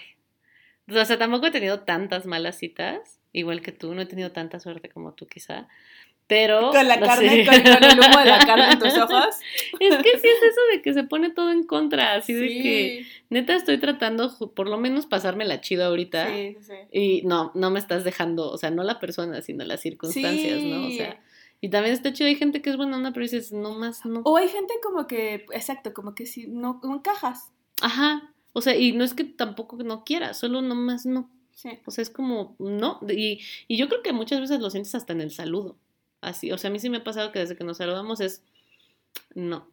O 0.89 1.05
sea, 1.05 1.17
tampoco 1.17 1.47
he 1.47 1.51
tenido 1.51 1.81
tantas 1.81 2.25
malas 2.25 2.57
citas, 2.57 3.19
igual 3.33 3.61
que 3.61 3.71
tú, 3.71 3.93
no 3.93 4.01
he 4.01 4.05
tenido 4.05 4.31
tanta 4.31 4.59
suerte 4.59 4.89
como 4.89 5.13
tú 5.13 5.27
quizá. 5.27 5.67
Pero. 6.27 6.71
Con 6.71 6.87
la 6.87 6.99
carne, 6.99 7.45
con, 7.45 7.55
el 7.55 7.99
humo 7.99 8.19
de 8.19 8.25
la 8.25 8.39
carne 8.45 8.71
en 8.71 8.79
tus 8.79 8.97
ojos. 8.97 9.35
Es 9.79 9.95
que 9.97 10.19
sí 10.19 10.27
es 10.27 10.43
eso 10.43 10.61
de 10.73 10.81
que 10.81 10.93
se 10.93 11.03
pone 11.03 11.29
todo 11.29 11.51
en 11.51 11.63
contra, 11.63 12.15
así 12.15 12.33
de 12.33 12.47
que 12.47 13.05
neta 13.29 13.55
estoy 13.55 13.77
tratando 13.77 14.29
por 14.53 14.67
lo 14.67 14.77
menos 14.77 15.05
pasarme 15.05 15.45
la 15.45 15.61
chido 15.61 15.85
ahorita. 15.85 16.27
Sí, 16.27 16.57
sí. 16.61 16.73
Y 16.91 17.21
no, 17.23 17.51
no 17.55 17.71
me 17.71 17.79
estás 17.79 18.03
dejando, 18.03 18.51
o 18.51 18.57
sea, 18.57 18.71
no 18.71 18.83
la 18.83 18.99
persona, 18.99 19.41
sino 19.41 19.63
las 19.63 19.81
circunstancias, 19.81 20.61
¿no? 20.63 20.87
O 20.87 20.91
sea. 20.91 21.21
Y 21.59 21.69
también 21.69 21.93
está 21.93 22.13
chido, 22.13 22.27
hay 22.27 22.35
gente 22.35 22.61
que 22.61 22.69
es 22.69 22.77
buena 22.77 22.97
onda, 22.97 23.11
pero 23.13 23.23
dices, 23.23 23.51
no 23.51 23.73
más, 23.73 24.05
no. 24.05 24.21
O 24.25 24.37
hay 24.37 24.47
gente 24.47 24.73
como 24.83 25.07
que, 25.07 25.45
exacto, 25.53 25.93
como 25.93 26.13
que 26.13 26.25
si 26.25 26.47
no, 26.47 26.79
no 26.83 26.95
encajas. 26.95 27.51
Ajá. 27.81 28.33
O 28.53 28.61
sea, 28.61 28.75
y 28.75 28.91
no 28.91 29.03
es 29.03 29.13
que 29.13 29.23
tampoco 29.23 29.77
no 29.77 30.03
quieras, 30.03 30.39
solo 30.39 30.61
nomás 30.61 31.05
no. 31.05 31.31
Sí. 31.53 31.69
O 31.85 31.91
sea, 31.91 32.03
es 32.03 32.11
como, 32.11 32.55
no. 32.59 32.99
Y, 33.09 33.39
y 33.67 33.77
yo 33.77 33.87
creo 33.89 34.03
que 34.03 34.13
muchas 34.13 34.39
veces 34.39 34.59
lo 34.59 34.69
sientes 34.69 34.93
hasta 34.93 35.13
en 35.13 35.21
el 35.21 35.31
saludo. 35.31 35.77
Así, 36.21 36.51
o 36.51 36.57
sea, 36.57 36.69
a 36.69 36.73
mí 36.73 36.79
sí 36.79 36.89
me 36.89 36.97
ha 36.97 37.03
pasado 37.03 37.31
que 37.31 37.39
desde 37.39 37.55
que 37.55 37.63
nos 37.63 37.77
saludamos 37.77 38.19
es, 38.21 38.43
no. 39.35 39.71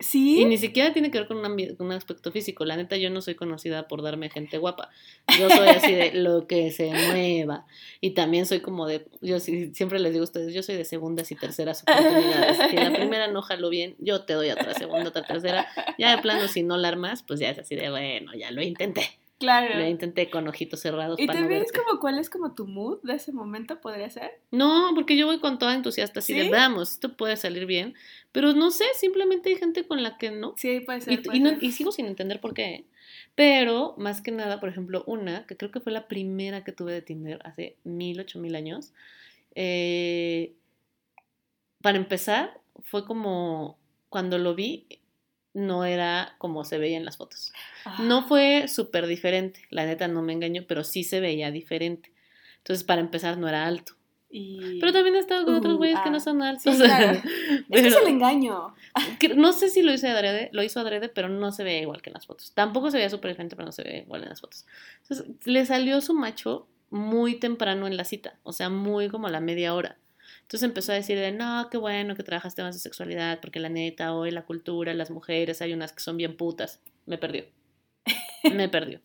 Sí. 0.00 0.42
Y 0.42 0.44
ni 0.44 0.58
siquiera 0.58 0.92
tiene 0.92 1.10
que 1.10 1.18
ver 1.18 1.26
con 1.26 1.38
un, 1.38 1.76
un 1.78 1.92
aspecto 1.92 2.30
físico. 2.30 2.64
La 2.64 2.76
neta, 2.76 2.96
yo 2.96 3.10
no 3.10 3.20
soy 3.20 3.34
conocida 3.34 3.88
por 3.88 4.00
darme 4.02 4.30
gente 4.30 4.56
guapa. 4.56 4.90
Yo 5.36 5.50
soy 5.50 5.68
así 5.68 5.92
de 5.92 6.12
lo 6.14 6.46
que 6.46 6.70
se 6.70 6.92
mueva. 6.92 7.66
Y 8.00 8.10
también 8.10 8.46
soy 8.46 8.60
como 8.60 8.86
de, 8.86 9.06
yo 9.20 9.40
siempre 9.40 9.98
les 9.98 10.12
digo 10.12 10.22
a 10.22 10.24
ustedes, 10.24 10.54
yo 10.54 10.62
soy 10.62 10.76
de 10.76 10.84
segundas 10.84 11.32
y 11.32 11.34
terceras 11.34 11.82
oportunidades. 11.82 12.58
Si 12.70 12.76
la 12.76 12.92
primera 12.92 13.26
no 13.26 13.42
jalo 13.42 13.70
bien, 13.70 13.96
yo 13.98 14.22
te 14.22 14.34
doy 14.34 14.50
otra 14.50 14.72
segunda, 14.74 15.08
otra 15.08 15.24
tercera. 15.24 15.66
Ya 15.98 16.14
de 16.14 16.22
plano, 16.22 16.46
si 16.46 16.62
no 16.62 16.76
la 16.76 16.88
armas, 16.88 17.24
pues 17.24 17.40
ya 17.40 17.50
es 17.50 17.58
así 17.58 17.74
de, 17.74 17.90
bueno, 17.90 18.34
ya 18.34 18.52
lo 18.52 18.62
intenté. 18.62 19.18
Claro. 19.38 19.78
Lo 19.78 19.86
intenté 19.86 20.30
con 20.30 20.48
ojitos 20.48 20.80
cerrados. 20.80 21.18
¿Y 21.20 21.26
te 21.28 21.42
ves 21.42 21.70
como 21.72 22.00
cuál 22.00 22.18
es 22.18 22.28
como 22.28 22.54
tu 22.54 22.66
mood 22.66 22.98
de 23.02 23.14
ese 23.14 23.32
momento? 23.32 23.80
¿Podría 23.80 24.10
ser? 24.10 24.40
No, 24.50 24.90
porque 24.94 25.16
yo 25.16 25.26
voy 25.26 25.38
con 25.38 25.58
toda 25.58 25.74
entusiasta 25.74 26.18
así 26.18 26.34
de 26.34 26.50
vamos, 26.50 26.92
esto 26.92 27.16
puede 27.16 27.36
salir 27.36 27.64
bien. 27.64 27.94
Pero 28.32 28.52
no 28.52 28.72
sé, 28.72 28.84
simplemente 28.94 29.50
hay 29.50 29.56
gente 29.56 29.86
con 29.86 30.02
la 30.02 30.18
que 30.18 30.32
no. 30.32 30.54
Sí, 30.56 30.80
puede 30.80 31.00
ser. 31.00 31.22
Y, 31.32 31.66
y 31.66 31.72
sigo 31.72 31.92
sin 31.92 32.06
entender 32.06 32.40
por 32.40 32.52
qué. 32.52 32.84
Pero 33.36 33.94
más 33.96 34.20
que 34.20 34.32
nada, 34.32 34.58
por 34.58 34.68
ejemplo, 34.68 35.04
una, 35.06 35.46
que 35.46 35.56
creo 35.56 35.70
que 35.70 35.80
fue 35.80 35.92
la 35.92 36.08
primera 36.08 36.64
que 36.64 36.72
tuve 36.72 36.92
de 36.92 37.02
Tinder 37.02 37.38
hace 37.44 37.76
mil, 37.84 38.18
ocho 38.18 38.40
mil 38.40 38.56
años. 38.56 38.92
Eh, 39.54 40.54
para 41.80 41.96
empezar, 41.96 42.60
fue 42.82 43.04
como 43.04 43.78
cuando 44.08 44.38
lo 44.38 44.54
vi, 44.54 44.86
no 45.54 45.84
era 45.84 46.34
como 46.38 46.64
se 46.64 46.78
veía 46.78 46.96
en 46.96 47.04
las 47.04 47.16
fotos. 47.16 47.52
No 48.00 48.18
ah. 48.18 48.24
fue 48.28 48.68
súper 48.68 49.06
diferente, 49.06 49.62
la 49.70 49.86
neta 49.86 50.08
no 50.08 50.22
me 50.22 50.32
engaño, 50.32 50.64
pero 50.68 50.84
sí 50.84 51.04
se 51.04 51.20
veía 51.20 51.50
diferente. 51.50 52.12
Entonces, 52.58 52.84
para 52.84 53.00
empezar, 53.00 53.38
no 53.38 53.48
era 53.48 53.66
alto. 53.66 53.94
Pero 54.30 54.92
también 54.92 55.14
he 55.14 55.20
estado 55.20 55.46
con 55.46 55.54
otros 55.54 55.74
uh, 55.74 55.78
güeyes 55.78 55.98
que 56.00 56.10
no 56.10 56.18
ah. 56.18 56.20
son 56.20 56.42
altos. 56.42 56.76
que 57.72 57.78
es 57.78 57.96
el 57.96 58.08
engaño. 58.08 58.74
no 59.36 59.52
sé 59.52 59.70
si 59.70 59.82
lo 59.82 59.92
hizo 59.92 60.06
adrede, 60.06 60.50
lo 60.52 60.62
hizo 60.62 60.80
adrede, 60.80 61.08
pero 61.08 61.28
no 61.28 61.50
se 61.50 61.64
veía 61.64 61.80
igual 61.80 62.02
que 62.02 62.10
en 62.10 62.14
las 62.14 62.26
fotos. 62.26 62.52
Tampoco 62.52 62.90
se 62.90 62.98
veía 62.98 63.08
súper 63.08 63.30
diferente, 63.30 63.56
pero 63.56 63.66
no 63.66 63.72
se 63.72 63.82
veía 63.82 63.98
igual 64.00 64.22
en 64.24 64.28
las 64.28 64.40
fotos. 64.40 64.66
Entonces, 65.02 65.26
le 65.46 65.64
salió 65.64 66.00
su 66.02 66.12
macho 66.12 66.66
muy 66.90 67.36
temprano 67.36 67.86
en 67.86 67.96
la 67.96 68.04
cita, 68.04 68.38
o 68.42 68.52
sea, 68.52 68.68
muy 68.68 69.08
como 69.08 69.28
a 69.28 69.30
la 69.30 69.40
media 69.40 69.74
hora. 69.74 69.96
Entonces 70.48 70.66
empezó 70.66 70.92
a 70.92 70.94
decir 70.94 71.18
de, 71.18 71.30
no, 71.30 71.68
qué 71.70 71.76
bueno 71.76 72.14
que 72.16 72.22
trabajas 72.22 72.54
temas 72.54 72.74
de 72.74 72.80
sexualidad, 72.80 73.38
porque 73.42 73.60
la 73.60 73.68
neta, 73.68 74.14
hoy 74.14 74.30
la 74.30 74.46
cultura, 74.46 74.94
las 74.94 75.10
mujeres, 75.10 75.60
hay 75.60 75.74
unas 75.74 75.92
que 75.92 76.00
son 76.00 76.16
bien 76.16 76.38
putas. 76.38 76.80
Me 77.04 77.18
perdió. 77.18 77.44
Me 78.54 78.70
perdió. 78.70 79.02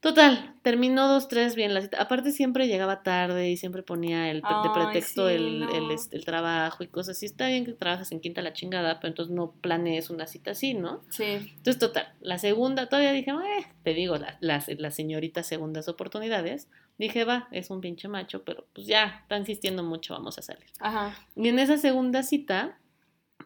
Total, 0.00 0.54
terminó 0.62 1.08
dos, 1.08 1.28
tres 1.28 1.54
bien 1.56 1.74
la 1.74 1.82
cita. 1.82 2.00
Aparte 2.00 2.32
siempre 2.32 2.68
llegaba 2.68 3.02
tarde 3.02 3.50
y 3.50 3.58
siempre 3.58 3.82
ponía 3.82 4.30
el, 4.30 4.40
de 4.40 4.70
pretexto 4.72 5.28
el, 5.28 5.66
el, 6.10 6.24
trabajo 6.24 6.82
y 6.84 6.86
cosas 6.86 7.18
así. 7.18 7.26
Está 7.26 7.48
bien 7.48 7.66
que 7.66 7.74
trabajas 7.74 8.10
en 8.10 8.20
quinta 8.20 8.40
la 8.40 8.54
chingada, 8.54 8.98
pero 8.98 9.08
entonces 9.08 9.34
no 9.34 9.52
planees 9.60 10.08
una 10.08 10.26
cita 10.26 10.52
así, 10.52 10.72
¿no? 10.72 11.02
Sí. 11.10 11.24
Entonces, 11.24 11.78
total, 11.78 12.14
la 12.22 12.38
segunda, 12.38 12.88
todavía 12.88 13.12
dije, 13.12 13.30
eh, 13.30 13.66
te 13.82 13.92
digo, 13.92 14.16
las, 14.40 14.68
las 14.68 14.94
señoritas 14.94 15.46
segundas 15.46 15.86
oportunidades. 15.86 16.66
Dije, 17.00 17.24
va, 17.24 17.48
es 17.50 17.70
un 17.70 17.80
pinche 17.80 18.08
macho, 18.08 18.44
pero 18.44 18.66
pues 18.74 18.86
ya, 18.86 19.20
está 19.22 19.38
insistiendo 19.38 19.82
mucho, 19.82 20.12
vamos 20.12 20.36
a 20.36 20.42
salir. 20.42 20.66
Ajá. 20.80 21.16
Y 21.34 21.48
en 21.48 21.58
esa 21.58 21.78
segunda 21.78 22.22
cita, 22.22 22.78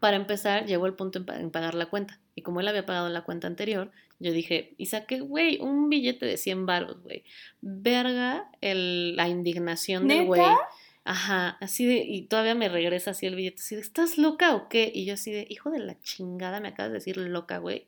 para 0.00 0.16
empezar, 0.16 0.66
llegó 0.66 0.86
el 0.86 0.94
punto 0.94 1.24
en, 1.32 1.52
pagar 1.52 1.76
la 1.76 1.86
cuenta. 1.86 2.18
Y 2.34 2.42
como 2.42 2.58
él 2.58 2.66
había 2.66 2.84
pagado 2.84 3.08
la 3.10 3.22
cuenta 3.22 3.46
anterior, 3.46 3.92
yo 4.18 4.32
dije, 4.32 4.74
y 4.76 4.86
saqué, 4.86 5.20
güey, 5.20 5.60
un 5.60 5.88
billete 5.88 6.26
de 6.26 6.36
100 6.36 6.66
baros, 6.66 7.00
güey. 7.04 7.22
Verga 7.60 8.50
el, 8.60 9.14
la 9.14 9.28
indignación 9.28 10.08
del 10.08 10.26
güey. 10.26 10.42
Ajá, 11.04 11.56
así 11.60 11.86
de, 11.86 11.98
y 11.98 12.22
todavía 12.22 12.56
me 12.56 12.68
regresa 12.68 13.12
así 13.12 13.26
el 13.26 13.36
billete, 13.36 13.60
así 13.60 13.76
de, 13.76 13.82
¿estás 13.82 14.18
loca 14.18 14.56
o 14.56 14.68
qué? 14.68 14.90
Y 14.92 15.04
yo 15.04 15.14
así 15.14 15.30
de, 15.30 15.46
hijo 15.48 15.70
de 15.70 15.78
la 15.78 16.00
chingada, 16.00 16.58
me 16.58 16.66
acabas 16.66 16.90
de 16.90 16.98
decir 16.98 17.18
loca, 17.18 17.58
güey. 17.58 17.86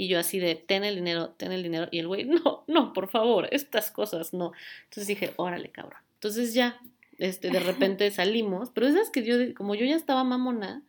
Y 0.00 0.06
yo 0.06 0.20
así 0.20 0.38
de, 0.38 0.54
ten 0.54 0.84
el 0.84 0.94
dinero, 0.94 1.30
ten 1.30 1.50
el 1.50 1.64
dinero. 1.64 1.88
Y 1.90 1.98
el 1.98 2.06
güey, 2.06 2.24
no, 2.24 2.62
no, 2.68 2.92
por 2.92 3.08
favor, 3.08 3.48
estas 3.50 3.90
cosas 3.90 4.32
no. 4.32 4.52
Entonces 4.84 5.08
dije, 5.08 5.32
órale, 5.34 5.72
cabrón. 5.72 6.00
Entonces 6.14 6.54
ya, 6.54 6.80
este, 7.18 7.50
de 7.50 7.58
repente 7.58 8.08
salimos, 8.12 8.70
pero 8.70 8.86
esas 8.86 9.10
que 9.10 9.24
yo, 9.24 9.34
como 9.56 9.74
yo 9.74 9.84
ya 9.84 9.96
estaba 9.96 10.22
mamona, 10.22 10.84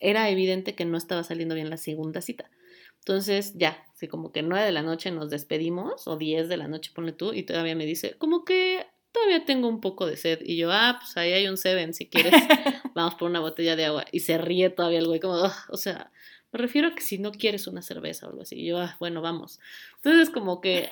era 0.00 0.28
evidente 0.28 0.74
que 0.74 0.84
no 0.84 0.98
estaba 0.98 1.22
saliendo 1.22 1.54
bien 1.54 1.70
la 1.70 1.76
segunda 1.76 2.20
cita. 2.20 2.50
Entonces, 2.98 3.52
ya, 3.54 3.86
así 3.94 4.08
como 4.08 4.32
que 4.32 4.42
nueve 4.42 4.66
de 4.66 4.72
la 4.72 4.82
noche 4.82 5.12
nos 5.12 5.30
despedimos, 5.30 6.08
o 6.08 6.16
diez 6.16 6.48
de 6.48 6.56
la 6.56 6.66
noche, 6.66 6.90
ponle 6.92 7.12
tú, 7.12 7.32
y 7.32 7.44
todavía 7.44 7.76
me 7.76 7.86
dice, 7.86 8.16
como 8.18 8.44
que 8.44 8.84
todavía 9.12 9.44
tengo 9.44 9.68
un 9.68 9.80
poco 9.80 10.04
de 10.06 10.16
sed. 10.16 10.40
Y 10.44 10.56
yo, 10.56 10.72
ah, 10.72 10.96
pues 11.00 11.16
ahí 11.16 11.32
hay 11.32 11.46
un 11.46 11.56
Seven, 11.56 11.94
si 11.94 12.08
quieres, 12.08 12.32
vamos 12.94 13.14
por 13.14 13.30
una 13.30 13.38
botella 13.38 13.76
de 13.76 13.84
agua. 13.84 14.04
Y 14.10 14.18
se 14.20 14.36
ríe 14.36 14.68
todavía 14.68 14.98
el 14.98 15.06
güey, 15.06 15.20
como, 15.20 15.48
o 15.68 15.76
sea, 15.76 16.10
me 16.52 16.58
refiero 16.58 16.88
a 16.88 16.94
que 16.94 17.02
si 17.02 17.18
no 17.18 17.32
quieres 17.32 17.66
una 17.66 17.82
cerveza 17.82 18.26
o 18.26 18.30
algo 18.30 18.42
así. 18.42 18.56
Y 18.56 18.66
yo, 18.66 18.78
ah, 18.78 18.96
bueno, 19.00 19.22
vamos. 19.22 19.58
Entonces, 19.96 20.30
como 20.30 20.60
que 20.60 20.88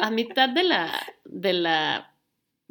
a 0.00 0.10
mitad 0.10 0.48
de 0.48 0.62
la, 0.62 0.92
de 1.24 1.52
la 1.52 2.14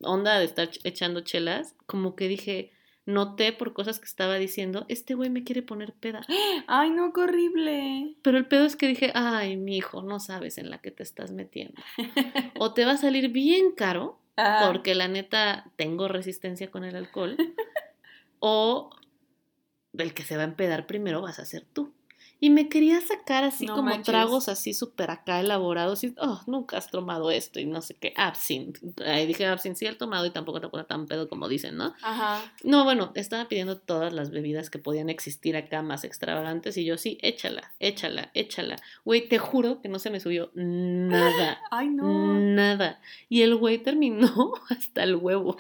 onda 0.02 0.40
de 0.40 0.46
estar 0.46 0.70
echando 0.84 1.22
chelas, 1.22 1.76
como 1.86 2.16
que 2.16 2.30
dije, 2.30 2.72
noté 3.06 3.52
por 3.52 3.74
cosas 3.74 4.00
que 4.00 4.06
estaba 4.06 4.36
diciendo, 4.36 4.86
este 4.88 5.16
güey 5.16 5.30
me 5.30 5.44
quiere 5.44 5.62
poner 5.62 5.94
peda. 5.94 6.22
Ay, 6.68 6.92
no, 6.92 7.12
qué 7.12 7.22
horrible. 7.22 8.16
Pero 8.22 8.38
el 8.38 8.46
pedo 8.46 8.66
es 8.66 8.76
que 8.76 8.88
dije, 8.88 9.12
ay, 9.14 9.58
mi 9.58 9.78
hijo, 9.78 10.02
no 10.02 10.20
sabes 10.20 10.58
en 10.58 10.70
la 10.70 10.78
que 10.80 10.92
te 10.92 11.04
estás 11.04 11.32
metiendo. 11.32 11.82
o 12.58 12.74
te 12.74 12.86
va 12.86 12.94
a 12.94 12.98
salir 12.98 13.30
bien 13.30 13.72
caro, 13.74 14.20
porque 14.66 14.96
la 14.96 15.10
neta 15.10 15.70
tengo 15.76 16.08
resistencia 16.08 16.72
con 16.72 16.86
el 16.86 16.96
alcohol, 16.96 17.36
o 18.40 18.92
el 19.98 20.14
que 20.14 20.24
se 20.24 20.38
va 20.38 20.44
a 20.44 20.46
empedar 20.46 20.88
primero 20.88 21.22
vas 21.22 21.40
a 21.40 21.46
ser 21.46 21.66
tú. 21.66 21.92
Y 22.42 22.50
me 22.50 22.70
quería 22.70 23.02
sacar 23.02 23.44
así 23.44 23.66
No 23.66 23.76
como 23.76 23.90
manches. 23.90 24.06
tragos 24.06 24.48
así 24.48 24.74
súper 24.74 25.12
acá 25.12 25.40
elaborados. 25.40 26.04
Y, 26.04 26.16
oh, 26.20 26.42
nunca 26.48 26.78
has 26.78 26.90
tomado 26.90 27.32
esto 27.32 27.60
y 27.60 27.66
no 27.66 27.82
sé 27.82 27.96
qué. 27.96 28.14
Absinthe. 28.16 28.80
Ahí 29.06 29.26
dije 29.26 29.46
absinthe, 29.46 29.80
sí 29.80 29.86
he 29.86 29.94
tomado 29.96 30.26
y 30.26 30.30
tampoco 30.32 30.62
te 30.62 30.70
pone 30.70 30.84
tan 30.86 31.06
pedo 31.06 31.28
como 31.28 31.48
dicen, 31.50 31.76
¿no? 31.78 31.94
Ajá. 32.02 32.42
No, 32.64 32.84
bueno, 32.86 33.12
estaba 33.16 33.48
pidiendo 33.48 33.78
todas 33.78 34.14
las 34.14 34.32
bebidas 34.32 34.70
que 34.70 34.80
podían 34.80 35.10
existir 35.10 35.58
acá 35.58 35.82
más 35.82 36.04
extravagantes 36.04 36.78
y 36.78 36.86
yo 36.86 36.98
sí, 36.98 37.18
échala, 37.22 37.74
échala, 37.80 38.32
échala. 38.34 38.78
Güey, 39.04 39.28
te 39.28 39.38
juro 39.38 39.82
que 39.82 39.90
no 39.90 40.00
se 40.00 40.10
me 40.10 40.20
subió 40.20 40.52
nada. 40.54 41.60
Ay, 41.72 41.90
no. 41.90 42.34
Nada. 42.40 43.02
Y 43.28 43.42
el 43.42 43.56
güey 43.56 43.80
terminó 43.80 44.54
hasta 44.70 45.04
el 45.04 45.16
huevo. 45.16 45.58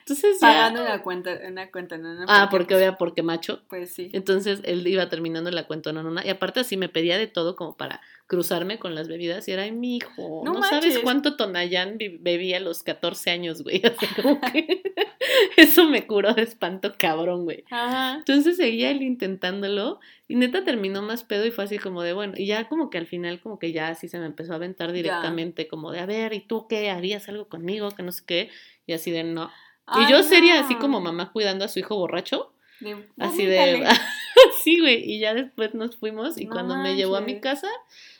Entonces 0.00 0.38
ya... 0.40 0.48
Pagando 0.48 0.82
una 0.82 1.02
cuenta, 1.02 1.38
una 1.48 1.70
cuenta, 1.70 1.98
¿no? 1.98 2.14
no 2.14 2.24
Ah, 2.28 2.48
porque 2.50 2.74
pues, 2.74 2.80
vea, 2.80 2.96
porque 2.96 3.22
macho. 3.22 3.62
Pues 3.68 3.92
sí. 3.92 4.10
Entonces 4.12 4.60
él 4.64 4.86
iba 4.86 5.08
terminando 5.08 5.50
la 5.50 5.66
cuenta 5.66 5.92
y 6.22 6.28
aparte 6.28 6.60
así 6.60 6.76
me 6.76 6.88
pedía 6.88 7.16
de 7.16 7.26
todo 7.26 7.56
como 7.56 7.76
para 7.76 8.00
cruzarme 8.26 8.78
con 8.78 8.94
las 8.94 9.08
bebidas 9.08 9.46
y 9.48 9.52
era, 9.52 9.64
ay, 9.64 9.72
mi 9.72 9.96
hijo, 9.96 10.42
No 10.44 10.54
no, 10.54 10.62
sabes 10.62 10.98
cuánto 11.00 11.36
Tonayán 11.36 11.98
bebía 12.20 12.56
a 12.56 12.60
los 12.60 12.82
14 12.82 13.30
años, 13.30 13.62
güey. 13.62 13.82
Así 13.84 14.06
como 14.14 14.40
que 14.40 14.82
eso 15.56 15.88
me 15.88 16.06
curó 16.06 16.32
de 16.34 16.42
espanto 16.42 16.94
cabrón, 16.98 17.44
güey. 17.44 17.64
Ajá. 17.70 18.16
Entonces 18.18 18.56
seguía 18.56 18.90
él 18.90 19.02
intentándolo 19.02 20.00
y 20.26 20.36
neta 20.36 20.64
terminó 20.64 21.02
más 21.02 21.22
pedo 21.22 21.44
y 21.44 21.50
fue 21.50 21.64
así 21.64 21.78
como 21.78 22.02
de, 22.02 22.14
bueno, 22.14 22.34
y 22.36 22.46
ya 22.46 22.68
como 22.68 22.88
que 22.88 22.98
al 22.98 23.06
final 23.06 23.40
como 23.40 23.58
que 23.58 23.72
ya 23.72 23.88
así 23.88 24.08
se 24.08 24.18
me 24.18 24.26
empezó 24.26 24.52
a 24.52 24.56
aventar 24.56 24.92
directamente 24.92 25.68
como 25.68 25.92
de, 25.92 26.00
a 26.00 26.06
ver, 26.06 26.32
¿y 26.32 26.40
tú 26.40 26.66
qué? 26.66 26.90
¿Harías 26.90 27.28
algo 27.28 27.48
conmigo? 27.48 27.90
Que 27.90 28.02
no 28.02 28.12
sé 28.12 28.22
qué. 28.26 28.50
Y 28.86 28.94
así 28.94 29.10
de, 29.10 29.24
no. 29.24 29.50
Ay, 29.86 30.06
y 30.06 30.10
yo 30.10 30.22
sería 30.22 30.60
así 30.60 30.76
como 30.76 31.00
mamá 31.00 31.30
cuidando 31.30 31.66
a 31.66 31.68
su 31.68 31.78
hijo 31.78 31.96
borracho. 31.96 32.54
De, 32.80 33.06
Así 33.18 33.44
de... 33.44 33.86
sí, 34.62 34.80
güey. 34.80 35.10
Y 35.10 35.18
ya 35.18 35.34
después 35.34 35.74
nos 35.74 35.96
fuimos 35.96 36.38
y 36.38 36.46
No 36.46 36.52
cuando 36.52 36.76
me 36.76 36.96
llevó 36.96 37.16
a 37.16 37.20
mi 37.20 37.40
casa, 37.40 37.68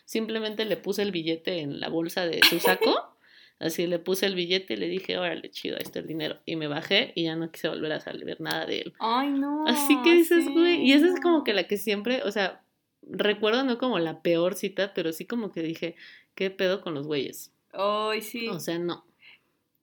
simplemente 0.05 0.65
le 0.65 0.77
puse 0.77 1.03
el 1.03 1.13
billete 1.13 1.61
en 1.61 1.81
la 1.81 1.89
bolsa 1.89 2.27
de 2.27 2.41
su 2.49 2.61
saco. 2.61 3.11
Así 3.61 3.87
le 3.87 3.99
puse 3.99 4.27
el 4.27 4.35
billete 4.35 4.75
y 4.75 4.77
le 4.77 4.89
dije, 4.89 5.17
órale, 5.17 5.49
chido, 5.51 5.77
ahí 5.77 5.83
está 5.85 6.01
el 6.01 6.09
dinero. 6.09 6.41
Y 6.45 6.57
me 6.57 6.67
bajé 6.67 7.13
y 7.15 7.25
ya 7.25 7.37
no 7.37 7.51
quise 7.51 7.69
volver 7.69 7.93
a 7.93 8.01
saber 8.01 8.41
nada 8.41 8.67
de 8.67 8.81
él. 8.81 8.95
Ay, 8.99 9.31
no. 9.31 9.65
Así 9.67 9.97
que 10.03 10.13
dices, 10.13 10.45
sí, 10.45 10.53
güey, 10.53 10.83
y 10.83 10.93
esa 10.93 11.07
es 11.07 11.21
como 11.21 11.45
que 11.45 11.55
la 11.55 11.69
que 11.69 11.79
siempre, 11.79 12.23
o 12.25 12.33
sea, 12.33 12.65
recuerdo 13.03 13.65
no 13.65 13.79
como 13.79 13.99
la 14.01 14.23
peor 14.23 14.55
cita, 14.55 14.93
pero 14.93 15.13
sí 15.13 15.25
como 15.25 15.53
que 15.53 15.63
dije, 15.63 15.95
¿qué 16.35 16.51
pedo 16.51 16.81
con 16.81 16.95
los 16.95 17.07
güeyes? 17.07 17.53
Ay, 17.73 18.23
sí. 18.23 18.49
O 18.49 18.59
sea, 18.59 18.79
no. 18.79 19.05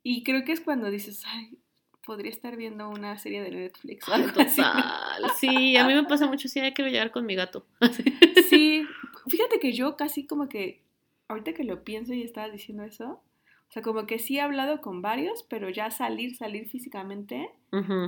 y 0.04 0.24
creo 0.24 0.44
que 0.44 0.52
es 0.52 0.60
cuando 0.60 0.92
dices, 0.92 1.24
ay, 1.26 1.58
podría 2.06 2.32
estar 2.32 2.58
viendo 2.58 2.90
una 2.90 3.18
serie 3.18 3.42
de 3.42 3.52
Netflix. 3.52 4.06
Ay, 4.10 4.24
total. 4.24 5.21
Sí, 5.42 5.76
a 5.76 5.88
mí 5.88 5.94
me 5.94 6.04
pasa 6.04 6.28
mucho, 6.28 6.48
sí, 6.48 6.60
hay 6.60 6.74
que 6.74 6.84
llegar 6.84 7.12
con 7.12 7.26
mi 7.26 7.36
gato. 7.36 7.66
Sí, 8.50 8.86
fíjate 9.28 9.60
que 9.60 9.72
yo 9.74 9.96
casi 9.96 10.26
como 10.28 10.50
que, 10.50 10.84
ahorita 11.28 11.54
que 11.54 11.64
lo 11.64 11.84
pienso 11.84 12.14
y 12.14 12.22
estabas 12.22 12.52
diciendo 12.52 12.84
eso, 12.84 13.22
o 13.70 13.72
sea, 13.72 13.82
como 13.82 14.06
que 14.06 14.20
sí 14.20 14.38
he 14.38 14.42
hablado 14.42 14.82
con 14.82 15.02
varios, 15.02 15.44
pero 15.50 15.70
ya 15.70 15.90
salir, 15.90 16.36
salir 16.36 16.68
físicamente, 16.68 17.50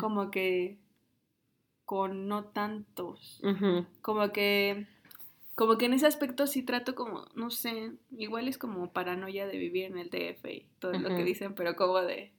como 0.02 0.30
que 0.30 0.78
con 1.86 2.28
no 2.28 2.46
tantos. 2.46 3.42
Como 4.02 4.32
que, 4.34 4.88
como 5.56 5.78
que 5.78 5.86
en 5.86 5.94
ese 5.94 6.08
aspecto 6.08 6.48
sí 6.48 6.64
trato 6.64 6.96
como, 6.96 7.26
no 7.36 7.50
sé, 7.50 7.94
igual 8.12 8.50
es 8.50 8.58
como 8.58 8.92
paranoia 8.92 9.48
de 9.48 9.58
vivir 9.58 9.86
en 9.86 9.98
el 9.98 10.10
DF 10.10 10.46
y 10.52 10.68
todo 10.80 10.94
lo 10.94 11.16
que 11.16 11.24
dicen, 11.24 11.56
pero 11.56 11.78
como 11.78 12.02
de, 12.02 12.34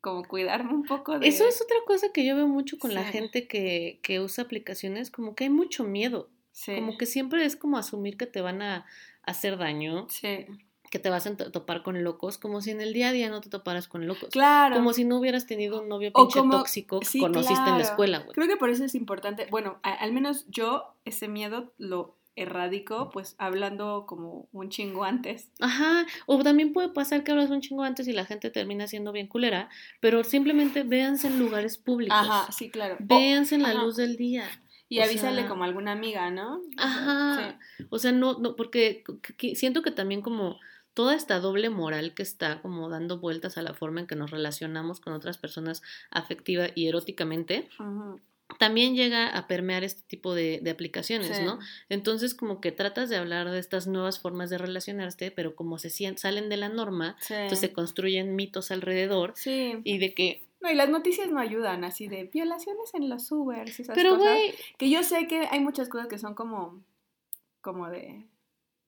como 0.00 0.24
cuidarme 0.24 0.72
un 0.72 0.84
poco 0.84 1.18
de... 1.18 1.28
Eso 1.28 1.46
es 1.46 1.60
otra 1.60 1.76
cosa 1.86 2.08
que 2.12 2.24
yo 2.24 2.34
veo 2.36 2.48
mucho 2.48 2.78
con 2.78 2.94
la 2.94 3.04
gente 3.04 3.46
que, 3.46 4.00
que 4.02 4.20
usa 4.20 4.44
aplicaciones, 4.44 5.10
como 5.10 5.34
que 5.34 5.44
hay 5.44 5.50
mucho 5.50 5.84
miedo, 5.84 6.30
Sí, 6.52 6.74
como 6.74 6.96
que 6.98 7.06
siempre 7.06 7.44
es 7.44 7.56
como 7.56 7.78
asumir 7.78 8.16
que 8.16 8.26
te 8.26 8.40
van 8.40 8.60
a 8.62 8.84
hacer 9.22 9.56
daño, 9.56 10.06
sí. 10.10 10.46
que 10.90 10.98
te 10.98 11.08
vas 11.08 11.26
a 11.26 11.36
to- 11.36 11.52
topar 11.52 11.82
con 11.82 12.02
locos, 12.02 12.36
como 12.38 12.60
si 12.60 12.70
en 12.70 12.80
el 12.80 12.92
día 12.92 13.08
a 13.10 13.12
día 13.12 13.30
no 13.30 13.40
te 13.40 13.48
toparas 13.48 13.86
con 13.88 14.06
locos. 14.06 14.30
Claro. 14.30 14.74
Como 14.74 14.92
si 14.92 15.04
no 15.04 15.18
hubieras 15.18 15.46
tenido 15.46 15.80
un 15.82 15.88
novio 15.88 16.12
pinche 16.12 16.38
como- 16.40 16.58
tóxico 16.58 17.00
que 17.00 17.06
sí, 17.06 17.20
conociste 17.20 17.68
en 17.70 17.78
la 17.78 17.82
escuela, 17.84 18.18
güey. 18.18 18.32
Creo 18.32 18.48
que 18.48 18.56
por 18.56 18.68
eso 18.70 18.84
es 18.84 18.94
importante, 18.94 19.46
bueno, 19.50 19.78
a- 19.82 19.92
al 19.94 20.12
menos 20.12 20.44
yo 20.48 20.96
ese 21.04 21.28
miedo 21.28 21.72
lo 21.78 22.16
erradico 22.42 23.10
pues 23.12 23.34
hablando 23.38 24.04
como 24.06 24.48
un 24.52 24.68
chingo 24.70 25.04
antes. 25.04 25.50
Ajá, 25.60 26.06
o 26.26 26.42
también 26.42 26.72
puede 26.72 26.88
pasar 26.90 27.24
que 27.24 27.32
hablas 27.32 27.50
un 27.50 27.60
chingo 27.60 27.82
antes 27.82 28.06
y 28.08 28.12
la 28.12 28.24
gente 28.24 28.50
termina 28.50 28.86
siendo 28.86 29.12
bien 29.12 29.26
culera, 29.28 29.68
pero 30.00 30.24
simplemente 30.24 30.82
véanse 30.82 31.26
en 31.28 31.38
lugares 31.38 31.78
públicos. 31.78 32.16
Ajá, 32.18 32.50
sí, 32.52 32.70
claro. 32.70 32.96
Véanse 33.00 33.54
en 33.56 33.62
la 33.62 33.70
ajá. 33.70 33.82
luz 33.82 33.96
del 33.96 34.16
día. 34.16 34.44
y 34.92 34.98
o 34.98 35.04
avísale 35.04 35.42
sea- 35.42 35.48
como 35.48 35.62
a 35.62 35.66
alguna 35.68 35.92
amiga, 35.92 36.30
¿no? 36.32 36.62
Ajá. 36.76 37.58
O 37.90 37.98
sea, 38.00 38.10
no, 38.10 38.38
no, 38.40 38.56
porque 38.56 39.04
que- 39.22 39.36
que 39.36 39.54
siento 39.54 39.82
que 39.82 39.92
también 39.92 40.20
como 40.20 40.58
toda 40.94 41.14
esta 41.14 41.38
doble 41.38 41.70
moral 41.70 42.12
que 42.12 42.24
está 42.24 42.60
como 42.60 42.88
dando 42.88 43.20
vueltas 43.20 43.56
a 43.56 43.62
la 43.62 43.72
forma 43.72 44.00
en 44.00 44.08
que 44.08 44.16
nos 44.16 44.32
relacionamos 44.32 44.98
con 45.00 45.12
otras 45.12 45.38
personas 45.38 45.80
afectiva 46.10 46.66
y 46.74 46.88
eróticamente, 46.88 47.68
Sí. 47.76 47.82
Ujú. 47.84 48.18
También 48.58 48.94
llega 48.96 49.28
a 49.28 49.46
permear 49.46 49.84
este 49.84 50.02
tipo 50.02 50.34
de, 50.34 50.60
de 50.62 50.70
aplicaciones, 50.70 51.36
Sí. 51.36 51.42
¿no? 51.44 51.58
Entonces 51.88 52.34
como 52.34 52.60
que 52.60 52.72
tratas 52.72 53.08
de 53.08 53.16
hablar 53.16 53.50
de 53.50 53.58
estas 53.58 53.86
nuevas 53.86 54.18
formas 54.20 54.50
de 54.50 54.58
relacionarte, 54.58 55.30
pero 55.30 55.54
como 55.54 55.78
se 55.78 55.90
salen 55.90 56.48
de 56.48 56.56
la 56.56 56.68
norma, 56.68 57.16
Sí. 57.20 57.34
entonces 57.34 57.60
se 57.60 57.72
construyen 57.72 58.34
mitos 58.36 58.70
alrededor 58.70 59.32
Sí. 59.36 59.74
y 59.84 59.98
de 59.98 60.14
que, 60.14 60.42
No, 60.60 60.70
y 60.70 60.74
las 60.74 60.90
noticias 60.90 61.30
no 61.30 61.38
ayudan, 61.40 61.84
así 61.84 62.06
de 62.08 62.24
violaciones 62.24 62.92
en 62.94 63.08
los 63.08 63.30
Ubers 63.32 63.80
esas 63.80 63.94
pero 63.94 64.16
cosas. 64.18 64.32
güey, 64.34 64.54
Que 64.78 64.90
yo 64.90 65.02
sé 65.02 65.26
que 65.26 65.46
hay 65.50 65.60
muchas 65.60 65.88
cosas 65.88 66.06
que 66.08 66.18
son 66.18 66.34
como, 66.34 66.82
como 67.62 67.88
de, 67.88 68.26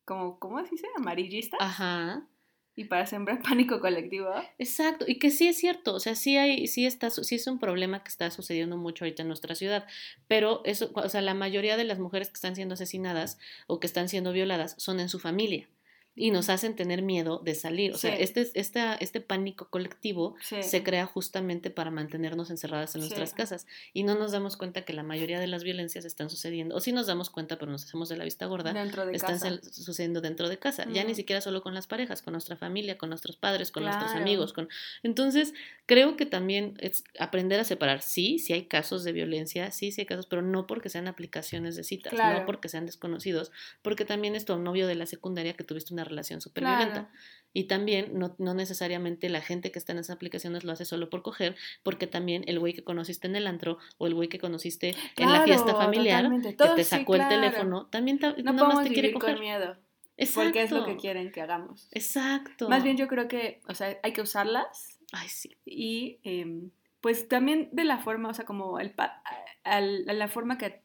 como, 0.04 0.38
¿cómo 0.38 0.62
se 0.64 0.70
dice? 0.70 0.86
Amarillistas. 0.96 1.58
ajá, 1.62 2.26
Y 2.74 2.84
para 2.84 3.06
sembrar 3.06 3.42
pánico 3.42 3.80
colectivo. 3.80 4.30
Exacto, 4.58 5.04
y 5.08 5.18
que 5.18 5.30
sí 5.30 5.48
es 5.48 5.58
cierto, 5.58 5.94
o 5.94 6.00
sea, 6.00 6.14
sí 6.14 6.36
hay, 6.36 6.66
sí 6.66 6.86
está, 6.86 7.10
sí 7.10 7.34
es 7.34 7.46
un 7.46 7.58
problema 7.58 8.02
que 8.02 8.08
está 8.08 8.30
sucediendo 8.30 8.76
mucho 8.76 9.04
ahorita 9.04 9.22
en 9.22 9.28
nuestra 9.28 9.54
ciudad, 9.54 9.86
pero 10.26 10.62
eso, 10.64 10.90
o 10.94 11.08
sea, 11.08 11.20
la 11.20 11.34
mayoría 11.34 11.76
de 11.76 11.84
las 11.84 11.98
mujeres 11.98 12.28
que 12.28 12.34
están 12.34 12.56
siendo 12.56 12.74
asesinadas 12.74 13.38
o 13.66 13.80
que 13.80 13.86
están 13.86 14.08
siendo 14.08 14.32
violadas 14.32 14.74
son 14.78 15.00
en 15.00 15.08
su 15.08 15.18
familia 15.18 15.68
y 16.14 16.30
nos 16.30 16.48
hacen 16.50 16.76
tener 16.76 17.00
miedo 17.02 17.40
de 17.44 17.54
salir, 17.54 17.92
o 17.92 17.98
sea, 17.98 18.16
Sí. 18.16 18.22
este, 18.22 18.50
esta, 18.54 18.94
este 18.96 19.20
pánico 19.20 19.68
colectivo 19.70 20.34
Sí. 20.42 20.62
se 20.62 20.82
crea 20.82 21.06
justamente 21.06 21.70
para 21.70 21.90
mantenernos 21.90 22.50
encerradas 22.50 22.94
en 22.94 23.00
Sí. 23.00 23.08
nuestras 23.08 23.32
casas 23.32 23.66
y 23.94 24.02
no 24.02 24.14
nos 24.14 24.32
damos 24.32 24.56
cuenta 24.56 24.84
que 24.84 24.92
la 24.92 25.02
mayoría 25.02 25.40
de 25.40 25.46
las 25.46 25.64
violencias 25.64 26.04
están 26.04 26.28
sucediendo, 26.28 26.76
o 26.76 26.80
sí 26.80 26.92
nos 26.92 27.06
damos 27.06 27.30
cuenta, 27.30 27.58
pero 27.58 27.70
nos 27.72 27.84
hacemos 27.84 28.08
de 28.08 28.16
la 28.16 28.24
vista 28.24 28.46
gorda, 28.46 28.72
Dentro 28.72 29.06
de 29.06 29.14
están 29.16 29.38
casa. 29.38 29.60
sucediendo 29.72 30.20
dentro 30.20 30.48
de 30.48 30.58
casa, 30.58 30.86
ya 30.92 31.04
ni 31.04 31.14
siquiera 31.14 31.40
solo 31.40 31.62
con 31.62 31.72
las 31.74 31.86
parejas, 31.86 32.20
con 32.22 32.32
nuestra 32.32 32.56
familia, 32.56 32.98
con 32.98 33.08
nuestros 33.08 33.36
padres, 33.36 33.70
con 33.70 33.84
nuestros 33.84 34.10
Claro. 34.10 34.22
amigos, 34.22 34.52
con 34.52 34.68
entonces 35.02 35.54
creo 35.86 36.16
que 36.16 36.26
también 36.26 36.74
es 36.80 37.04
aprender 37.18 37.58
a 37.60 37.64
separar, 37.64 38.02
sí, 38.02 38.38
sí 38.38 38.52
hay 38.52 38.66
casos 38.66 39.04
de 39.04 39.12
violencia, 39.12 39.70
sí, 39.70 39.92
sí 39.92 40.02
hay 40.02 40.06
casos, 40.06 40.26
pero 40.26 40.42
no 40.42 40.66
porque 40.66 40.88
sean 40.88 41.08
aplicaciones 41.08 41.74
de 41.76 41.84
citas, 41.84 42.12
Claro. 42.12 42.40
no 42.40 42.46
porque 42.46 42.68
sean 42.68 42.86
desconocidos, 42.86 43.50
porque 43.82 44.04
también 44.04 44.34
es 44.34 44.44
tu 44.44 44.56
novio 44.58 44.86
de 44.86 44.94
la 44.94 45.06
secundaria 45.06 45.54
que 45.54 45.64
tuviste 45.64 45.92
una 45.94 46.01
relación 46.04 46.40
súper 46.40 46.62
Claro. 46.64 46.78
violenta. 46.78 47.10
Y 47.54 47.64
también 47.64 48.18
no, 48.18 48.34
no 48.38 48.54
necesariamente 48.54 49.28
la 49.28 49.42
gente 49.42 49.70
que 49.70 49.78
está 49.78 49.92
en 49.92 49.98
esas 49.98 50.16
aplicaciones 50.16 50.64
lo 50.64 50.72
hace 50.72 50.86
solo 50.86 51.10
por 51.10 51.20
coger, 51.22 51.54
porque 51.82 52.06
también 52.06 52.44
el 52.46 52.58
güey 52.58 52.72
que 52.72 52.82
conociste 52.82 53.26
en 53.26 53.36
el 53.36 53.46
antro 53.46 53.76
o 53.98 54.06
el 54.06 54.14
güey 54.14 54.28
que 54.30 54.38
conociste 54.38 54.88
en 55.16 55.26
la 55.30 55.42
Claro, 55.42 55.44
fiesta 55.44 55.74
familiar 55.74 56.30
que 56.40 56.52
te 56.54 56.84
sí, 56.84 56.84
sacó 56.84 57.14
el 57.14 57.20
claro. 57.20 57.34
teléfono, 57.34 57.86
también 57.88 58.18
ta- 58.18 58.34
No 58.42 58.52
nada 58.54 58.68
más 58.68 58.84
te 58.84 58.92
quiere 58.94 59.12
coger. 59.12 59.34
con 59.34 59.40
miedo. 59.40 59.76
Exacto. 60.16 60.44
Porque 60.44 60.62
es 60.62 60.70
lo 60.70 60.84
que 60.86 60.96
quieren 60.96 61.30
que 61.30 61.40
hagamos. 61.42 61.88
Exacto. 61.92 62.68
Más 62.70 62.82
bien 62.84 62.96
yo 62.96 63.06
creo 63.06 63.28
que, 63.28 63.60
o 63.68 63.74
sea, 63.74 63.98
hay 64.02 64.12
que 64.14 64.22
usarlas 64.22 64.98
Ay, 65.12 65.28
sí. 65.28 65.56
y 65.66 66.20
em, 66.22 66.70
pues 67.02 67.28
también 67.28 67.68
de 67.72 67.84
la 67.84 67.98
forma, 67.98 68.30
o 68.30 68.34
sea, 68.34 68.46
como 68.46 68.78
el 68.78 68.92
pa- 68.92 69.22
a 69.64 69.80
la 69.82 70.28
forma 70.28 70.56
que 70.56 70.80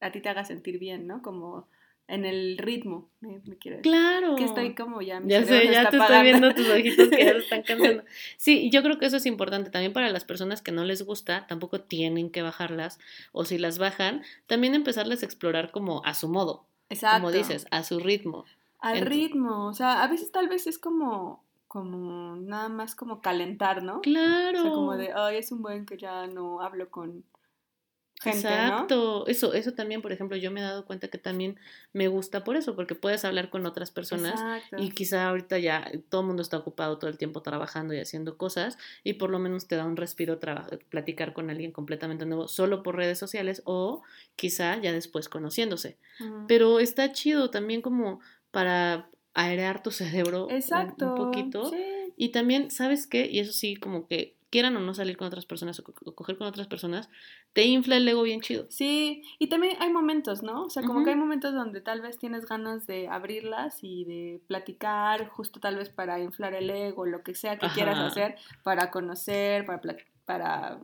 a 0.00 0.12
ti 0.12 0.20
te 0.20 0.28
haga 0.28 0.44
sentir 0.44 0.78
bien, 0.78 1.06
¿no? 1.08 1.22
Como 1.22 1.66
en 2.06 2.24
el 2.24 2.58
ritmo, 2.58 3.08
me, 3.20 3.40
me 3.46 3.56
quiero 3.56 3.78
decir. 3.78 3.90
Claro. 3.92 4.36
Que 4.36 4.44
estoy 4.44 4.74
como 4.74 5.00
ya. 5.00 5.20
mi 5.20 5.30
Ya 5.30 5.44
sé, 5.44 5.64
ya 5.66 5.88
te 5.88 5.96
estoy 5.96 6.00
apagando. 6.00 6.22
viendo 6.22 6.54
tus 6.54 6.68
ojitos 6.68 7.08
que 7.08 7.24
ya 7.24 7.32
se 7.32 7.38
están 7.38 7.62
cansando. 7.66 8.04
Sí, 8.36 8.70
yo 8.70 8.82
creo 8.82 8.98
que 8.98 9.06
eso 9.06 9.16
es 9.16 9.26
importante 9.26 9.70
también 9.70 9.92
para 9.92 10.10
las 10.10 10.24
personas 10.24 10.60
que 10.60 10.72
no 10.72 10.84
les 10.84 11.02
gusta, 11.02 11.46
tampoco 11.46 11.80
tienen 11.80 12.30
que 12.30 12.42
bajarlas, 12.42 12.98
o 13.32 13.44
si 13.44 13.56
las 13.58 13.78
bajan, 13.78 14.22
también 14.46 14.74
empezarles 14.74 15.22
a 15.22 15.26
explorar 15.26 15.70
como 15.70 16.04
a 16.04 16.12
su 16.14 16.28
modo, 16.28 16.66
Exacto. 16.90 17.16
como 17.22 17.32
dices, 17.32 17.66
a 17.70 17.82
su 17.84 17.98
ritmo. 18.00 18.44
Al 18.80 19.00
ritmo, 19.00 19.66
o 19.66 19.72
sea, 19.72 20.02
a 20.02 20.08
veces 20.08 20.30
tal 20.30 20.48
vez 20.48 20.66
es 20.66 20.78
como, 20.78 21.42
como 21.68 22.36
nada 22.36 22.68
más 22.68 22.94
como 22.94 23.22
calentar, 23.22 23.82
¿no? 23.82 24.02
Claro. 24.02 24.58
O 24.58 24.62
sea, 24.62 24.70
como 24.72 24.96
de, 24.96 25.10
ay, 25.14 25.38
es 25.38 25.50
un 25.52 25.62
buen 25.62 25.86
que 25.86 25.96
ya 25.96 26.26
no 26.26 26.60
hablo 26.60 26.90
con, 26.90 27.24
Exacto. 28.24 29.26
Eso, 29.26 29.54
eso 29.54 29.72
también, 29.72 30.02
por 30.02 30.12
ejemplo, 30.12 30.36
yo 30.36 30.50
me 30.50 30.60
he 30.60 30.62
dado 30.62 30.84
cuenta 30.84 31.08
que 31.08 31.18
también 31.18 31.58
me 31.92 32.08
gusta 32.08 32.44
por 32.44 32.56
eso, 32.56 32.74
porque 32.74 32.94
puedes 32.94 33.24
hablar 33.24 33.50
con 33.50 33.66
otras 33.66 33.90
personas 33.90 34.40
y 34.78 34.90
quizá 34.90 35.28
ahorita 35.28 35.58
ya 35.58 35.90
todo 36.08 36.22
el 36.22 36.26
mundo 36.26 36.42
está 36.42 36.58
ocupado 36.58 36.98
todo 36.98 37.10
el 37.10 37.18
tiempo 37.18 37.42
trabajando 37.42 37.94
y 37.94 38.00
haciendo 38.00 38.36
cosas 38.36 38.78
y 39.02 39.14
por 39.14 39.30
lo 39.30 39.38
menos 39.38 39.66
te 39.66 39.76
da 39.76 39.84
un 39.84 39.96
respiro 39.96 40.38
platicar 40.88 41.32
con 41.32 41.50
alguien 41.50 41.72
completamente 41.72 42.26
nuevo 42.26 42.48
solo 42.48 42.82
por 42.82 42.96
redes 42.96 43.18
sociales 43.18 43.62
o 43.64 44.02
quizá 44.36 44.76
ya 44.80 44.92
después 44.92 45.28
conociéndose. 45.28 45.98
Pero 46.48 46.80
está 46.80 47.12
chido 47.12 47.50
también 47.50 47.82
como 47.82 48.20
para 48.50 49.08
airear 49.34 49.82
tu 49.82 49.90
cerebro 49.90 50.48
Exacto, 50.50 51.06
un, 51.06 51.14
poquito. 51.16 51.70
Y 52.16 52.28
también, 52.28 52.70
¿sabes 52.70 53.06
qué? 53.06 53.26
Y 53.26 53.40
eso 53.40 53.52
sí, 53.52 53.76
como 53.76 54.06
que 54.06 54.33
quieran 54.54 54.76
o 54.76 54.80
no 54.80 54.94
salir 54.94 55.16
con 55.16 55.26
otras 55.26 55.46
personas 55.46 55.80
o, 55.80 56.14
coger 56.14 56.38
con 56.38 56.46
otras 56.46 56.68
personas, 56.68 57.10
te 57.54 57.64
infla 57.64 57.96
el 57.96 58.06
ego 58.06 58.22
bien 58.22 58.40
chido. 58.40 58.66
Sí, 58.68 59.24
y 59.40 59.48
también 59.48 59.76
hay 59.80 59.92
momentos, 59.92 60.44
¿no? 60.44 60.62
O 60.62 60.70
sea, 60.70 60.84
como 60.84 61.02
que 61.02 61.10
hay 61.10 61.16
momentos 61.16 61.52
donde 61.52 61.80
tal 61.80 62.00
vez 62.02 62.18
tienes 62.18 62.46
ganas 62.46 62.86
de 62.86 63.08
abrirlas 63.08 63.82
y 63.82 64.04
de 64.04 64.40
platicar, 64.46 65.26
justo 65.26 65.58
tal 65.58 65.74
vez 65.74 65.88
para 65.88 66.20
inflar 66.20 66.54
el 66.54 66.70
ego, 66.70 67.04
lo 67.04 67.24
que 67.24 67.34
sea 67.34 67.58
que 67.58 67.66
quieras 67.74 67.98
hacer, 67.98 68.36
para 68.62 68.92
conocer, 68.92 69.66
para, 69.66 69.80
para 70.24 70.78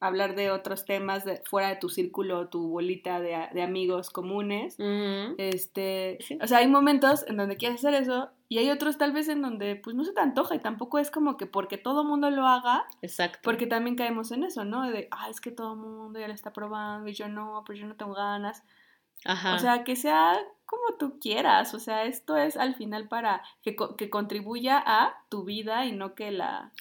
hablar 0.00 0.36
de 0.36 0.50
otros 0.50 0.84
temas 0.84 1.24
de, 1.24 1.42
fuera 1.44 1.68
de 1.68 1.76
tu 1.76 1.88
círculo, 1.88 2.48
tu 2.48 2.68
bolita 2.68 3.20
de, 3.20 3.48
de 3.52 3.62
amigos 3.62 4.10
comunes. 4.10 4.76
Este, 5.38 6.18
o 6.40 6.46
sea, 6.46 6.58
hay 6.58 6.68
momentos 6.68 7.24
en 7.26 7.36
donde 7.36 7.56
quieres 7.56 7.84
hacer 7.84 8.02
eso 8.02 8.30
y 8.48 8.58
hay 8.58 8.70
otros 8.70 8.96
tal 8.96 9.12
vez 9.12 9.28
en 9.28 9.42
donde 9.42 9.76
pues 9.76 9.96
no 9.96 10.04
se 10.04 10.12
te 10.12 10.20
antoja 10.20 10.54
y 10.54 10.60
tampoco 10.60 10.98
es 10.98 11.10
como 11.10 11.36
que 11.36 11.46
porque 11.46 11.78
todo 11.78 12.04
mundo 12.04 12.30
lo 12.30 12.46
haga. 12.46 12.86
Exacto. 13.02 13.40
Porque 13.42 13.66
también 13.66 13.96
caemos 13.96 14.30
en 14.30 14.44
eso, 14.44 14.64
¿no? 14.64 14.88
De, 14.88 15.08
ah, 15.10 15.28
es 15.30 15.40
que 15.40 15.50
todo 15.50 15.74
mundo 15.74 16.20
ya 16.20 16.28
lo 16.28 16.34
está 16.34 16.52
probando 16.52 17.08
y 17.08 17.14
yo 17.14 17.28
no, 17.28 17.62
pues 17.66 17.78
yo 17.78 17.86
no 17.86 17.96
tengo 17.96 18.14
ganas. 18.14 18.62
Ajá. 19.24 19.56
O 19.56 19.58
sea, 19.58 19.82
que 19.82 19.96
sea 19.96 20.38
como 20.68 20.98
tú 20.98 21.18
quieras, 21.18 21.72
o 21.72 21.80
sea, 21.80 22.04
esto 22.04 22.36
es 22.36 22.58
al 22.58 22.74
final 22.74 23.08
para 23.08 23.42
que, 23.62 23.74
que 23.96 24.10
contribuya 24.10 24.82
a 24.84 25.14
tu 25.30 25.44
vida 25.44 25.86
y 25.86 25.92
no 25.92 26.14
que 26.14 26.30
la, 26.30 26.72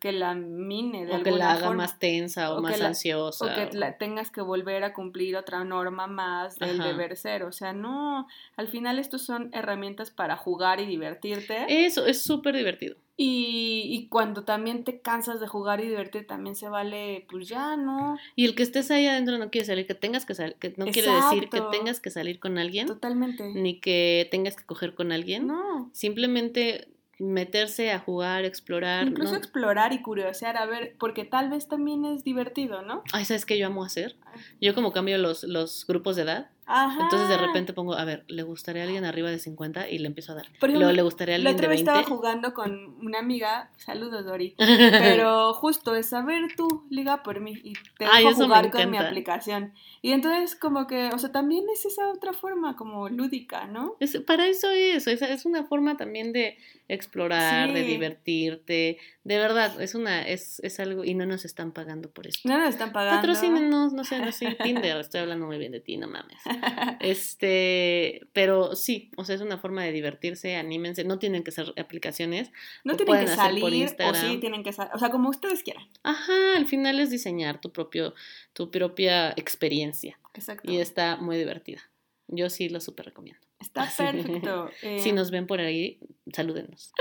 que 0.00 0.12
la 0.12 0.34
mine 0.34 1.06
de 1.06 1.14
o 1.14 1.22
que 1.22 1.30
la 1.30 1.52
haga 1.52 1.70
más 1.70 1.98
tensa 1.98 2.52
o, 2.52 2.60
más 2.60 2.78
ansiosa. 2.82 3.46
O 3.46 3.48
que 3.54 3.74
La 3.74 3.96
tengas 3.96 4.30
que 4.30 4.42
volver 4.42 4.84
a 4.84 4.92
cumplir 4.92 5.38
otra 5.38 5.64
norma 5.64 6.06
más 6.06 6.58
del 6.58 6.76
deber 6.76 7.16
ser, 7.16 7.44
o 7.44 7.52
sea, 7.52 7.72
no, 7.72 8.28
al 8.58 8.68
final 8.68 8.98
estos 8.98 9.22
son 9.22 9.48
herramientas 9.54 10.10
para 10.10 10.36
jugar 10.36 10.80
y 10.80 10.84
divertirte. 10.84 11.86
Eso, 11.86 12.04
es 12.04 12.22
súper 12.22 12.54
divertido. 12.54 12.96
Y, 13.16 13.88
y, 13.90 14.08
cuando 14.08 14.44
también 14.44 14.84
te 14.84 15.00
cansas 15.00 15.38
de 15.38 15.46
jugar 15.46 15.80
y 15.80 15.88
divertirte, 15.88 16.26
también 16.26 16.56
se 16.56 16.68
vale, 16.68 17.26
pues 17.28 17.46
ya, 17.46 17.76
¿no? 17.76 18.16
Y 18.36 18.46
el 18.46 18.54
que 18.54 18.62
estés 18.62 18.90
ahí 18.90 19.06
adentro 19.06 19.36
no 19.36 19.50
quiere 19.50 19.66
salir, 19.66 19.86
que 19.86 19.94
tengas 19.94 20.24
que 20.24 20.34
salir, 20.34 20.56
que 20.56 20.72
no 20.78 20.86
quiere 20.86 21.12
decir 21.12 21.50
que 21.50 21.60
tengas 21.70 22.00
que 22.00 22.10
salir 22.10 22.40
con 22.40 22.56
alguien. 22.58 22.86
Totalmente. 22.86 23.52
Ni 23.54 23.80
que 23.80 24.28
tengas 24.30 24.56
que 24.56 24.64
coger 24.64 24.94
con 24.94 25.12
alguien. 25.12 25.46
No. 25.46 25.90
Simplemente 25.92 26.88
meterse 27.22 27.92
a 27.92 27.98
jugar, 27.98 28.44
explorar. 28.44 29.06
Incluso 29.06 29.36
explorar 29.36 29.92
y 29.92 30.02
curiosear, 30.02 30.56
a 30.56 30.66
ver, 30.66 30.96
porque 30.98 31.24
tal 31.24 31.50
vez 31.50 31.68
también 31.68 32.04
es 32.04 32.24
divertido, 32.24 32.82
¿no? 32.82 33.02
Ay, 33.12 33.24
¿sabes 33.24 33.46
qué 33.46 33.58
yo 33.58 33.66
amo 33.66 33.84
hacer? 33.84 34.16
Yo 34.60 34.74
como 34.74 34.92
cambio 34.92 35.18
los, 35.18 35.44
los 35.44 35.86
grupos 35.86 36.16
de 36.16 36.22
edad. 36.22 36.50
Entonces 36.66 37.28
de 37.28 37.36
repente 37.36 37.72
pongo, 37.72 37.94
a 37.94 38.04
ver, 38.04 38.24
¿le 38.28 38.42
gustaría 38.42 38.82
a 38.82 38.84
alguien 38.86 39.04
arriba 39.04 39.30
de 39.30 39.38
50? 39.38 39.90
Y 39.90 39.98
le 39.98 40.06
empiezo 40.06 40.32
a 40.32 40.36
dar. 40.36 40.46
Luego 40.60 40.92
le 40.92 41.02
gustaría 41.02 41.34
a 41.34 41.36
alguien 41.36 41.52
la 41.52 41.56
otra 41.56 41.68
vez 41.68 41.80
estaba 41.80 42.02
jugando 42.04 42.54
con 42.54 42.96
una 43.00 43.18
amiga, 43.18 43.70
saludos 43.76 44.24
Dori, 44.24 44.54
pero 44.58 45.54
justo 45.54 45.94
es, 45.94 46.12
a 46.12 46.22
ver 46.22 46.54
tú, 46.56 46.86
liga 46.88 47.22
por 47.22 47.40
mí 47.40 47.52
y 47.62 47.74
te 47.98 48.04
dejo 48.04 48.34
jugar 48.34 48.70
con 48.70 48.90
mi 48.90 48.96
aplicación. 48.96 49.74
Y 50.00 50.12
entonces 50.12 50.56
como 50.56 50.86
que, 50.86 51.08
o 51.08 51.18
sea, 51.18 51.32
también 51.32 51.64
es 51.72 51.84
esa 51.84 52.08
otra 52.08 52.32
forma 52.32 52.76
como 52.76 53.08
lúdica, 53.08 53.66
¿no? 53.66 53.96
Es, 54.00 54.18
para 54.20 54.46
eso 54.46 54.70
es, 54.70 55.06
es, 55.06 55.22
es 55.22 55.44
una 55.44 55.64
forma 55.64 55.96
también 55.96 56.32
de 56.32 56.58
explorar, 56.88 57.72
de 57.72 57.82
divertirte, 57.82 58.98
de 59.24 59.38
verdad, 59.38 59.80
es 59.80 59.94
una, 59.94 60.22
es, 60.22 60.58
es 60.64 60.80
algo, 60.80 61.04
y 61.04 61.14
no 61.14 61.26
nos 61.26 61.44
están 61.44 61.70
pagando 61.70 62.10
por 62.10 62.26
esto. 62.26 62.48
No 62.48 62.58
nos 62.58 62.70
están 62.70 62.92
pagando. 62.92 63.20
Patrocínenos, 63.20 63.92
no 63.92 64.02
sé, 64.02 64.18
no 64.18 64.32
sé, 64.32 64.56
Tinder, 64.62 64.98
estoy 64.98 65.20
hablando 65.20 65.46
muy 65.46 65.58
bien 65.58 65.70
de 65.70 65.80
ti, 65.80 65.96
no 65.96 66.08
mames. 66.08 66.38
Este, 67.00 68.26
pero 68.32 68.74
sí, 68.74 69.10
o 69.16 69.24
sea, 69.24 69.36
es 69.36 69.40
una 69.40 69.58
forma 69.58 69.84
de 69.84 69.92
divertirse, 69.92 70.56
anímense, 70.56 71.04
no 71.04 71.18
tienen 71.18 71.44
que 71.44 71.52
ser 71.52 71.72
aplicaciones. 71.76 72.50
No 72.84 72.96
tienen 72.96 73.20
que 73.20 73.28
salir, 73.28 73.64
o 73.64 74.14
sí 74.14 74.38
tienen 74.38 74.62
que 74.64 74.72
salir, 74.72 74.92
o 74.94 74.98
sea, 74.98 75.10
como 75.10 75.28
ustedes 75.28 75.62
quieran. 75.62 75.86
Ajá, 76.02 76.56
al 76.56 76.66
final 76.66 76.98
es 76.98 77.10
diseñar 77.10 77.60
tu 77.60 77.70
propio, 77.72 78.14
tu 78.52 78.70
propia 78.70 79.30
experiencia. 79.30 80.18
Exacto. 80.34 80.70
Y 80.70 80.78
está 80.78 81.16
muy 81.16 81.36
divertida. 81.36 81.80
Yo 82.26 82.50
sí 82.50 82.68
lo 82.68 82.80
súper 82.80 83.06
recomiendo. 83.06 83.40
Está 83.60 83.88
perfecto. 83.96 84.70
si 84.80 85.10
eh, 85.10 85.12
nos 85.12 85.30
ven 85.30 85.46
por 85.46 85.60
ahí, 85.60 86.00
salúdenos. 86.32 86.92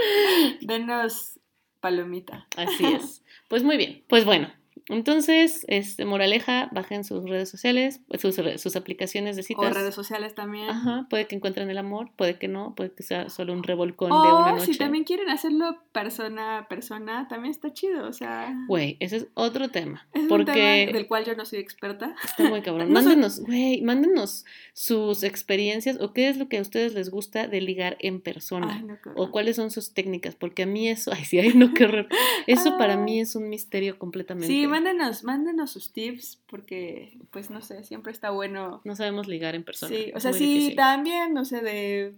Denos 0.62 1.40
palomita. 1.82 2.48
Así 2.56 2.86
es. 2.86 3.24
Pues 3.50 3.64
muy 3.64 3.76
bien. 3.76 4.04
Pues 4.08 4.24
bueno, 4.24 4.50
entonces, 4.88 5.66
este, 5.68 6.06
moraleja, 6.06 6.70
bajen 6.72 7.04
sus 7.04 7.24
redes 7.30 7.50
sociales, 7.50 8.02
sus, 8.20 8.36
sus 8.58 8.76
aplicaciones 8.76 9.36
de 9.36 9.44
citas. 9.44 9.72
O 9.72 9.74
redes 9.74 9.96
sociales 9.96 10.36
también. 10.36 10.70
Ajá, 10.70 11.08
puede 11.10 11.28
que 11.28 11.36
encuentren 11.36 11.70
el 11.70 11.78
amor, 11.78 12.12
puede 12.16 12.38
que 12.38 12.48
no, 12.48 12.74
puede 12.76 12.92
que 12.92 13.04
sea 13.04 13.30
solo 13.30 13.54
un 13.54 13.64
revolcón 13.64 14.10
de 14.10 14.16
una 14.16 14.52
noche. 14.54 14.74
si 14.74 14.78
también 14.78 15.04
quieren 15.04 15.30
hacerlo 15.30 15.78
persona 15.92 16.60
a 16.60 16.68
persona, 16.68 17.28
también 17.28 17.52
está 17.52 17.72
chido, 17.74 18.08
o 18.08 18.14
sea... 18.14 18.56
Güey, 18.68 18.98
ese 19.00 19.18
es 19.18 19.28
otro 19.34 19.70
tema. 19.70 20.08
Es 20.14 20.24
porque... 20.28 20.52
un 20.52 20.56
tema 20.56 20.98
del 20.98 21.08
cual 21.08 21.26
yo 21.26 21.36
no 21.36 21.46
soy 21.46 21.60
experta. 21.60 22.16
Está 22.24 22.50
muy 22.50 22.62
cabrón. 22.62 22.92
mándenos, 22.92 23.42
güey, 23.42 23.82
mándenos 23.82 24.46
sus 24.74 25.24
experiencias 25.24 25.98
o 26.00 26.14
qué 26.14 26.30
es 26.30 26.38
lo 26.38 26.48
que 26.50 26.58
a 26.58 26.62
ustedes 26.62 26.94
les 26.94 27.10
gusta 27.10 27.48
de 27.48 27.62
ligar 27.62 27.98
en 28.00 28.22
persona. 28.22 28.84
o 29.16 29.32
cuáles 29.32 29.56
son 29.56 29.72
sus 29.72 29.94
técnicas, 29.94 30.36
porque 30.36 30.64
a 30.64 30.66
mí 30.66 30.90
eso, 30.90 31.12
ay, 31.16 31.26
sí, 31.26 31.40
ay, 31.40 31.54
no, 31.54 31.74
qué 31.74 31.86
horror. 31.86 32.08
Eso 32.48 32.78
para 32.78 32.98
mí 32.98 33.20
es 33.20 33.36
un 33.36 33.50
misterio 33.50 33.98
completamente. 34.00 34.48
Sí, 34.48 34.61
mándenos, 34.68 35.24
mándenos 35.24 35.72
sus 35.72 35.94
tips, 35.94 36.42
porque, 36.48 37.18
pues, 37.32 37.50
no 37.50 37.62
sé, 37.62 37.84
siempre 37.84 38.12
está 38.12 38.30
bueno. 38.32 38.82
No 38.84 38.96
sabemos 38.96 39.28
ligar 39.28 39.56
en 39.56 39.64
persona. 39.64 39.96
Sí, 39.96 40.12
o 40.16 40.20
sea, 40.20 40.34
sí, 40.34 40.74
también, 40.76 41.34
no 41.34 41.46
sé, 41.46 41.62
de, 41.62 42.16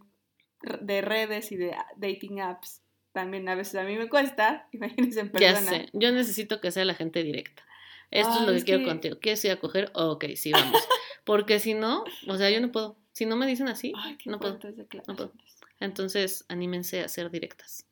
de 0.82 1.02
redes 1.02 1.52
y 1.52 1.58
de 1.58 1.76
dating 1.98 2.42
apps, 2.42 2.82
también 3.12 3.48
a 3.48 3.56
veces 3.56 3.76
a 3.76 3.84
mí 3.84 3.96
me 3.96 4.10
cuesta, 4.10 4.68
imagínense 4.74 5.22
en 5.22 5.32
persona. 5.32 5.62
Ya 5.62 5.70
sé, 5.70 5.90
yo 5.94 6.12
necesito 6.12 6.60
que 6.60 6.72
sea 6.72 6.86
la 6.86 6.96
gente 6.96 7.24
directa. 7.24 7.64
Esto 8.12 8.42
es 8.42 8.48
lo 8.48 8.54
que 8.54 8.64
quiero 8.64 8.86
contigo. 8.86 9.18
¿Quieres 9.20 9.44
ir 9.44 9.52
a 9.52 9.60
coger? 9.60 9.92
ok, 9.96 10.26
sí, 10.36 10.52
vamos. 10.52 10.80
Porque 11.24 11.60
si 11.60 11.74
no, 11.74 12.04
o 12.28 12.38
sea, 12.38 12.52
yo 12.52 12.62
no 12.62 12.72
puedo. 12.72 12.98
Si 13.12 13.26
no 13.26 13.36
me 13.36 13.48
dicen 13.48 13.68
así, 13.68 13.94
no, 14.26 14.40
puedo. 14.40 14.60
no 15.08 15.16
puedo. 15.16 15.34
Entonces, 15.80 16.46
anímense 16.48 17.02
a 17.02 17.08
ser 17.08 17.30
directas. 17.32 17.86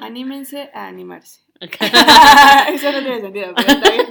Anímense 0.00 0.70
a 0.74 0.86
animarse. 0.86 1.42
Eso 1.60 2.92
no 2.92 3.02
tiene 3.02 3.20
sentido, 3.20 3.52
pero 3.56 3.68
está 3.68 3.90
bien. 3.90 4.06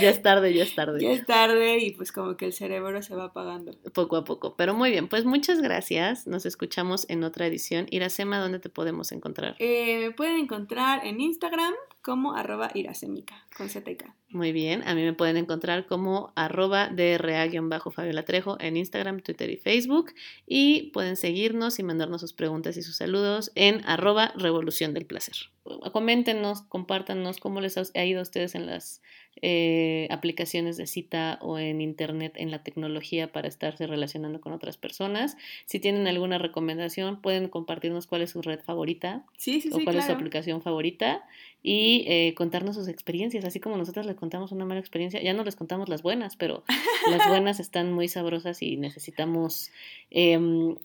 Ya 0.00 0.10
es 0.10 0.22
tarde, 0.22 0.52
ya 0.54 0.62
es 0.62 0.74
tarde. 0.74 1.00
Ya 1.00 1.10
es 1.10 1.26
tarde 1.26 1.78
y 1.78 1.92
pues 1.92 2.12
como 2.12 2.36
que 2.36 2.46
el 2.46 2.52
cerebro 2.52 3.02
se 3.02 3.14
va 3.14 3.24
apagando. 3.24 3.72
Poco 3.92 4.16
a 4.16 4.24
poco. 4.24 4.56
Pero 4.56 4.74
muy 4.74 4.90
bien, 4.90 5.08
pues 5.08 5.24
muchas 5.24 5.60
gracias. 5.60 6.26
Nos 6.26 6.46
escuchamos 6.46 7.06
en 7.08 7.24
otra 7.24 7.46
edición. 7.46 7.86
Iracema, 7.90 8.38
¿dónde 8.38 8.58
te 8.58 8.68
podemos 8.68 9.12
encontrar? 9.12 9.56
Eh, 9.58 9.98
me 10.00 10.10
pueden 10.12 10.38
encontrar 10.38 11.06
en 11.06 11.20
Instagram 11.20 11.74
como 12.02 12.34
arroba 12.34 12.70
iracemica 12.74 13.46
con 13.56 13.68
ZK. 13.68 14.04
Muy 14.30 14.52
bien, 14.52 14.82
a 14.86 14.94
mí 14.94 15.02
me 15.02 15.14
pueden 15.14 15.36
encontrar 15.36 15.86
como 15.86 16.32
arroba 16.36 16.88
DRA-Fabiola 16.88 18.24
Trejo 18.24 18.58
en 18.60 18.76
Instagram, 18.76 19.20
Twitter 19.20 19.50
y 19.50 19.56
Facebook. 19.56 20.12
Y 20.46 20.90
pueden 20.92 21.16
seguirnos 21.16 21.78
y 21.78 21.82
mandarnos 21.82 22.20
sus 22.20 22.32
preguntas 22.32 22.76
y 22.76 22.82
sus 22.82 22.96
saludos 22.96 23.52
en 23.54 23.84
arroba 23.86 24.32
Revolución 24.36 24.94
del 24.94 25.06
Placer. 25.06 25.50
Coméntenos, 25.92 26.62
compártanos 26.62 27.38
cómo 27.38 27.60
les 27.60 27.76
ha 27.76 28.04
ido 28.04 28.20
a 28.20 28.22
ustedes 28.22 28.54
en 28.54 28.66
las 28.66 29.02
eh, 29.42 29.87
aplicaciones 30.10 30.76
de 30.76 30.86
cita 30.86 31.38
o 31.40 31.58
en 31.58 31.80
internet, 31.80 32.32
en 32.36 32.50
la 32.50 32.62
tecnología 32.62 33.32
para 33.32 33.48
estarse 33.48 33.86
relacionando 33.86 34.40
con 34.40 34.52
otras 34.52 34.76
personas. 34.76 35.36
Si 35.66 35.80
tienen 35.80 36.06
alguna 36.06 36.38
recomendación, 36.38 37.20
pueden 37.20 37.48
compartirnos 37.48 38.06
cuál 38.06 38.22
es 38.22 38.30
su 38.30 38.42
red 38.42 38.60
favorita 38.60 39.24
o 39.72 39.78
cuál 39.84 39.96
es 39.96 40.06
su 40.06 40.12
aplicación 40.12 40.62
favorita 40.62 41.24
y 41.62 42.04
eh, 42.06 42.34
contarnos 42.34 42.76
sus 42.76 42.88
experiencias, 42.88 43.44
así 43.44 43.58
como 43.58 43.76
nosotros 43.76 44.06
les 44.06 44.16
contamos 44.16 44.52
una 44.52 44.64
mala 44.64 44.80
experiencia, 44.80 45.20
ya 45.20 45.34
no 45.34 45.44
les 45.44 45.56
contamos 45.56 45.88
las 45.88 46.02
buenas, 46.02 46.36
pero 46.36 46.62
las 47.10 47.28
buenas 47.28 47.60
están 47.60 47.92
muy 47.92 48.08
sabrosas 48.08 48.62
y 48.62 48.76
necesitamos 48.76 49.70
em, 50.10 50.76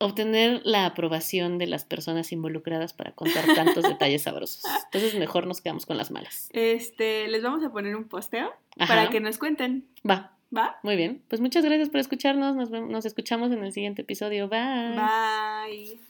obtener 0.00 0.62
la 0.64 0.86
aprobación 0.86 1.58
de 1.58 1.66
las 1.66 1.84
personas 1.84 2.32
involucradas 2.32 2.94
para 2.94 3.12
contar 3.12 3.44
tantos 3.54 3.84
detalles 3.88 4.22
sabrosos. 4.22 4.64
Entonces 4.86 5.14
mejor 5.16 5.46
nos 5.46 5.60
quedamos 5.60 5.86
con 5.86 5.96
las 5.96 6.10
malas. 6.10 6.48
Este, 6.52 7.28
les 7.28 7.42
vamos 7.42 7.62
a 7.62 7.70
poner 7.70 7.94
un 7.94 8.04
posteo 8.04 8.50
para 8.76 9.10
que 9.10 9.20
nos 9.20 9.38
cuenten. 9.38 9.86
Va. 10.08 10.36
¿Va? 10.56 10.80
Muy 10.82 10.96
bien. 10.96 11.22
Pues 11.28 11.40
muchas 11.40 11.64
gracias 11.64 11.90
por 11.90 12.00
escucharnos. 12.00 12.56
Nos, 12.56 12.70
nos 12.70 13.06
escuchamos 13.06 13.52
en 13.52 13.62
el 13.62 13.72
siguiente 13.72 14.02
episodio. 14.02 14.48
Bye. 14.48 14.96
Bye. 14.96 16.00